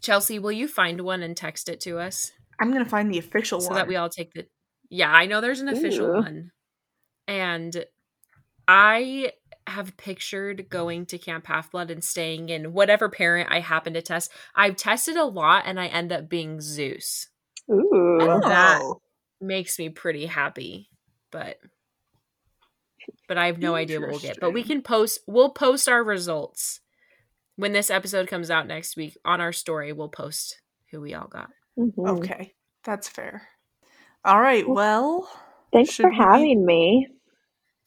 Chelsea, 0.00 0.38
will 0.38 0.52
you 0.52 0.68
find 0.68 1.00
one 1.00 1.22
and 1.22 1.36
text 1.36 1.68
it 1.68 1.80
to 1.80 1.98
us 1.98 2.32
I'm 2.58 2.72
gonna 2.72 2.84
find 2.84 3.12
the 3.12 3.18
official 3.18 3.58
one. 3.58 3.64
so 3.64 3.70
one. 3.70 3.76
that 3.76 3.88
we 3.88 3.96
all 3.96 4.08
take 4.08 4.32
the? 4.32 4.46
Yeah, 4.90 5.10
I 5.12 5.26
know 5.26 5.40
there's 5.40 5.60
an 5.60 5.68
official 5.68 6.06
Ooh. 6.06 6.14
one, 6.14 6.50
and 7.26 7.84
I 8.66 9.32
have 9.66 9.96
pictured 9.98 10.70
going 10.70 11.04
to 11.06 11.18
Camp 11.18 11.46
Half 11.46 11.72
Blood 11.72 11.90
and 11.90 12.02
staying 12.02 12.48
in 12.48 12.72
whatever 12.72 13.08
parent 13.10 13.50
I 13.52 13.60
happen 13.60 13.92
to 13.94 14.00
test. 14.02 14.32
I've 14.54 14.76
tested 14.76 15.16
a 15.16 15.24
lot, 15.24 15.64
and 15.66 15.78
I 15.78 15.86
end 15.88 16.10
up 16.12 16.28
being 16.28 16.60
Zeus. 16.60 17.28
Ooh. 17.70 18.18
And 18.20 18.42
that 18.44 18.80
Oh. 18.82 19.02
makes 19.40 19.78
me 19.78 19.90
pretty 19.90 20.24
happy, 20.26 20.88
but 21.30 21.58
but 23.26 23.36
I 23.38 23.46
have 23.46 23.58
no 23.58 23.74
idea 23.74 24.00
what 24.00 24.10
we'll 24.10 24.18
get. 24.18 24.40
But 24.40 24.52
we 24.52 24.62
can 24.62 24.80
post. 24.82 25.20
We'll 25.26 25.50
post 25.50 25.86
our 25.88 26.02
results 26.02 26.80
when 27.56 27.72
this 27.72 27.90
episode 27.90 28.26
comes 28.28 28.50
out 28.50 28.66
next 28.66 28.96
week 28.96 29.16
on 29.24 29.40
our 29.40 29.52
story. 29.52 29.92
We'll 29.92 30.08
post 30.08 30.60
who 30.90 31.00
we 31.02 31.12
all 31.14 31.26
got. 31.28 31.50
Mhm. 31.78 32.18
Okay, 32.18 32.54
that's 32.84 33.06
fair. 33.08 33.48
All 34.24 34.40
right, 34.40 34.68
well, 34.68 35.28
Thanks 35.72 35.92
Should 35.92 36.04
for 36.04 36.10
we- 36.10 36.16
having 36.16 36.64
me. 36.66 37.06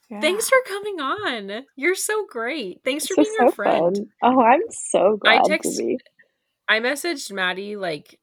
yeah. 0.09 0.21
Thanks 0.21 0.49
for 0.49 0.57
coming 0.67 0.99
on. 1.01 1.65
You're 1.75 1.95
so 1.95 2.25
great. 2.29 2.81
Thanks 2.85 3.07
for 3.07 3.15
being 3.15 3.27
was 3.39 3.39
our 3.39 3.51
friend. 3.51 3.95
fun. 3.97 4.07
Oh, 4.23 4.41
I'm 4.41 4.61
so 4.69 5.17
I 5.25 5.37
glad 5.37 5.45
text- 5.45 5.77
to 5.77 5.83
be. 5.83 5.97
I 6.67 6.79
messaged 6.79 7.31
Maddie 7.31 7.75
like 7.75 8.19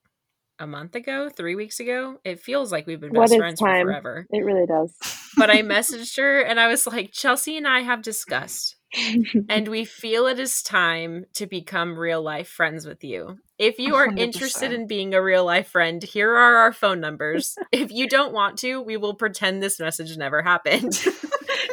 a 0.59 0.67
month 0.67 0.95
ago, 0.95 1.29
three 1.29 1.55
weeks 1.55 1.79
ago. 1.79 2.17
It 2.23 2.39
feels 2.41 2.71
like 2.71 2.85
we've 2.85 2.99
been 2.99 3.13
best 3.13 3.35
friends 3.35 3.59
time? 3.59 3.85
for 3.85 3.91
forever. 3.91 4.27
It 4.29 4.43
really 4.43 4.65
does. 4.65 4.93
But 5.37 5.49
I 5.49 5.61
messaged 5.61 6.17
her 6.17 6.41
and 6.41 6.59
I 6.59 6.67
was 6.67 6.85
like, 6.85 7.11
Chelsea 7.11 7.57
and 7.57 7.67
I 7.67 7.81
have 7.81 8.01
discussed, 8.01 8.75
and 9.49 9.67
we 9.67 9.85
feel 9.85 10.27
it 10.27 10.39
is 10.39 10.61
time 10.61 11.25
to 11.35 11.47
become 11.47 11.97
real 11.97 12.21
life 12.21 12.49
friends 12.49 12.85
with 12.85 13.03
you. 13.03 13.37
If 13.57 13.79
you 13.79 13.95
are 13.95 14.07
100%. 14.07 14.19
interested 14.19 14.73
in 14.73 14.87
being 14.87 15.13
a 15.13 15.21
real 15.21 15.45
life 15.45 15.67
friend, 15.67 16.01
here 16.01 16.31
are 16.31 16.57
our 16.57 16.73
phone 16.73 16.99
numbers. 16.99 17.55
if 17.71 17.91
you 17.91 18.07
don't 18.07 18.33
want 18.33 18.57
to, 18.59 18.81
we 18.81 18.97
will 18.97 19.15
pretend 19.15 19.61
this 19.61 19.79
message 19.79 20.17
never 20.17 20.41
happened. 20.41 20.93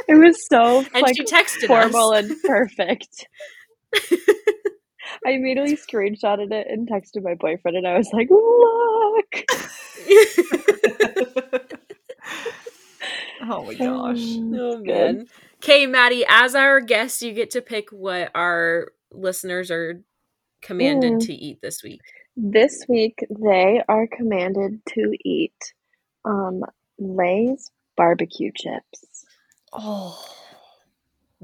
it 0.08 0.18
was 0.18 0.36
so 0.48 0.78
and 0.94 1.02
like 1.02 1.16
she 1.16 1.24
texted 1.24 1.66
formal 1.66 2.12
us. 2.12 2.28
and 2.28 2.42
perfect. 2.42 3.26
I 5.24 5.30
immediately 5.32 5.76
screenshotted 5.76 6.52
it 6.52 6.66
and 6.68 6.88
texted 6.88 7.22
my 7.22 7.34
boyfriend, 7.34 7.76
and 7.76 7.86
I 7.86 7.96
was 7.96 8.10
like, 8.12 8.28
"Look!" 8.30 9.44
oh 13.42 13.64
my 13.64 13.74
gosh. 13.74 14.36
Oh 14.36 14.78
man. 14.78 15.26
Okay, 15.62 15.86
Maddie, 15.86 16.24
as 16.28 16.54
our 16.54 16.80
guest, 16.80 17.22
you 17.22 17.32
get 17.32 17.50
to 17.50 17.62
pick 17.62 17.90
what 17.90 18.30
our 18.34 18.92
listeners 19.10 19.70
are 19.70 20.02
commanded 20.62 21.14
Mm. 21.14 21.26
to 21.26 21.32
eat 21.32 21.60
this 21.62 21.82
week. 21.82 22.00
This 22.36 22.84
week 22.88 23.24
they 23.30 23.82
are 23.88 24.06
commanded 24.06 24.82
to 24.90 25.12
eat 25.24 25.72
um, 26.24 26.62
Lay's 26.98 27.70
barbecue 27.96 28.50
chips. 28.54 29.24
Oh, 29.72 30.22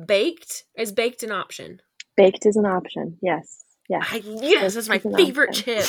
Baked? 0.06 0.64
Is 0.76 0.92
baked 0.92 1.22
an 1.22 1.30
option? 1.32 1.80
Baked 2.16 2.46
is 2.46 2.56
an 2.56 2.66
option. 2.66 3.18
Yes, 3.22 3.61
yes. 3.92 4.08
I, 4.12 4.16
yes, 4.24 4.74
that's 4.74 4.88
my 4.88 4.96
is 4.96 5.04
an 5.04 5.16
favorite 5.16 5.52
chip. 5.52 5.84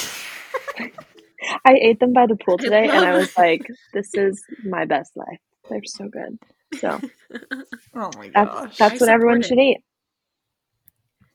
I 1.65 1.73
ate 1.81 1.99
them 1.99 2.13
by 2.13 2.25
the 2.27 2.35
pool 2.37 2.57
I 2.59 2.63
today, 2.63 2.89
and 2.89 3.05
I 3.05 3.15
was 3.17 3.35
like, 3.37 3.61
"This 3.93 4.13
is 4.15 4.43
my 4.63 4.85
best 4.85 5.11
life. 5.15 5.39
They're 5.69 5.81
so 5.85 6.07
good." 6.07 6.37
So 6.79 6.99
oh 7.95 8.11
my 8.17 8.29
that's 8.33 8.49
gosh. 8.51 8.77
that's 8.77 8.93
I 8.93 8.97
what 9.05 9.09
everyone 9.09 9.39
it. 9.39 9.45
should 9.45 9.59
eat. 9.59 9.77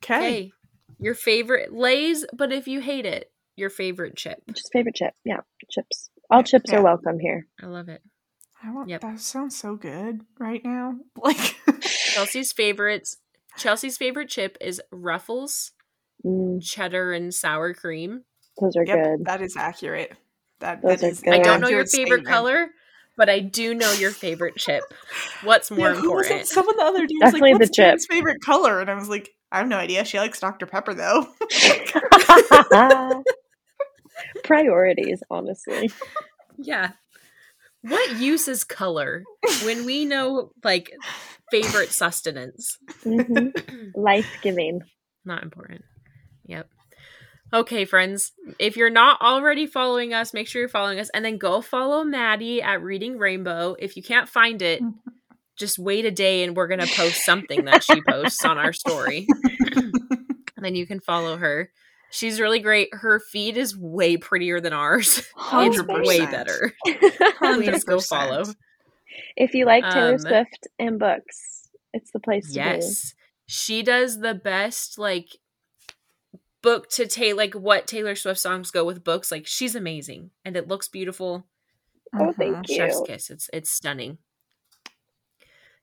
okay. 0.03 0.17
Okay. 0.19 0.53
Your 1.01 1.15
favorite 1.15 1.73
Lay's, 1.73 2.25
but 2.33 2.53
if 2.53 2.67
you 2.67 2.81
hate 2.81 3.07
it, 3.07 3.31
your 3.57 3.71
favorite 3.71 4.17
chip. 4.17 4.39
Just 4.53 4.71
favorite 4.73 4.97
chip. 4.97 5.15
Yeah, 5.25 5.41
chips. 5.71 6.11
All 6.31 6.43
chips 6.43 6.73
Yeah. 6.73 6.79
are 6.79 6.83
welcome 6.83 7.21
here. 7.21 7.47
I 7.63 7.67
love 7.67 7.89
it. 7.89 8.03
I 8.63 8.73
want 8.73 8.89
Yep. 8.89 9.01
that 9.03 9.21
sounds 9.21 9.57
so 9.57 9.77
good 9.77 10.23
right 10.41 10.65
now. 10.65 10.97
Like 11.23 11.55
Chelsea's 11.83 12.53
favorites. 12.53 13.19
Chelsea's 13.57 13.97
favorite 13.97 14.29
chip 14.29 14.57
is 14.61 14.81
Ruffles, 14.91 15.71
Mm, 16.25 16.63
cheddar, 16.63 17.13
and 17.13 17.33
sour 17.33 17.75
cream. 17.75 18.25
those 18.61 18.77
are 18.77 18.85
Yep, 18.85 19.05
good. 19.05 19.25
that 19.27 19.43
is 19.43 19.57
accurate. 19.57 20.13
That, 20.61 20.83
Those 20.83 21.01
that 21.01 21.23
good. 21.23 21.35
I 21.35 21.39
don't 21.39 21.61
know 21.61 21.69
your 21.69 21.87
favorite 21.87 22.25
statement. 22.25 22.27
color, 22.27 22.69
but 23.17 23.29
I 23.29 23.39
do 23.41 23.75
know 23.75 23.93
your 23.93 24.13
favorite 24.13 24.57
chip. 24.57 24.83
What's 25.45 25.71
more 25.71 25.89
Yeah, 25.89 25.95
who 25.95 26.13
was 26.13 26.27
it? 26.27 26.31
important? 26.31 26.49
Someone 26.49 26.77
the 26.77 26.83
other 26.83 26.99
day 27.07 27.15
was 27.21 27.33
Definitely 27.33 27.53
like, 27.53 27.59
the 27.61 27.65
"What's 27.67 27.77
Jane's 27.77 28.07
chip." 28.07 28.17
favorite 28.17 28.41
color?" 28.45 28.81
And 28.81 28.91
I 28.91 28.95
was 28.95 29.09
like, 29.09 29.31
"I 29.53 29.59
have 29.59 29.69
no 29.69 29.77
idea. 29.77 30.05
She 30.05 30.19
likes 30.19 30.41
Dr 30.41 30.67
Pepper 30.67 30.95
though." 30.95 31.29
Priorities, 34.45 35.23
honestly. 35.31 35.93
Yeah. 36.59 36.93
What 37.83 38.19
use 38.19 38.49
is 38.49 38.65
color 38.65 39.25
when 39.63 39.85
we 39.85 40.05
know 40.05 40.51
like 40.65 40.93
favorite 41.51 41.93
sustenance? 41.93 42.79
hmm 43.05 43.49
Life 43.95 44.39
giving. 44.43 44.81
Not 45.25 45.43
important. 45.43 45.83
Yep. 46.49 46.69
Okay, 47.53 47.85
friends. 47.87 48.33
If 48.59 48.77
you're 48.77 48.91
not 48.91 49.23
already 49.23 49.67
following 49.67 50.13
us, 50.13 50.35
make 50.35 50.49
sure 50.49 50.61
you're 50.61 50.69
following 50.69 50.99
us 51.01 51.09
and 51.15 51.25
then 51.25 51.39
go 51.39 51.63
follow 51.63 52.05
Maddie 52.05 52.61
at 52.61 52.83
Reading 52.83 53.17
Rainbow. 53.17 53.75
If 53.79 53.97
you 53.97 54.03
can't 54.03 54.29
find 54.29 54.61
it, 54.61 54.83
just 55.57 55.79
wait 55.79 56.05
a 56.05 56.11
day 56.11 56.43
and 56.45 56.55
we're 56.57 56.69
going 56.69 56.81
to 56.81 56.95
post 56.95 57.25
something 57.25 57.65
that 57.65 57.83
she 57.85 58.03
posts 58.03 58.45
on 58.45 58.59
our 58.59 58.73
story. 58.73 59.27
And 59.77 59.93
then 60.63 60.75
you 60.75 60.87
can 60.87 61.01
follow 61.01 61.37
her. 61.39 61.71
She's 62.11 62.41
really 62.41 62.61
great. 62.61 62.89
Her 62.93 63.19
feed 63.21 63.57
is 63.57 63.77
way 63.77 64.17
prettier 64.17 64.61
than 64.61 64.73
ours. 64.73 65.23
It's 65.53 65.83
way 65.87 66.21
better. 66.27 66.73
Hundred 66.87 67.65
Please 67.73 67.85
go 67.85 68.01
follow. 68.01 68.45
if 69.37 69.53
you 69.55 69.65
like 69.67 69.85
Taylor 69.91 70.13
Um, 70.13 70.19
Swift 70.19 70.69
and 70.79 70.99
books, 70.99 71.69
it's 71.93 72.11
the 72.13 72.21
place 72.21 72.49
to 72.49 72.55
Yes. 72.55 73.15
She 73.47 73.83
does 73.83 74.21
the 74.21 74.35
best 74.35 74.99
like 74.99 75.29
book 76.63 76.89
to 76.91 77.07
take 77.07 77.37
like 77.37 77.55
what 77.55 77.87
Taylor 77.87 78.15
Swift 78.15 78.41
songs 78.41 78.71
go 78.71 78.85
with 78.85 79.05
books. 79.05 79.31
Like 79.31 79.47
she's 79.47 79.75
amazing 79.75 80.31
and 80.45 80.57
it 80.57 80.69
looks 80.69 80.89
beautiful. 80.89 81.47
Oh, 82.19 82.33
thank 82.33 82.57
Mhm. 82.57 82.69
you. 82.69 82.75
Chef's 82.77 83.03
kiss. 83.07 83.31
It's 83.31 83.51
it's 83.53 83.71
stunning. 83.71 84.19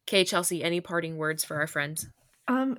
Okay, 0.07 0.23
Chelsea, 0.23 0.63
any 0.63 0.81
parting 0.81 1.17
words 1.17 1.43
for 1.43 1.57
our 1.57 1.67
friends? 1.67 2.07
Um, 2.47 2.77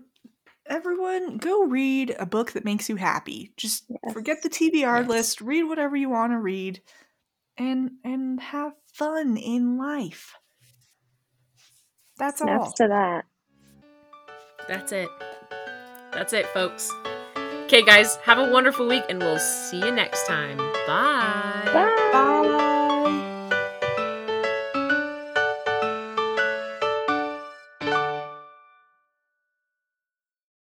everyone, 0.67 1.39
go 1.39 1.65
read 1.65 2.15
a 2.19 2.27
book 2.27 2.53
that 2.53 2.65
makes 2.65 2.89
you 2.89 2.97
happy. 2.97 3.53
Just 3.57 3.85
Yes. 3.89 4.13
forget 4.13 4.43
the 4.43 4.49
TBR 4.49 5.01
Yes. 5.01 5.09
list. 5.09 5.41
Read 5.41 5.65
whatever 5.65 5.97
you 5.97 6.09
want 6.09 6.33
to 6.33 6.39
read, 6.39 6.83
and 7.57 7.93
and 8.05 8.41
have 8.41 8.73
fun 8.93 9.37
in 9.37 9.77
life. 9.77 10.35
That's 12.19 12.39
Snaps 12.41 12.67
all. 12.67 12.73
to 12.75 12.89
that. 12.89 13.25
That's 14.69 14.93
it. 14.93 15.09
That's 16.13 16.33
it, 16.33 16.47
folks. 16.49 16.91
Okay, 17.67 17.83
guys, 17.83 18.15
have 18.23 18.39
a 18.39 18.49
wonderful 18.49 18.87
week 18.87 19.03
and 19.09 19.19
we'll 19.19 19.41
see 19.41 19.79
you 19.79 19.91
next 19.91 20.25
time. 20.29 20.57
Bye. 20.87 21.63
Bye. 21.73 22.11
Bye. 22.13 22.66